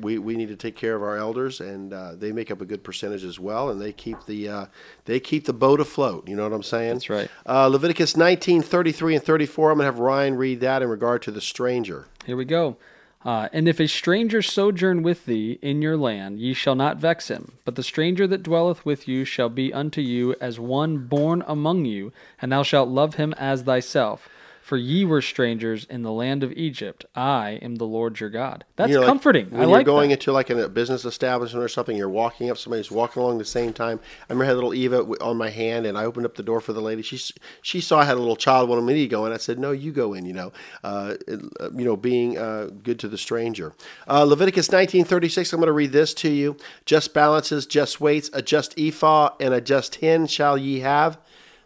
we, 0.01 0.19
we 0.19 0.37
need 0.37 0.49
to 0.49 0.57
take 0.57 0.77
care 0.77 0.95
of 0.95 1.03
our 1.03 1.17
elders, 1.17 1.61
and 1.61 1.93
uh, 1.93 2.15
they 2.15 2.33
make 2.33 2.51
up 2.51 2.61
a 2.61 2.65
good 2.65 2.85
percentage 2.85 3.25
as 3.25 3.39
well. 3.39 3.71
And 3.71 3.81
they 3.81 3.93
keep 3.93 4.25
the 4.27 4.49
uh, 4.49 4.67
they 5.05 5.21
keep 5.21 5.47
the 5.47 5.53
boat 5.53 5.81
afloat. 5.81 6.29
You 6.29 6.37
know 6.37 6.45
what 6.45 6.53
I'm 6.53 6.63
saying? 6.63 6.95
That's 6.95 7.11
right. 7.11 7.31
Uh, 7.47 7.67
Leviticus 7.69 8.17
19, 8.17 8.63
33 8.63 9.17
and 9.17 9.25
34. 9.25 9.71
I'm 9.71 9.79
going 9.79 9.87
to 9.87 9.93
have 9.93 9.99
Ryan 9.99 10.37
read 10.37 10.61
that 10.61 10.83
in 10.83 10.89
regard 10.89 11.23
to 11.23 11.31
the 11.31 11.41
stranger. 11.41 12.07
Here 12.25 12.37
we 12.37 12.45
go. 12.45 12.77
Uh, 13.25 13.49
and 13.53 13.67
if 13.67 13.81
a 13.81 13.89
stranger 13.89 14.41
sojourn 14.41 15.03
with 15.03 15.27
thee 15.27 15.59
in 15.61 15.83
your 15.83 15.97
land, 15.97 16.39
ye 16.39 16.55
shall 16.55 16.77
not 16.77 16.99
vex 16.99 17.27
him. 17.27 17.59
But 17.65 17.75
the 17.75 17.83
stranger 17.83 18.25
that 18.29 18.45
dwelleth 18.45 18.85
with 18.85 19.09
you 19.09 19.25
shall 19.25 19.49
be 19.49 19.73
unto 19.73 20.01
you 20.01 20.37
as 20.41 20.61
one 20.61 20.99
born 21.09 21.43
among 21.45 21.87
you, 21.87 22.13
and 22.41 22.53
thou 22.53 22.63
shalt 22.63 22.89
love 22.89 23.15
him 23.15 23.35
as 23.37 23.63
thyself. 23.63 24.29
For 24.67 24.77
ye 24.77 25.05
were 25.05 25.23
strangers 25.23 25.85
in 25.89 26.03
the 26.03 26.11
land 26.11 26.43
of 26.43 26.51
Egypt. 26.55 27.07
I 27.15 27.61
am 27.63 27.77
the 27.77 27.85
Lord 27.85 28.19
your 28.19 28.31
God. 28.31 28.65
That's 28.75 28.89
You 28.89 28.97
know, 28.97 29.03
like, 29.03 29.07
comforting. 29.07 29.51
When 29.51 29.61
I 29.61 29.63
you're 29.63 29.71
like 29.71 29.87
going 29.87 30.09
that. 30.09 30.15
into 30.15 30.33
like 30.33 30.51
a 30.51 30.69
business 30.69 31.05
establishment 31.05 31.65
or 31.65 31.69
something, 31.69 31.97
you're 31.97 32.09
walking 32.09 32.51
up, 32.51 32.59
somebody's 32.59 32.91
walking 32.91 33.23
along 33.23 33.39
the 33.39 33.45
same 33.45 33.73
time. 33.73 34.01
I 34.29 34.33
remember 34.33 34.43
I 34.43 34.47
had 34.49 34.55
a 34.55 34.57
little 34.57 34.75
Eva 34.75 35.03
on 35.21 35.37
my 35.37 35.51
hand, 35.51 35.87
and 35.87 35.97
I 35.97 36.05
opened 36.05 36.27
up 36.27 36.35
the 36.35 36.43
door 36.43 36.61
for 36.61 36.73
the 36.73 36.81
lady. 36.81 37.03
She 37.03 37.17
she 37.63 37.81
saw 37.81 38.01
I 38.01 38.07
had 38.07 38.17
a 38.17 38.19
little 38.19 38.35
child 38.35 38.69
wanted 38.69 38.83
me 38.83 38.95
to 38.95 39.07
go 39.07 39.25
in. 39.25 39.33
I 39.33 39.37
said, 39.37 39.61
"No, 39.61 39.71
you 39.71 39.93
go 39.93 40.15
in." 40.15 40.27
You 40.27 40.33
know, 40.33 40.53
uh, 40.83 41.15
uh, 41.31 41.71
you 41.73 41.85
know, 41.85 41.97
being 41.97 42.37
uh, 42.37 42.71
good 42.83 42.99
to 42.99 43.09
the 43.09 43.19
stranger. 43.19 43.73
Uh, 44.09 44.25
Leviticus 44.25 44.67
19:36. 44.67 45.53
I'm 45.53 45.61
going 45.61 45.69
to 45.69 45.73
read 45.73 45.93
this 45.93 46.13
to 46.15 46.29
you. 46.29 46.57
Just 46.85 47.15
balances, 47.15 47.67
just 47.67 48.01
weights, 48.01 48.31
a 48.33 48.43
just 48.43 48.77
ephah, 48.77 49.31
and 49.39 49.55
a 49.55 49.61
just 49.61 49.95
hin 49.95 50.27
shall 50.27 50.59
ye 50.59 50.81
have. 50.81 51.19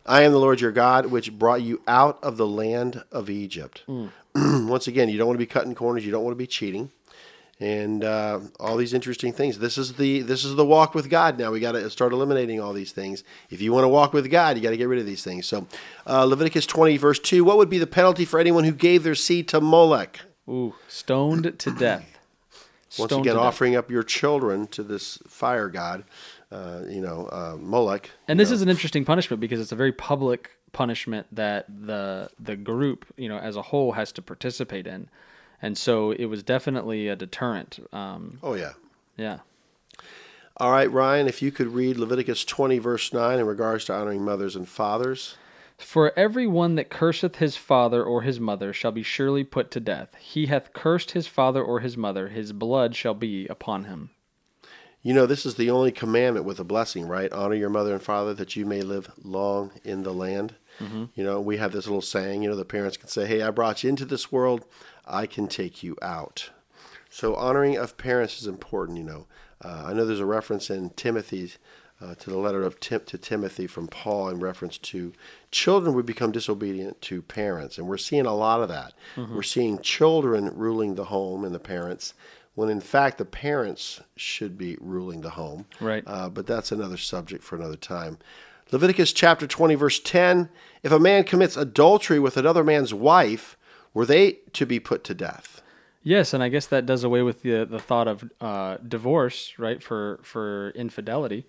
I 0.07 0.23
am 0.23 0.33
the 0.33 0.39
Lord 0.39 0.61
your 0.61 0.73
God, 0.73 1.07
which 1.07 1.39
brought 1.39 1.63
you 1.63 1.83
out 1.87 2.19
of 2.23 2.37
the 2.37 2.47
land 2.47 3.05
of 3.13 3.31
Egypt. 3.31 3.85
Once 4.35 4.87
again, 4.87 5.09
you 5.09 5.19
don't 5.19 5.27
want 5.27 5.37
to 5.37 5.45
be 5.45 5.47
cutting 5.47 5.75
corners. 5.75 6.05
You 6.05 6.13
don't 6.13 6.25
want 6.25 6.33
to 6.33 6.39
be 6.39 6.47
cheating 6.47 6.91
and 7.61 8.03
uh, 8.03 8.41
all 8.59 8.77
these 8.79 8.95
interesting 8.95 9.33
things. 9.33 9.59
This 9.59 9.77
is 9.77 9.95
the 9.95 10.23
this 10.23 10.45
is 10.45 10.55
the 10.57 10.65
walk 10.65 10.95
with 10.95 11.11
God. 11.11 11.39
Now 11.39 11.51
we 11.51 11.61
got 11.61 11.73
to 11.73 11.91
start 11.91 12.13
eliminating 12.13 12.61
all 12.61 12.73
these 12.73 12.93
things. 12.93 13.23
If 13.51 13.61
you 13.61 13.73
want 13.73 13.85
to 13.85 13.89
walk 13.89 14.13
with 14.13 14.31
God, 14.31 14.57
you 14.57 14.63
got 14.63 14.71
to 14.71 14.77
get 14.79 14.89
rid 14.89 14.99
of 14.99 15.07
these 15.07 15.23
things. 15.23 15.47
So, 15.47 15.67
uh, 16.07 16.25
Leviticus 16.25 16.67
twenty 16.67 16.97
verse 16.97 17.19
two: 17.19 17.45
What 17.45 17.59
would 17.59 17.69
be 17.71 17.79
the 17.79 17.87
penalty 17.87 18.25
for 18.25 18.41
anyone 18.41 18.65
who 18.65 18.73
gave 18.73 19.03
their 19.03 19.15
seed 19.15 19.47
to 19.49 19.61
Molech? 19.61 20.21
Ooh, 20.49 20.75
stoned 20.89 21.59
to 21.59 21.71
death. 21.71 22.07
Once 22.99 23.11
Stoned 23.11 23.25
again, 23.25 23.35
to 23.35 23.39
death. 23.41 23.47
offering 23.47 23.77
up 23.77 23.89
your 23.91 24.03
children 24.03 24.67
to 24.69 24.83
this 24.83 25.19
fire 25.29 25.69
god, 25.69 26.03
uh, 26.53 26.83
you 26.89 27.01
know, 27.01 27.29
uh, 27.31 27.57
Molech. 27.59 28.11
And 28.29 28.39
this 28.39 28.51
is 28.51 28.63
an 28.63 28.69
interesting 28.69 29.05
punishment 29.05 29.41
because 29.41 29.61
it's 29.61 29.73
a 29.73 29.77
very 29.77 29.93
public 29.93 30.51
punishment 30.73 31.27
that 31.33 31.67
the 31.69 32.31
the 32.39 32.57
group, 32.57 33.07
you 33.17 33.29
know, 33.29 33.39
as 33.39 33.57
a 33.57 33.63
whole 33.63 33.93
has 33.93 34.13
to 34.13 34.23
participate 34.23 34.87
in. 34.87 35.09
And 35.63 35.77
so 35.77 36.13
it 36.13 36.27
was 36.27 36.43
definitely 36.43 37.09
a 37.09 37.17
deterrent. 37.17 37.79
Um, 37.93 38.39
Oh 38.43 38.55
yeah. 38.55 38.73
yeah. 39.17 39.41
All 40.57 40.73
right, 40.73 40.91
Ryan, 40.91 41.27
if 41.27 41.41
you 41.41 41.51
could 41.53 41.69
read 41.69 41.97
Leviticus 41.97 42.45
twenty 42.45 42.79
verse 42.79 43.13
nine 43.13 43.39
in 43.39 43.47
regards 43.47 43.85
to 43.87 43.95
honoring 43.95 44.25
mothers 44.25 44.57
and 44.57 44.69
fathers. 44.69 45.37
For 45.79 46.13
every 46.19 46.47
one 46.47 46.75
that 46.75 46.91
curseth 46.91 47.37
his 47.37 47.57
father 47.57 48.05
or 48.05 48.21
his 48.21 48.39
mother 48.39 48.73
shall 48.75 48.93
be 48.93 49.03
surely 49.03 49.45
put 49.45 49.71
to 49.71 49.81
death. 49.81 50.15
He 50.21 50.47
hath 50.47 50.75
cursed 50.75 51.13
his 51.13 51.27
father 51.27 51.63
or 51.63 51.81
his 51.81 51.97
mother, 51.97 52.29
his 52.29 52.53
blood 52.53 52.95
shall 52.95 53.15
be 53.15 53.47
upon 53.47 53.85
him. 53.85 54.11
You 55.03 55.15
know, 55.15 55.25
this 55.25 55.47
is 55.47 55.55
the 55.55 55.71
only 55.71 55.93
commandment 55.93 56.45
with 56.45 56.61
a 56.61 56.65
blessing, 56.65 57.09
right? 57.09 57.33
Honor 57.33 57.55
your 57.55 57.71
mother 57.71 57.95
and 57.95 58.03
father 58.03 58.35
that 58.35 58.55
you 58.55 58.67
may 58.67 58.83
live 58.83 59.11
long 59.23 59.73
in 59.83 60.03
the 60.03 60.13
land. 60.13 60.55
You 61.15 61.25
know, 61.25 61.41
we 61.41 61.59
have 61.59 61.73
this 61.73 61.87
little 61.87 62.01
saying, 62.03 62.43
you 62.43 62.49
know, 62.49 62.57
the 62.57 62.65
parents 62.65 62.97
can 62.97 63.09
say, 63.09 63.27
Hey, 63.27 63.43
I 63.43 63.51
brought 63.51 63.83
you 63.83 63.91
into 63.91 64.05
this 64.07 64.31
world, 64.33 64.65
I 65.07 65.27
can 65.27 65.47
take 65.47 65.83
you 65.83 65.97
out. 66.01 66.51
So, 67.11 67.35
honoring 67.35 67.77
of 67.77 67.97
parents 67.99 68.41
is 68.41 68.47
important, 68.47 68.97
you 68.99 69.05
know. 69.05 69.27
Uh, 69.63 69.85
I 69.87 69.93
know 69.93 70.07
there's 70.07 70.21
a 70.21 70.25
reference 70.27 70.71
in 70.71 70.91
Timothy 70.91 71.53
uh, 72.01 72.15
to 72.15 72.31
the 72.31 72.39
letter 72.39 72.63
of 72.63 72.81
Tim- 72.81 73.05
to 73.05 73.19
Timothy 73.19 73.67
from 73.67 73.89
Paul 73.89 74.31
in 74.31 74.39
reference 74.41 74.79
to 74.79 75.13
children 75.51 75.95
would 75.95 76.07
become 76.07 76.33
disobedient 76.33 77.03
to 77.03 77.21
parents. 77.21 77.77
And 77.77 77.87
we're 77.87 77.99
seeing 77.99 78.25
a 78.27 78.35
lot 78.35 78.63
of 78.63 78.69
that. 78.71 78.95
We're 79.17 79.43
seeing 79.43 79.81
children 79.81 80.51
ruling 80.55 80.95
the 80.95 81.07
home 81.07 81.45
and 81.45 81.55
the 81.55 81.59
parents 81.61 82.15
when 82.55 82.69
in 82.69 82.81
fact 82.81 83.19
the 83.19 83.25
parents 83.25 84.01
should 84.17 84.59
be 84.59 84.77
ruling 84.81 85.21
the 85.21 85.31
home. 85.31 85.67
Right. 85.81 86.05
Uh, 86.07 86.29
but 86.29 86.47
that's 86.47 86.73
another 86.73 86.97
subject 86.97 87.45
for 87.45 87.57
another 87.57 87.77
time. 87.77 88.19
Leviticus 88.73 89.13
chapter 89.13 89.47
20, 89.47 89.75
verse 89.75 90.01
10 90.01 90.49
If 90.83 90.93
a 90.93 90.99
man 90.99 91.25
commits 91.25 91.57
adultery 91.57 92.19
with 92.19 92.37
another 92.37 92.63
man's 92.63 92.95
wife, 92.95 93.57
were 93.93 94.07
they 94.07 94.39
to 94.53 94.67
be 94.67 94.79
put 94.79 95.05
to 95.05 95.15
death? 95.15 95.63
Yes, 96.03 96.33
and 96.33 96.43
I 96.43 96.49
guess 96.49 96.67
that 96.67 96.87
does 96.87 97.05
away 97.05 97.23
with 97.23 97.43
the 97.43 97.65
the 97.65 97.79
thought 97.79 98.09
of 98.09 98.31
uh, 98.41 98.79
divorce, 98.87 99.59
right? 99.59 99.83
For 99.83 100.19
for 100.23 100.71
infidelity. 100.71 101.47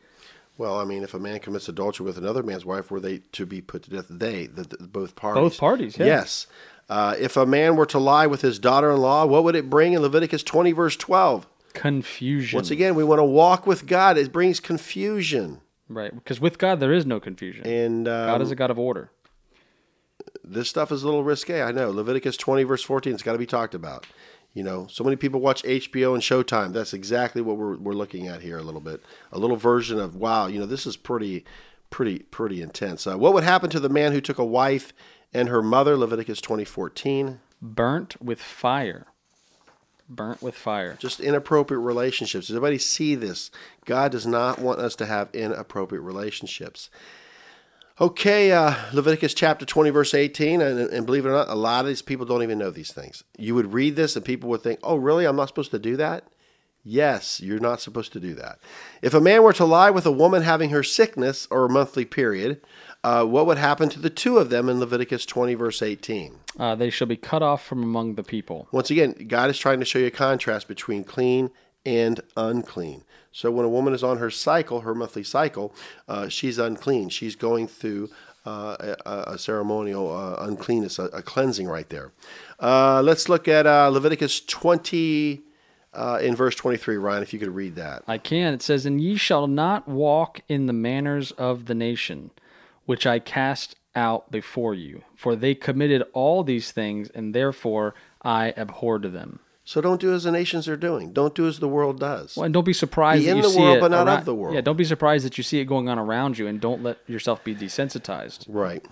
Well, 0.61 0.79
I 0.79 0.85
mean, 0.85 1.01
if 1.01 1.15
a 1.15 1.19
man 1.19 1.39
commits 1.39 1.67
adultery 1.67 2.05
with 2.05 2.19
another 2.19 2.43
man's 2.43 2.63
wife, 2.63 2.91
were 2.91 2.99
they 2.99 3.17
to 3.31 3.47
be 3.47 3.61
put 3.61 3.81
to 3.81 3.89
death? 3.89 4.05
They, 4.11 4.45
the, 4.45 4.61
the, 4.61 4.87
both 4.87 5.15
parties. 5.15 5.41
Both 5.41 5.57
parties, 5.57 5.97
yeah. 5.97 6.05
Yes. 6.05 6.45
Uh, 6.87 7.15
if 7.17 7.35
a 7.35 7.47
man 7.47 7.75
were 7.77 7.87
to 7.87 7.97
lie 7.97 8.27
with 8.27 8.43
his 8.43 8.59
daughter-in-law, 8.59 9.25
what 9.25 9.43
would 9.43 9.55
it 9.55 9.71
bring 9.71 9.93
in 9.93 10.03
Leviticus 10.03 10.43
20, 10.43 10.71
verse 10.73 10.95
12? 10.95 11.47
Confusion. 11.73 12.57
Once 12.57 12.69
again, 12.69 12.93
we 12.93 13.03
want 13.03 13.17
to 13.17 13.23
walk 13.23 13.65
with 13.65 13.87
God. 13.87 14.19
It 14.19 14.31
brings 14.31 14.59
confusion. 14.59 15.61
right? 15.89 16.13
Because 16.13 16.39
with 16.39 16.59
God 16.59 16.79
there 16.79 16.93
is 16.93 17.07
no 17.07 17.19
confusion. 17.19 17.65
And 17.65 18.07
um, 18.07 18.27
God 18.27 18.41
is 18.43 18.51
a 18.51 18.55
God 18.55 18.69
of 18.69 18.77
order. 18.77 19.09
this 20.43 20.69
stuff 20.69 20.91
is 20.91 21.01
a 21.01 21.07
little 21.07 21.23
risque. 21.23 21.59
I 21.59 21.71
know. 21.71 21.89
Leviticus 21.89 22.37
20, 22.37 22.61
verse 22.65 22.83
14, 22.83 23.13
it's 23.15 23.23
got 23.23 23.31
to 23.31 23.39
be 23.39 23.47
talked 23.47 23.73
about. 23.73 24.05
You 24.53 24.63
know, 24.63 24.87
so 24.87 25.03
many 25.03 25.15
people 25.15 25.39
watch 25.39 25.63
HBO 25.63 26.13
and 26.13 26.21
Showtime. 26.21 26.73
That's 26.73 26.93
exactly 26.93 27.41
what 27.41 27.57
we're, 27.57 27.77
we're 27.77 27.93
looking 27.93 28.27
at 28.27 28.41
here 28.41 28.57
a 28.57 28.63
little 28.63 28.81
bit. 28.81 29.01
A 29.31 29.39
little 29.39 29.55
version 29.55 29.97
of, 29.97 30.15
wow, 30.15 30.47
you 30.47 30.59
know, 30.59 30.65
this 30.65 30.85
is 30.85 30.97
pretty, 30.97 31.45
pretty, 31.89 32.19
pretty 32.19 32.61
intense. 32.61 33.07
Uh, 33.07 33.17
what 33.17 33.33
would 33.33 33.45
happen 33.45 33.69
to 33.69 33.79
the 33.79 33.87
man 33.87 34.11
who 34.11 34.19
took 34.19 34.37
a 34.37 34.45
wife 34.45 34.91
and 35.33 35.47
her 35.47 35.61
mother? 35.61 35.95
Leviticus 35.95 36.41
2014? 36.41 37.39
Burnt 37.61 38.21
with 38.21 38.41
fire. 38.41 39.07
Burnt 40.09 40.41
with 40.41 40.55
fire. 40.55 40.97
Just 40.99 41.21
inappropriate 41.21 41.81
relationships. 41.81 42.47
Does 42.47 42.55
everybody 42.57 42.77
see 42.77 43.15
this? 43.15 43.51
God 43.85 44.11
does 44.11 44.25
not 44.25 44.59
want 44.59 44.79
us 44.79 44.97
to 44.97 45.05
have 45.05 45.29
inappropriate 45.33 46.03
relationships. 46.03 46.89
Okay, 47.99 48.51
uh, 48.51 48.75
Leviticus 48.93 49.33
chapter 49.33 49.65
20, 49.65 49.89
verse 49.89 50.13
18, 50.13 50.61
and, 50.61 50.79
and 50.79 51.05
believe 51.05 51.25
it 51.25 51.29
or 51.29 51.33
not, 51.33 51.49
a 51.49 51.55
lot 51.55 51.81
of 51.81 51.87
these 51.87 52.01
people 52.01 52.25
don't 52.25 52.41
even 52.41 52.57
know 52.57 52.71
these 52.71 52.93
things. 52.93 53.23
You 53.37 53.53
would 53.55 53.73
read 53.73 53.95
this 53.95 54.15
and 54.15 54.23
people 54.23 54.49
would 54.49 54.63
think, 54.63 54.79
oh, 54.81 54.95
really? 54.95 55.25
I'm 55.25 55.35
not 55.35 55.49
supposed 55.49 55.71
to 55.71 55.79
do 55.79 55.97
that? 55.97 56.23
Yes, 56.83 57.39
you're 57.41 57.59
not 57.59 57.79
supposed 57.79 58.11
to 58.13 58.19
do 58.19 58.33
that. 58.35 58.59
If 59.03 59.13
a 59.13 59.21
man 59.21 59.43
were 59.43 59.53
to 59.53 59.65
lie 59.65 59.91
with 59.91 60.05
a 60.07 60.11
woman 60.11 60.41
having 60.41 60.71
her 60.71 60.81
sickness 60.81 61.47
or 61.51 61.65
a 61.65 61.69
monthly 61.69 62.05
period, 62.05 62.61
uh, 63.03 63.23
what 63.25 63.45
would 63.45 63.59
happen 63.59 63.89
to 63.89 63.99
the 63.99 64.09
two 64.09 64.37
of 64.37 64.49
them 64.49 64.67
in 64.67 64.79
Leviticus 64.79 65.25
20, 65.27 65.53
verse 65.53 65.81
18? 65.81 66.39
Uh, 66.57 66.73
they 66.73 66.89
shall 66.89 67.07
be 67.07 67.17
cut 67.17 67.43
off 67.43 67.63
from 67.63 67.83
among 67.83 68.15
the 68.15 68.23
people. 68.23 68.67
Once 68.71 68.89
again, 68.89 69.13
God 69.27 69.49
is 69.49 69.59
trying 69.59 69.79
to 69.79 69.85
show 69.85 69.99
you 69.99 70.07
a 70.07 70.11
contrast 70.11 70.67
between 70.67 71.03
clean 71.03 71.51
and 71.85 72.19
unclean. 72.35 73.03
So 73.31 73.49
when 73.51 73.65
a 73.65 73.69
woman 73.69 73.93
is 73.93 74.03
on 74.03 74.17
her 74.17 74.29
cycle, 74.29 74.81
her 74.81 74.93
monthly 74.93 75.23
cycle, 75.23 75.73
uh, 76.07 76.27
she's 76.27 76.57
unclean. 76.57 77.09
She's 77.09 77.35
going 77.35 77.67
through 77.67 78.09
uh, 78.45 78.95
a, 79.05 79.33
a 79.33 79.37
ceremonial 79.37 80.13
uh, 80.13 80.35
uncleanness, 80.39 80.99
a, 80.99 81.05
a 81.05 81.21
cleansing 81.21 81.67
right 81.67 81.87
there. 81.89 82.11
Uh, 82.59 83.01
let's 83.01 83.29
look 83.29 83.47
at 83.47 83.65
uh, 83.65 83.87
Leviticus 83.89 84.41
20 84.41 85.43
uh, 85.93 86.19
in 86.21 86.35
verse 86.35 86.55
23, 86.55 86.97
Ryan, 86.97 87.23
if 87.23 87.33
you 87.33 87.39
could 87.39 87.53
read 87.53 87.75
that. 87.75 88.03
I 88.07 88.17
can. 88.17 88.53
It 88.53 88.61
says, 88.61 88.85
And 88.85 89.01
ye 89.01 89.15
shall 89.15 89.47
not 89.47 89.87
walk 89.87 90.41
in 90.47 90.65
the 90.65 90.73
manners 90.73 91.31
of 91.33 91.65
the 91.65 91.75
nation, 91.75 92.31
which 92.85 93.05
I 93.05 93.19
cast 93.19 93.75
out 93.93 94.31
before 94.31 94.73
you. 94.73 95.03
For 95.15 95.35
they 95.35 95.53
committed 95.53 96.03
all 96.13 96.43
these 96.43 96.71
things, 96.71 97.09
and 97.09 97.35
therefore 97.35 97.93
I 98.21 98.53
abhorred 98.55 99.11
them. 99.11 99.39
So 99.71 99.79
don't 99.79 100.01
do 100.01 100.13
as 100.13 100.25
the 100.25 100.33
nations 100.33 100.67
are 100.67 100.75
doing. 100.75 101.13
Don't 101.13 101.33
do 101.33 101.47
as 101.47 101.59
the 101.59 101.67
world 101.69 101.97
does. 101.97 102.35
Well, 102.35 102.43
and 102.43 102.53
don't 102.53 102.65
be 102.65 102.73
surprised 102.73 103.21
Be 103.21 103.27
that 103.27 103.37
in 103.37 103.41
the 103.41 103.57
world, 103.57 103.79
but 103.79 103.89
not 103.89 104.05
of 104.05 104.25
the 104.25 104.35
world. 104.35 104.53
Yeah, 104.53 104.59
don't 104.59 104.75
be 104.75 104.83
surprised 104.83 105.23
that 105.23 105.37
you 105.37 105.45
see 105.45 105.61
it 105.61 105.63
going 105.63 105.87
on 105.87 105.97
around 105.97 106.37
you, 106.37 106.45
and 106.45 106.59
don't 106.59 106.83
let 106.83 106.97
yourself 107.07 107.41
be 107.45 107.55
desensitized. 107.55 108.47
Right. 108.49 108.85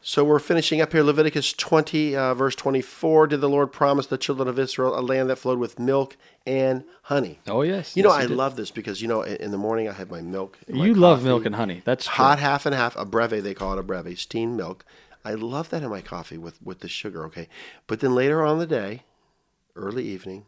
So 0.00 0.24
we're 0.24 0.38
finishing 0.38 0.80
up 0.80 0.92
here. 0.92 1.02
Leviticus 1.02 1.52
20, 1.52 2.16
uh, 2.16 2.32
verse 2.32 2.54
24. 2.54 3.26
Did 3.26 3.42
the 3.42 3.50
Lord 3.50 3.70
promise 3.70 4.06
the 4.06 4.16
children 4.16 4.48
of 4.48 4.58
Israel 4.58 4.98
a 4.98 5.02
land 5.02 5.28
that 5.28 5.36
flowed 5.36 5.58
with 5.58 5.78
milk 5.78 6.16
and 6.46 6.84
honey? 7.02 7.40
Oh 7.46 7.60
yes, 7.60 7.94
You 7.94 8.02
know, 8.02 8.10
I 8.10 8.22
did. 8.22 8.30
love 8.30 8.56
this 8.56 8.70
because, 8.70 9.02
you 9.02 9.08
know, 9.08 9.20
in 9.20 9.50
the 9.50 9.58
morning 9.58 9.90
I 9.90 9.92
have 9.92 10.10
my 10.10 10.22
milk. 10.22 10.58
my 10.70 10.86
You 10.86 10.94
love 10.94 11.22
milk 11.22 11.44
and 11.44 11.56
honey. 11.56 11.82
That's 11.84 12.06
true. 12.06 12.24
Hot 12.24 12.38
half 12.38 12.64
and 12.64 12.74
half, 12.74 12.96
a 12.96 13.04
breve, 13.04 13.42
they 13.42 13.52
call 13.52 13.74
it 13.74 13.78
a 13.78 13.82
breve, 13.82 14.18
steamed 14.18 14.56
milk. 14.56 14.86
I 15.22 15.34
love 15.34 15.68
that 15.68 15.82
in 15.82 15.90
my 15.90 16.00
coffee 16.00 16.38
with, 16.38 16.62
with 16.62 16.80
the 16.80 16.88
sugar, 16.88 17.26
okay? 17.26 17.46
But 17.86 18.00
then 18.00 18.14
later 18.14 18.42
on 18.42 18.54
in 18.54 18.58
the 18.60 18.66
day, 18.66 19.02
early 19.76 20.04
evening, 20.04 20.46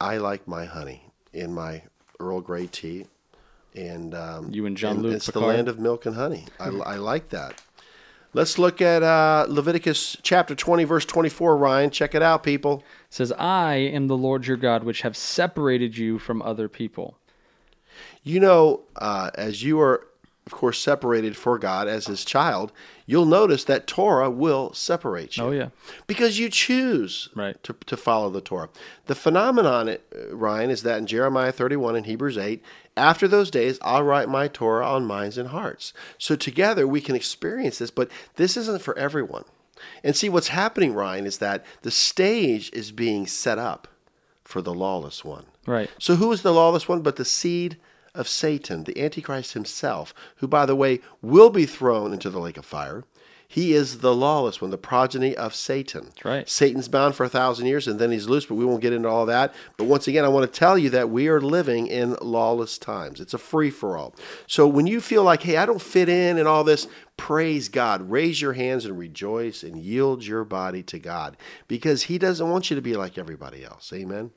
I 0.00 0.18
like 0.18 0.46
my 0.46 0.64
honey 0.64 1.10
in 1.32 1.52
my 1.52 1.82
Earl 2.20 2.40
Grey 2.40 2.66
tea. 2.66 3.06
And 3.74 4.14
um, 4.14 4.50
You 4.50 4.66
and 4.66 4.76
Jean-Luc 4.76 5.14
It's 5.14 5.26
the 5.26 5.40
land 5.40 5.68
of 5.68 5.78
milk 5.78 6.06
and 6.06 6.16
honey. 6.16 6.46
I, 6.58 6.68
I 6.68 6.96
like 6.96 7.28
that. 7.30 7.60
Let's 8.32 8.58
look 8.58 8.82
at 8.82 9.02
uh, 9.02 9.46
Leviticus 9.48 10.18
chapter 10.22 10.54
20, 10.54 10.84
verse 10.84 11.04
24, 11.06 11.56
Ryan. 11.56 11.90
Check 11.90 12.14
it 12.14 12.22
out, 12.22 12.42
people. 12.42 12.78
It 13.08 13.14
says, 13.14 13.32
"I 13.32 13.76
am 13.76 14.08
the 14.08 14.16
Lord 14.16 14.46
your 14.46 14.58
God, 14.58 14.84
which 14.84 15.00
have 15.02 15.16
separated 15.16 15.96
you 15.96 16.18
from 16.18 16.42
other 16.42 16.68
people." 16.68 17.16
You 18.22 18.40
know, 18.40 18.82
uh, 18.96 19.30
as 19.36 19.62
you 19.62 19.80
are, 19.80 20.06
of 20.46 20.52
course, 20.52 20.78
separated 20.78 21.36
for 21.36 21.58
God 21.58 21.88
as 21.88 22.06
His 22.06 22.24
child, 22.24 22.70
you'll 23.04 23.26
notice 23.26 23.64
that 23.64 23.86
Torah 23.88 24.30
will 24.30 24.72
separate 24.72 25.36
you. 25.36 25.42
Oh 25.44 25.50
yeah, 25.50 25.68
Because 26.06 26.38
you 26.38 26.48
choose 26.48 27.28
Right. 27.34 27.60
to, 27.64 27.74
to 27.86 27.96
follow 27.96 28.30
the 28.30 28.40
Torah. 28.40 28.68
The 29.06 29.16
phenomenon, 29.16 29.88
uh, 29.88 29.96
Ryan, 30.30 30.70
is 30.70 30.82
that 30.84 30.98
in 30.98 31.06
Jeremiah 31.06 31.50
31 31.52 31.96
and 31.96 32.06
Hebrews 32.06 32.38
8, 32.38 32.62
after 32.96 33.26
those 33.26 33.50
days, 33.50 33.78
I'll 33.82 34.04
write 34.04 34.28
my 34.28 34.46
Torah 34.48 34.86
on 34.86 35.04
minds 35.04 35.36
and 35.36 35.48
hearts. 35.48 35.92
So 36.16 36.36
together 36.36 36.86
we 36.86 37.00
can 37.00 37.16
experience 37.16 37.78
this, 37.78 37.90
but 37.90 38.10
this 38.36 38.56
isn't 38.56 38.82
for 38.82 38.96
everyone. 38.96 39.44
And 40.02 40.16
see, 40.16 40.28
what's 40.30 40.48
happening, 40.48 40.94
Ryan, 40.94 41.26
is 41.26 41.38
that 41.38 41.64
the 41.82 41.90
stage 41.90 42.70
is 42.72 42.92
being 42.92 43.26
set 43.26 43.58
up 43.58 43.88
for 44.44 44.62
the 44.62 44.72
lawless 44.72 45.24
one. 45.24 45.44
right. 45.66 45.90
So, 45.98 46.14
who 46.16 46.30
is 46.32 46.42
the 46.42 46.54
lawless 46.54 46.88
one 46.88 47.02
but 47.02 47.16
the 47.16 47.24
seed 47.24 47.76
of 48.16 48.28
Satan, 48.28 48.84
the 48.84 49.02
Antichrist 49.02 49.52
himself, 49.52 50.14
who, 50.36 50.48
by 50.48 50.66
the 50.66 50.76
way, 50.76 51.00
will 51.22 51.50
be 51.50 51.66
thrown 51.66 52.12
into 52.12 52.30
the 52.30 52.40
lake 52.40 52.56
of 52.56 52.64
fire? 52.64 53.04
He 53.48 53.74
is 53.74 53.98
the 53.98 54.14
lawless 54.14 54.60
one, 54.60 54.70
the 54.70 54.78
progeny 54.78 55.36
of 55.36 55.54
Satan. 55.54 56.06
That's 56.06 56.24
right. 56.24 56.48
Satan's 56.48 56.88
bound 56.88 57.14
for 57.14 57.24
a 57.24 57.28
thousand 57.28 57.66
years 57.66 57.86
and 57.86 57.98
then 57.98 58.10
he's 58.10 58.28
loose, 58.28 58.46
but 58.46 58.56
we 58.56 58.64
won't 58.64 58.82
get 58.82 58.92
into 58.92 59.08
all 59.08 59.26
that. 59.26 59.54
But 59.76 59.84
once 59.84 60.08
again, 60.08 60.24
I 60.24 60.28
want 60.28 60.52
to 60.52 60.58
tell 60.58 60.76
you 60.76 60.90
that 60.90 61.10
we 61.10 61.28
are 61.28 61.40
living 61.40 61.86
in 61.86 62.16
lawless 62.20 62.76
times. 62.76 63.20
It's 63.20 63.34
a 63.34 63.38
free 63.38 63.70
for 63.70 63.96
all. 63.96 64.14
So 64.48 64.66
when 64.66 64.86
you 64.86 65.00
feel 65.00 65.22
like, 65.22 65.42
hey, 65.42 65.58
I 65.58 65.66
don't 65.66 65.80
fit 65.80 66.08
in 66.08 66.38
and 66.38 66.48
all 66.48 66.64
this, 66.64 66.88
praise 67.16 67.68
God. 67.68 68.10
Raise 68.10 68.40
your 68.40 68.54
hands 68.54 68.84
and 68.84 68.98
rejoice 68.98 69.62
and 69.62 69.78
yield 69.78 70.24
your 70.24 70.44
body 70.44 70.82
to 70.84 70.98
God 70.98 71.36
because 71.68 72.04
He 72.04 72.18
doesn't 72.18 72.50
want 72.50 72.68
you 72.68 72.74
to 72.74 72.82
be 72.82 72.96
like 72.96 73.16
everybody 73.16 73.64
else. 73.64 73.92
Amen. 73.92 74.32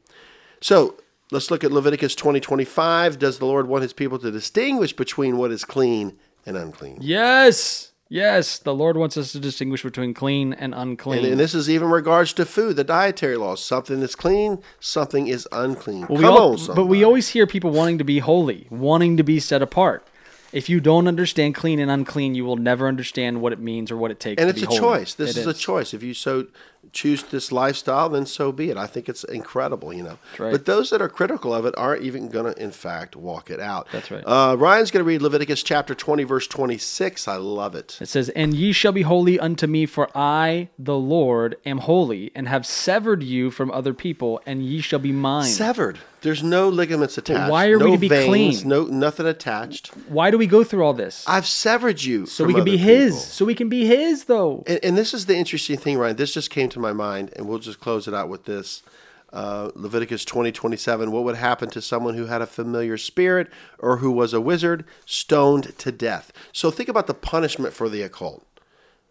So 0.61 0.95
let's 1.31 1.51
look 1.51 1.63
at 1.63 1.71
Leviticus 1.71 2.15
20 2.15 2.39
25. 2.39 3.19
Does 3.19 3.39
the 3.39 3.45
Lord 3.45 3.67
want 3.67 3.83
his 3.83 3.93
people 3.93 4.19
to 4.19 4.31
distinguish 4.31 4.93
between 4.93 5.37
what 5.37 5.51
is 5.51 5.65
clean 5.65 6.17
and 6.45 6.57
unclean? 6.57 6.97
Yes, 7.01 7.91
yes. 8.09 8.57
The 8.59 8.73
Lord 8.73 8.97
wants 8.97 9.17
us 9.17 9.31
to 9.33 9.39
distinguish 9.39 9.83
between 9.83 10.13
clean 10.13 10.53
and 10.53 10.73
unclean. 10.73 11.19
And, 11.23 11.31
and 11.33 11.39
this 11.39 11.53
is 11.53 11.69
even 11.69 11.89
regards 11.89 12.33
to 12.33 12.45
food, 12.45 12.75
the 12.75 12.83
dietary 12.83 13.37
laws. 13.37 13.63
Something 13.63 14.01
is 14.01 14.15
clean, 14.15 14.61
something 14.79 15.27
is 15.27 15.47
unclean. 15.51 16.07
Well, 16.09 16.21
Come 16.21 16.33
all- 16.33 16.69
on, 16.69 16.75
but 16.75 16.85
we 16.85 17.03
always 17.03 17.29
hear 17.29 17.45
people 17.47 17.71
wanting 17.71 17.97
to 17.97 18.03
be 18.03 18.19
holy, 18.19 18.67
wanting 18.69 19.17
to 19.17 19.23
be 19.23 19.39
set 19.39 19.61
apart. 19.61 20.05
If 20.51 20.67
you 20.67 20.79
don't 20.79 21.07
understand 21.07 21.53
clean 21.53 21.79
and 21.79 21.91
unclean, 21.91 22.33
you 22.33 22.43
will 22.43 22.55
never 22.55 22.87
understand 22.87 23.39
what 23.39 23.53
it 23.53 23.59
means 23.59 23.91
or 23.91 23.97
what 23.97 24.09
it 24.09 24.19
takes. 24.19 24.41
and 24.41 24.49
to 24.49 24.55
it's 24.55 24.63
a 24.63 24.65
holy. 24.65 24.79
choice. 24.79 25.13
This 25.13 25.37
is 25.37 25.45
a 25.45 25.53
choice. 25.53 25.93
If 25.93 26.01
you 26.01 26.15
so 26.15 26.47
choose 26.91 27.23
this 27.23 27.51
lifestyle, 27.51 28.09
then 28.09 28.25
so 28.25 28.51
be 28.51 28.69
it. 28.69 28.77
I 28.77 28.87
think 28.87 29.09
it's 29.09 29.23
incredible, 29.23 29.93
you 29.93 30.03
know. 30.03 30.17
right. 30.37 30.51
But 30.51 30.65
those 30.65 30.89
that 30.89 31.01
are 31.01 31.09
critical 31.09 31.53
of 31.53 31.65
it 31.65 31.73
aren't 31.77 32.03
even 32.03 32.29
going 32.29 32.53
to, 32.53 32.61
in 32.61 32.71
fact, 32.71 33.15
walk 33.15 33.49
it 33.49 33.59
out. 33.59 33.87
That's 33.91 34.09
right. 34.11 34.23
Uh, 34.25 34.55
Ryan's 34.57 34.91
going 34.91 35.03
to 35.03 35.07
read 35.07 35.21
Leviticus 35.21 35.63
chapter 35.63 35.93
20, 35.93 36.23
verse 36.23 36.47
26. 36.47 37.27
I 37.27 37.35
love 37.35 37.75
it. 37.75 37.97
It 38.01 38.07
says, 38.07 38.29
And 38.29 38.53
ye 38.53 38.71
shall 38.71 38.91
be 38.91 39.03
holy 39.03 39.39
unto 39.39 39.67
me, 39.67 39.85
for 39.85 40.09
I, 40.15 40.69
the 40.77 40.97
Lord, 40.97 41.57
am 41.65 41.79
holy, 41.79 42.31
and 42.35 42.47
have 42.47 42.65
severed 42.65 43.23
you 43.23 43.51
from 43.51 43.71
other 43.71 43.93
people, 43.93 44.41
and 44.45 44.63
ye 44.63 44.81
shall 44.81 44.99
be 44.99 45.11
mine. 45.11 45.45
Severed. 45.45 45.99
There's 46.21 46.43
no 46.43 46.67
ligaments 46.67 47.17
attached. 47.17 47.49
why 47.49 47.69
are 47.69 47.79
we 47.79 47.91
to 47.91 47.97
be 47.97 48.09
veins, 48.09 48.59
clean? 48.59 48.69
No, 48.69 48.83
nothing 48.83 49.25
attached. 49.25 49.87
Why 50.09 50.31
do 50.31 50.37
we 50.37 50.47
go 50.47 50.63
through 50.65 50.83
all 50.83 50.93
this? 50.93 51.23
I've 51.27 51.47
severed 51.47 52.03
you 52.03 52.25
so 52.25 52.43
we 52.43 52.53
can 52.53 52.65
be 52.65 52.73
other 52.73 52.83
His. 52.83 53.13
people. 53.13 53.19
So 53.19 53.45
we 53.45 53.55
can 53.55 53.69
be 53.69 53.85
His, 53.85 54.25
though. 54.25 54.63
And, 54.67 54.79
and 54.83 54.97
this 54.97 55.13
is 55.13 55.27
the 55.27 55.37
interesting 55.37 55.77
thing, 55.77 55.97
Ryan. 55.97 56.17
This 56.17 56.33
just 56.33 56.49
came 56.49 56.68
to 56.69 56.79
my 56.79 56.93
mind, 56.93 57.31
and 57.35 57.47
we'll 57.47 57.59
just 57.59 57.79
close 57.79 58.07
it 58.07 58.13
out 58.13 58.29
with 58.29 58.45
this. 58.45 58.83
Uh, 59.31 59.69
Leviticus 59.75 60.25
20, 60.25 60.51
27. 60.51 61.11
What 61.11 61.23
would 61.23 61.35
happen 61.35 61.69
to 61.69 61.81
someone 61.83 62.15
who 62.15 62.25
had 62.25 62.41
a 62.41 62.47
familiar 62.47 62.97
spirit 62.97 63.47
or 63.77 63.97
who 63.97 64.11
was 64.11 64.33
a 64.33 64.41
wizard? 64.41 64.85
Stoned 65.05 65.77
to 65.77 65.91
death. 65.91 66.31
So 66.51 66.71
think 66.71 66.89
about 66.89 67.05
the 67.05 67.13
punishment 67.13 67.75
for 67.75 67.89
the 67.89 68.01
occult. 68.01 68.43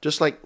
Just 0.00 0.20
like 0.20 0.40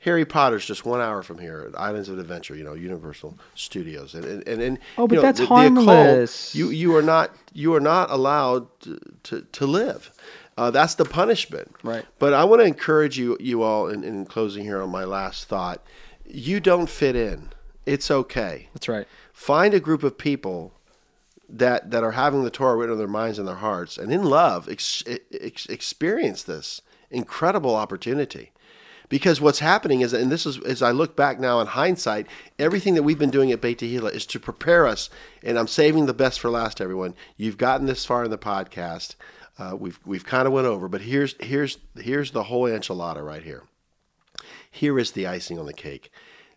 Harry 0.00 0.24
Potter's 0.24 0.64
just 0.64 0.86
one 0.86 1.00
hour 1.00 1.24
from 1.24 1.38
here 1.38 1.66
at 1.68 1.78
Islands 1.80 2.08
of 2.08 2.20
Adventure, 2.20 2.54
you 2.54 2.62
know, 2.62 2.74
Universal 2.74 3.36
Studios, 3.56 4.14
and 4.14 4.24
and 4.24 4.46
and, 4.46 4.62
and 4.62 4.78
Oh, 4.96 5.08
but 5.08 5.16
you 5.16 5.16
know, 5.16 5.22
that's 5.22 5.40
the, 5.40 5.46
the 5.46 5.52
occult, 5.52 5.86
harmless. 5.86 6.54
you 6.54 6.70
you 6.70 6.94
are 6.94 7.02
not 7.02 7.34
you 7.52 7.74
are 7.74 7.80
not 7.80 8.10
allowed 8.12 8.68
to 8.82 9.00
to, 9.24 9.40
to 9.40 9.66
live. 9.66 10.12
Uh, 10.56 10.70
that's 10.70 10.94
the 10.94 11.04
punishment. 11.04 11.74
Right. 11.82 12.04
But 12.18 12.32
I 12.32 12.44
want 12.44 12.60
to 12.60 12.66
encourage 12.66 13.18
you 13.18 13.36
you 13.40 13.62
all 13.62 13.88
in, 13.88 14.04
in 14.04 14.24
closing 14.24 14.62
here 14.62 14.80
on 14.80 14.90
my 14.90 15.04
last 15.04 15.46
thought. 15.48 15.82
You 16.28 16.60
don't 16.60 16.88
fit 16.88 17.16
in. 17.16 17.50
It's 17.84 18.10
okay. 18.10 18.68
That's 18.74 18.88
right. 18.88 19.06
Find 19.32 19.74
a 19.74 19.80
group 19.80 20.02
of 20.02 20.18
people 20.18 20.72
that 21.48 21.90
that 21.92 22.02
are 22.02 22.12
having 22.12 22.42
the 22.42 22.50
Torah 22.50 22.76
written 22.76 22.92
on 22.92 22.98
their 22.98 23.06
minds 23.06 23.38
and 23.38 23.46
their 23.46 23.56
hearts, 23.56 23.98
and 23.98 24.12
in 24.12 24.24
love, 24.24 24.68
ex- 24.68 25.04
ex- 25.06 25.66
experience 25.66 26.42
this 26.42 26.82
incredible 27.10 27.74
opportunity. 27.74 28.52
Because 29.08 29.40
what's 29.40 29.60
happening 29.60 30.00
is, 30.00 30.12
and 30.12 30.32
this 30.32 30.46
is 30.46 30.58
as 30.64 30.82
I 30.82 30.90
look 30.90 31.14
back 31.14 31.38
now 31.38 31.60
in 31.60 31.68
hindsight, 31.68 32.26
everything 32.58 32.94
that 32.94 33.04
we've 33.04 33.18
been 33.18 33.30
doing 33.30 33.52
at 33.52 33.60
Beit 33.60 33.78
Tehillah 33.78 34.12
is 34.12 34.26
to 34.26 34.40
prepare 34.40 34.84
us. 34.84 35.08
And 35.44 35.56
I'm 35.56 35.68
saving 35.68 36.06
the 36.06 36.14
best 36.14 36.40
for 36.40 36.50
last, 36.50 36.80
everyone. 36.80 37.14
You've 37.36 37.56
gotten 37.56 37.86
this 37.86 38.04
far 38.04 38.24
in 38.24 38.32
the 38.32 38.38
podcast. 38.38 39.14
Uh, 39.58 39.76
we've 39.78 40.00
we've 40.04 40.26
kind 40.26 40.48
of 40.48 40.52
went 40.52 40.66
over, 40.66 40.88
but 40.88 41.02
here's 41.02 41.36
here's 41.38 41.78
here's 41.96 42.32
the 42.32 42.44
whole 42.44 42.64
enchilada 42.64 43.24
right 43.24 43.44
here. 43.44 43.62
Here 44.76 44.98
is 44.98 45.12
the 45.12 45.26
icing 45.26 45.58
on 45.58 45.64
the 45.64 45.72
cake. 45.72 46.12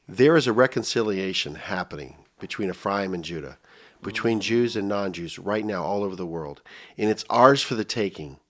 There 0.05 0.35
is 0.35 0.45
a 0.45 0.51
reconciliation 0.51 1.55
happening 1.55 2.17
between 2.37 2.69
Ephraim 2.69 3.13
and 3.13 3.23
Judah, 3.23 3.57
between 4.03 4.41
Jews 4.41 4.75
and 4.75 4.89
non 4.89 5.13
Jews 5.13 5.39
right 5.39 5.63
now 5.63 5.85
all 5.85 6.03
over 6.03 6.17
the 6.17 6.25
world. 6.25 6.61
And 6.97 7.09
it's 7.09 7.23
ours 7.29 7.61
for 7.61 7.75
the 7.75 7.85
taking. 7.85 8.41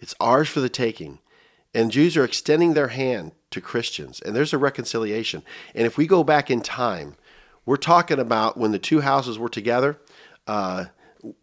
It's 0.00 0.14
ours 0.18 0.48
for 0.48 0.60
the 0.60 0.70
taking. 0.70 1.18
And 1.74 1.90
Jews 1.90 2.16
are 2.16 2.24
extending 2.24 2.72
their 2.72 2.88
hand 2.88 3.32
to 3.50 3.60
Christians. 3.60 4.22
And 4.22 4.34
there's 4.34 4.54
a 4.54 4.58
reconciliation. 4.58 5.42
And 5.74 5.86
if 5.86 5.98
we 5.98 6.06
go 6.06 6.24
back 6.24 6.50
in 6.50 6.62
time, 6.62 7.14
we're 7.66 7.76
talking 7.76 8.18
about 8.18 8.56
when 8.56 8.72
the 8.72 8.78
two 8.78 9.02
houses 9.02 9.38
were 9.38 9.50
together, 9.50 9.98
uh, 10.46 10.86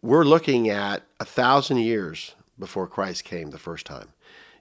we're 0.02 0.24
looking 0.24 0.70
at 0.70 1.04
a 1.20 1.26
thousand 1.26 1.78
years 1.78 2.34
before 2.58 2.88
Christ 2.88 3.26
came 3.26 3.52
the 3.52 3.60
first 3.60 3.86
time. 3.86 4.08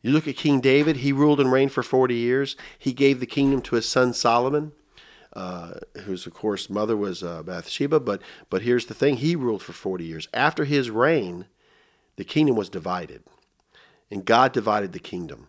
You 0.04 0.12
look 0.12 0.28
at 0.28 0.36
King 0.36 0.60
David, 0.60 0.98
he 0.98 1.14
ruled 1.14 1.40
and 1.40 1.50
reigned 1.50 1.72
for 1.72 1.82
40 1.82 2.14
years. 2.14 2.56
He 2.78 2.92
gave 2.92 3.20
the 3.20 3.26
kingdom 3.26 3.62
to 3.62 3.76
his 3.76 3.88
son 3.88 4.12
Solomon, 4.12 4.72
uh, 5.32 5.76
whose, 6.04 6.26
of 6.26 6.34
course, 6.34 6.68
mother 6.68 6.94
was 6.94 7.22
uh, 7.22 7.42
Bathsheba. 7.42 8.00
But, 8.00 8.20
but 8.50 8.60
here's 8.60 8.84
the 8.84 8.92
thing 8.92 9.16
he 9.16 9.34
ruled 9.34 9.62
for 9.62 9.72
40 9.72 10.04
years. 10.04 10.28
After 10.34 10.66
his 10.66 10.90
reign, 10.90 11.46
the 12.16 12.24
kingdom 12.24 12.54
was 12.54 12.68
divided, 12.68 13.22
and 14.10 14.26
God 14.26 14.52
divided 14.52 14.92
the 14.92 14.98
kingdom. 14.98 15.48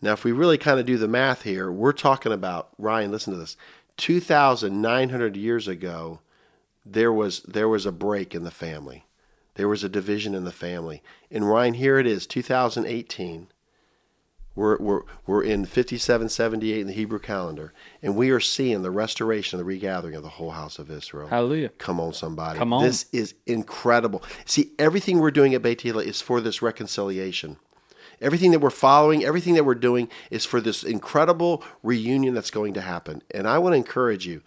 Now, 0.00 0.14
if 0.14 0.24
we 0.24 0.32
really 0.32 0.56
kind 0.56 0.80
of 0.80 0.86
do 0.86 0.96
the 0.96 1.06
math 1.06 1.42
here, 1.42 1.70
we're 1.70 1.92
talking 1.92 2.32
about, 2.32 2.70
Ryan, 2.78 3.10
listen 3.10 3.34
to 3.34 3.38
this 3.38 3.58
2,900 3.98 5.36
years 5.36 5.68
ago, 5.68 6.20
there 6.86 7.12
was, 7.12 7.40
there 7.40 7.68
was 7.68 7.84
a 7.84 7.92
break 7.92 8.34
in 8.34 8.44
the 8.44 8.50
family. 8.50 9.04
There 9.56 9.68
was 9.68 9.84
a 9.84 9.90
division 9.90 10.34
in 10.34 10.44
the 10.44 10.52
family. 10.52 11.02
And 11.30 11.46
Ryan, 11.46 11.74
here 11.74 11.98
it 11.98 12.06
is, 12.06 12.26
2018. 12.26 13.48
We're, 14.60 14.76
we're, 14.76 15.02
we're 15.26 15.42
in 15.42 15.64
5778 15.64 16.82
in 16.82 16.86
the 16.86 16.92
Hebrew 16.92 17.18
calendar, 17.18 17.72
and 18.02 18.14
we 18.14 18.28
are 18.28 18.40
seeing 18.40 18.82
the 18.82 18.90
restoration, 18.90 19.58
the 19.58 19.64
regathering 19.64 20.14
of 20.14 20.22
the 20.22 20.28
whole 20.28 20.50
house 20.50 20.78
of 20.78 20.90
Israel. 20.90 21.28
Hallelujah. 21.28 21.70
Come 21.78 21.98
on, 21.98 22.12
somebody. 22.12 22.58
Come 22.58 22.74
on. 22.74 22.82
This 22.82 23.06
is 23.10 23.34
incredible. 23.46 24.22
See, 24.44 24.72
everything 24.78 25.18
we're 25.18 25.30
doing 25.30 25.54
at 25.54 25.62
Beit 25.62 25.78
Tehillah 25.80 26.04
is 26.04 26.20
for 26.20 26.42
this 26.42 26.60
reconciliation. 26.60 27.56
Everything 28.20 28.50
that 28.50 28.58
we're 28.58 28.68
following, 28.68 29.24
everything 29.24 29.54
that 29.54 29.64
we're 29.64 29.74
doing 29.74 30.10
is 30.30 30.44
for 30.44 30.60
this 30.60 30.82
incredible 30.82 31.64
reunion 31.82 32.34
that's 32.34 32.50
going 32.50 32.74
to 32.74 32.82
happen. 32.82 33.22
And 33.30 33.48
I 33.48 33.56
want 33.56 33.72
to 33.72 33.78
encourage 33.78 34.26
you 34.26 34.42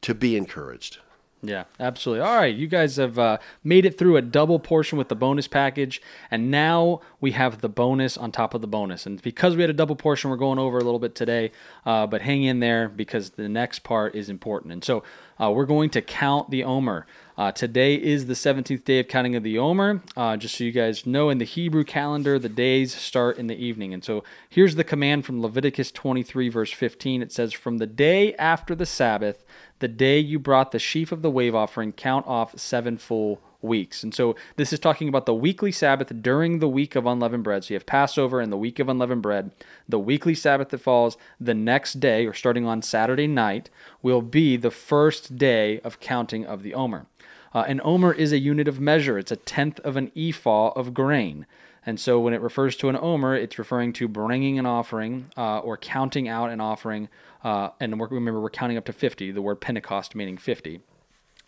to 0.00 0.14
be 0.14 0.38
encouraged. 0.38 1.00
Yeah, 1.42 1.64
absolutely. 1.78 2.22
All 2.22 2.36
right, 2.36 2.54
you 2.54 2.66
guys 2.66 2.96
have 2.96 3.18
uh, 3.18 3.38
made 3.64 3.86
it 3.86 3.96
through 3.96 4.18
a 4.18 4.22
double 4.22 4.58
portion 4.58 4.98
with 4.98 5.08
the 5.08 5.14
bonus 5.14 5.48
package, 5.48 6.02
and 6.30 6.50
now 6.50 7.00
we 7.18 7.32
have 7.32 7.62
the 7.62 7.68
bonus 7.68 8.18
on 8.18 8.30
top 8.30 8.52
of 8.52 8.60
the 8.60 8.66
bonus. 8.66 9.06
And 9.06 9.20
because 9.22 9.56
we 9.56 9.62
had 9.62 9.70
a 9.70 9.74
double 9.74 9.96
portion, 9.96 10.28
we're 10.28 10.36
going 10.36 10.58
over 10.58 10.76
a 10.76 10.84
little 10.84 10.98
bit 10.98 11.14
today, 11.14 11.52
uh, 11.86 12.06
but 12.06 12.20
hang 12.20 12.42
in 12.42 12.60
there 12.60 12.90
because 12.90 13.30
the 13.30 13.48
next 13.48 13.80
part 13.80 14.14
is 14.14 14.28
important. 14.28 14.72
And 14.72 14.84
so 14.84 15.02
uh, 15.40 15.50
we're 15.50 15.64
going 15.64 15.88
to 15.90 16.02
count 16.02 16.50
the 16.50 16.62
Omer. 16.62 17.06
Uh, 17.38 17.50
today 17.50 17.94
is 17.94 18.26
the 18.26 18.34
17th 18.34 18.84
day 18.84 19.00
of 19.00 19.08
counting 19.08 19.34
of 19.34 19.42
the 19.42 19.58
Omer. 19.58 20.02
Uh, 20.14 20.36
just 20.36 20.58
so 20.58 20.64
you 20.64 20.72
guys 20.72 21.06
know, 21.06 21.30
in 21.30 21.38
the 21.38 21.46
Hebrew 21.46 21.84
calendar, 21.84 22.38
the 22.38 22.50
days 22.50 22.94
start 22.94 23.38
in 23.38 23.46
the 23.46 23.56
evening. 23.56 23.94
And 23.94 24.04
so 24.04 24.22
here's 24.50 24.74
the 24.74 24.84
command 24.84 25.24
from 25.24 25.40
Leviticus 25.40 25.90
23, 25.90 26.50
verse 26.50 26.70
15. 26.70 27.22
It 27.22 27.32
says, 27.32 27.54
From 27.54 27.78
the 27.78 27.86
day 27.86 28.34
after 28.34 28.74
the 28.74 28.84
Sabbath, 28.84 29.42
the 29.80 29.88
day 29.88 30.18
you 30.18 30.38
brought 30.38 30.72
the 30.72 30.78
sheaf 30.78 31.12
of 31.12 31.22
the 31.22 31.30
wave 31.30 31.54
offering, 31.54 31.92
count 31.92 32.26
off 32.26 32.58
seven 32.58 32.96
full 32.96 33.40
weeks. 33.62 34.02
And 34.02 34.14
so 34.14 34.36
this 34.56 34.72
is 34.72 34.78
talking 34.78 35.08
about 35.08 35.26
the 35.26 35.34
weekly 35.34 35.72
Sabbath 35.72 36.12
during 36.22 36.58
the 36.58 36.68
week 36.68 36.96
of 36.96 37.06
unleavened 37.06 37.44
bread. 37.44 37.64
So 37.64 37.74
you 37.74 37.76
have 37.76 37.86
Passover 37.86 38.40
and 38.40 38.52
the 38.52 38.56
week 38.56 38.78
of 38.78 38.88
unleavened 38.88 39.22
bread. 39.22 39.50
The 39.88 39.98
weekly 39.98 40.34
Sabbath 40.34 40.70
that 40.70 40.78
falls 40.78 41.16
the 41.38 41.54
next 41.54 42.00
day, 42.00 42.26
or 42.26 42.32
starting 42.32 42.66
on 42.66 42.82
Saturday 42.82 43.26
night, 43.26 43.68
will 44.02 44.22
be 44.22 44.56
the 44.56 44.70
first 44.70 45.36
day 45.36 45.80
of 45.80 46.00
counting 46.00 46.46
of 46.46 46.62
the 46.62 46.74
Omer. 46.74 47.06
Uh, 47.52 47.64
an 47.66 47.80
omer 47.82 48.12
is 48.12 48.32
a 48.32 48.38
unit 48.38 48.68
of 48.68 48.78
measure. 48.80 49.18
It's 49.18 49.32
a 49.32 49.36
tenth 49.36 49.80
of 49.80 49.96
an 49.96 50.12
ephah 50.16 50.68
of 50.76 50.94
grain. 50.94 51.46
And 51.86 51.98
so 51.98 52.20
when 52.20 52.34
it 52.34 52.40
refers 52.40 52.76
to 52.76 52.88
an 52.88 52.96
omer, 53.00 53.34
it's 53.34 53.58
referring 53.58 53.92
to 53.94 54.08
bringing 54.08 54.58
an 54.58 54.66
offering 54.66 55.30
uh, 55.36 55.60
or 55.60 55.76
counting 55.76 56.28
out 56.28 56.50
an 56.50 56.60
offering. 56.60 57.08
Uh, 57.42 57.70
and 57.80 57.98
we're, 57.98 58.08
remember, 58.08 58.40
we're 58.40 58.50
counting 58.50 58.76
up 58.76 58.84
to 58.86 58.92
50, 58.92 59.30
the 59.30 59.42
word 59.42 59.60
Pentecost 59.60 60.14
meaning 60.14 60.36
50. 60.36 60.80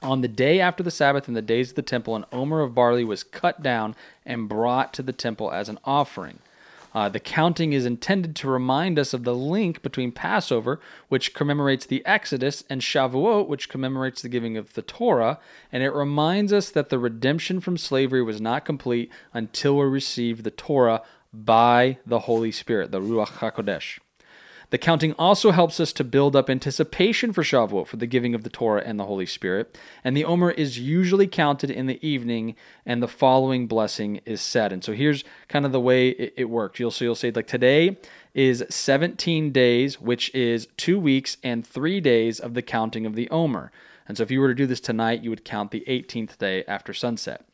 On 0.00 0.20
the 0.20 0.28
day 0.28 0.58
after 0.58 0.82
the 0.82 0.90
Sabbath 0.90 1.28
in 1.28 1.34
the 1.34 1.42
days 1.42 1.70
of 1.70 1.76
the 1.76 1.82
temple, 1.82 2.16
an 2.16 2.24
omer 2.32 2.60
of 2.60 2.74
barley 2.74 3.04
was 3.04 3.22
cut 3.22 3.62
down 3.62 3.94
and 4.26 4.48
brought 4.48 4.92
to 4.94 5.02
the 5.02 5.12
temple 5.12 5.52
as 5.52 5.68
an 5.68 5.78
offering. 5.84 6.40
Uh, 6.94 7.08
the 7.08 7.20
counting 7.20 7.72
is 7.72 7.86
intended 7.86 8.36
to 8.36 8.48
remind 8.48 8.98
us 8.98 9.14
of 9.14 9.24
the 9.24 9.34
link 9.34 9.82
between 9.82 10.12
Passover, 10.12 10.78
which 11.08 11.34
commemorates 11.34 11.86
the 11.86 12.04
Exodus, 12.04 12.64
and 12.68 12.80
Shavuot, 12.80 13.48
which 13.48 13.68
commemorates 13.68 14.22
the 14.22 14.28
giving 14.28 14.56
of 14.56 14.74
the 14.74 14.82
Torah, 14.82 15.38
and 15.70 15.82
it 15.82 15.94
reminds 15.94 16.52
us 16.52 16.70
that 16.70 16.90
the 16.90 16.98
redemption 16.98 17.60
from 17.60 17.78
slavery 17.78 18.22
was 18.22 18.40
not 18.40 18.64
complete 18.64 19.10
until 19.32 19.76
we 19.78 19.84
received 19.86 20.44
the 20.44 20.50
Torah 20.50 21.02
by 21.32 21.98
the 22.04 22.20
Holy 22.20 22.52
Spirit, 22.52 22.90
the 22.90 23.00
Ruach 23.00 23.38
HaKodesh. 23.38 23.98
The 24.72 24.78
counting 24.78 25.12
also 25.18 25.50
helps 25.50 25.80
us 25.80 25.92
to 25.92 26.02
build 26.02 26.34
up 26.34 26.48
anticipation 26.48 27.34
for 27.34 27.42
Shavuot, 27.42 27.86
for 27.86 27.98
the 27.98 28.06
giving 28.06 28.34
of 28.34 28.42
the 28.42 28.48
Torah 28.48 28.82
and 28.82 28.98
the 28.98 29.04
Holy 29.04 29.26
Spirit. 29.26 29.76
And 30.02 30.16
the 30.16 30.24
Omer 30.24 30.50
is 30.50 30.78
usually 30.78 31.26
counted 31.26 31.70
in 31.70 31.88
the 31.88 32.04
evening, 32.04 32.56
and 32.86 33.02
the 33.02 33.06
following 33.06 33.66
blessing 33.66 34.22
is 34.24 34.40
said. 34.40 34.72
And 34.72 34.82
so 34.82 34.94
here's 34.94 35.24
kind 35.48 35.66
of 35.66 35.72
the 35.72 35.80
way 35.80 36.08
it, 36.08 36.32
it 36.38 36.44
worked. 36.46 36.80
You'll 36.80 36.90
so 36.90 37.04
you'll 37.04 37.14
say 37.14 37.30
like 37.30 37.46
today 37.46 37.98
is 38.32 38.64
17 38.70 39.52
days, 39.52 40.00
which 40.00 40.34
is 40.34 40.68
two 40.78 40.98
weeks 40.98 41.36
and 41.42 41.66
three 41.66 42.00
days 42.00 42.40
of 42.40 42.54
the 42.54 42.62
counting 42.62 43.04
of 43.04 43.14
the 43.14 43.28
Omer. 43.28 43.72
And 44.08 44.16
so 44.16 44.22
if 44.22 44.30
you 44.30 44.40
were 44.40 44.48
to 44.48 44.54
do 44.54 44.66
this 44.66 44.80
tonight, 44.80 45.22
you 45.22 45.28
would 45.28 45.44
count 45.44 45.70
the 45.70 45.84
18th 45.86 46.38
day 46.38 46.64
after 46.66 46.94
sunset. 46.94 47.44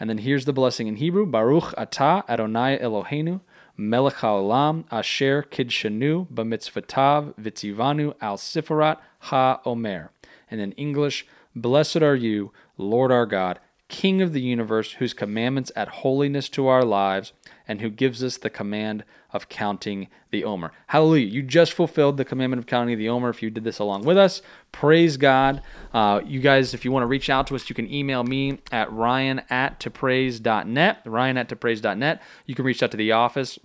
And 0.00 0.10
then 0.10 0.18
here's 0.18 0.44
the 0.44 0.52
blessing 0.52 0.88
in 0.88 0.96
Hebrew: 0.96 1.24
Baruch 1.24 1.72
atah 1.76 2.28
Adonai 2.28 2.78
Eloheinu. 2.78 3.42
Melech 3.76 4.14
haolam 4.14 4.84
asher 4.90 5.42
kidshanu 5.42 6.28
b'mitzvotav 6.28 7.34
v'tzivanu 7.34 8.14
al 8.20 8.36
sefirat 8.36 8.98
ha-omer. 9.18 10.10
And 10.50 10.60
in 10.60 10.72
English, 10.72 11.26
blessed 11.56 12.02
are 12.02 12.14
you, 12.14 12.52
Lord 12.78 13.10
our 13.10 13.26
God, 13.26 13.58
King 13.94 14.22
of 14.22 14.32
the 14.32 14.40
universe, 14.40 14.94
whose 14.94 15.14
commandments 15.14 15.70
add 15.76 15.86
holiness 15.86 16.48
to 16.48 16.66
our 16.66 16.84
lives, 16.84 17.32
and 17.68 17.80
who 17.80 17.88
gives 17.88 18.24
us 18.24 18.36
the 18.36 18.50
command 18.50 19.04
of 19.32 19.48
counting 19.48 20.08
the 20.32 20.42
Omer. 20.42 20.72
Hallelujah. 20.88 21.28
You 21.28 21.44
just 21.44 21.72
fulfilled 21.72 22.16
the 22.16 22.24
commandment 22.24 22.58
of 22.58 22.66
counting 22.66 22.98
the 22.98 23.08
Omer 23.08 23.30
if 23.30 23.40
you 23.40 23.50
did 23.50 23.62
this 23.62 23.78
along 23.78 24.02
with 24.02 24.18
us. 24.18 24.42
Praise 24.72 25.16
God. 25.16 25.62
Uh, 25.92 26.20
you 26.26 26.40
guys, 26.40 26.74
if 26.74 26.84
you 26.84 26.90
want 26.90 27.04
to 27.04 27.06
reach 27.06 27.30
out 27.30 27.46
to 27.46 27.54
us, 27.54 27.68
you 27.68 27.76
can 27.76 27.88
email 27.88 28.24
me 28.24 28.58
at 28.72 28.92
ryan 28.92 29.42
at 29.48 29.78
topraise.net. 29.78 31.02
Ryan 31.06 31.36
at 31.36 31.48
topraise.net. 31.48 32.20
You 32.46 32.56
can 32.56 32.64
reach 32.64 32.82
out 32.82 32.90
to 32.90 32.96
the 32.96 33.12
office 33.12 33.60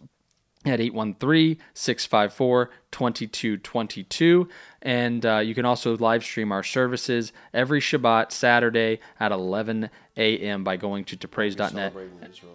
at 0.64 0.80
813-654-2222 2.92 4.48
and 4.82 5.26
uh, 5.26 5.40
you 5.40 5.54
can 5.54 5.66
also 5.66 5.98
live 5.98 6.24
stream 6.24 6.52
our 6.52 6.64
services 6.64 7.34
every 7.54 7.82
shabbat 7.82 8.32
saturday 8.32 9.00
at 9.20 9.32
11 9.32 9.90
a.m 10.18 10.64
by 10.64 10.78
going 10.78 11.04
to 11.04 11.18
topraise.net 11.18 11.94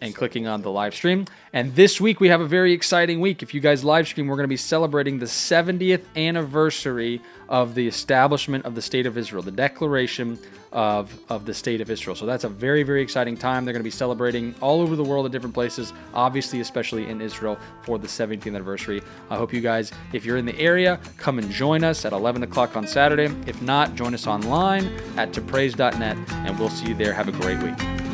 and 0.00 0.14
clicking 0.14 0.46
on 0.46 0.62
the 0.62 0.70
live 0.70 0.94
stream 0.94 1.26
and 1.52 1.74
this 1.74 2.00
week 2.00 2.20
we 2.20 2.28
have 2.28 2.40
a 2.40 2.46
very 2.46 2.72
exciting 2.72 3.20
week 3.20 3.42
if 3.42 3.54
you 3.54 3.60
guys 3.60 3.84
live 3.84 4.06
stream 4.06 4.26
we're 4.26 4.36
going 4.36 4.44
to 4.44 4.48
be 4.48 4.56
celebrating 4.56 5.18
the 5.18 5.26
70th 5.26 6.04
anniversary 6.16 7.20
of 7.48 7.74
the 7.74 7.86
establishment 7.86 8.64
of 8.64 8.74
the 8.74 8.82
state 8.82 9.06
of 9.06 9.18
israel 9.18 9.42
the 9.42 9.50
declaration 9.50 10.38
of, 10.74 11.16
of 11.30 11.46
the 11.46 11.54
state 11.54 11.80
of 11.80 11.88
Israel. 11.88 12.16
So 12.16 12.26
that's 12.26 12.42
a 12.42 12.48
very, 12.48 12.82
very 12.82 13.00
exciting 13.00 13.36
time. 13.36 13.64
They're 13.64 13.72
going 13.72 13.80
to 13.80 13.84
be 13.84 13.90
celebrating 13.90 14.56
all 14.60 14.80
over 14.80 14.96
the 14.96 15.04
world 15.04 15.24
at 15.24 15.30
different 15.30 15.54
places, 15.54 15.92
obviously, 16.12 16.60
especially 16.60 17.08
in 17.08 17.20
Israel 17.20 17.56
for 17.82 17.96
the 17.96 18.08
70th 18.08 18.46
anniversary. 18.48 19.00
I 19.30 19.36
hope 19.36 19.52
you 19.52 19.60
guys, 19.60 19.92
if 20.12 20.23
If 20.24 20.28
you're 20.28 20.38
in 20.38 20.46
the 20.46 20.58
area, 20.58 20.98
come 21.18 21.38
and 21.38 21.50
join 21.50 21.84
us 21.84 22.06
at 22.06 22.14
11 22.14 22.44
o'clock 22.44 22.78
on 22.78 22.86
Saturday. 22.86 23.24
If 23.46 23.60
not, 23.60 23.94
join 23.94 24.14
us 24.14 24.26
online 24.26 24.86
at 25.18 25.34
topraise.net, 25.34 26.16
and 26.30 26.58
we'll 26.58 26.70
see 26.70 26.88
you 26.88 26.94
there. 26.94 27.12
Have 27.12 27.28
a 27.28 27.32
great 27.32 27.62
week. 27.62 28.13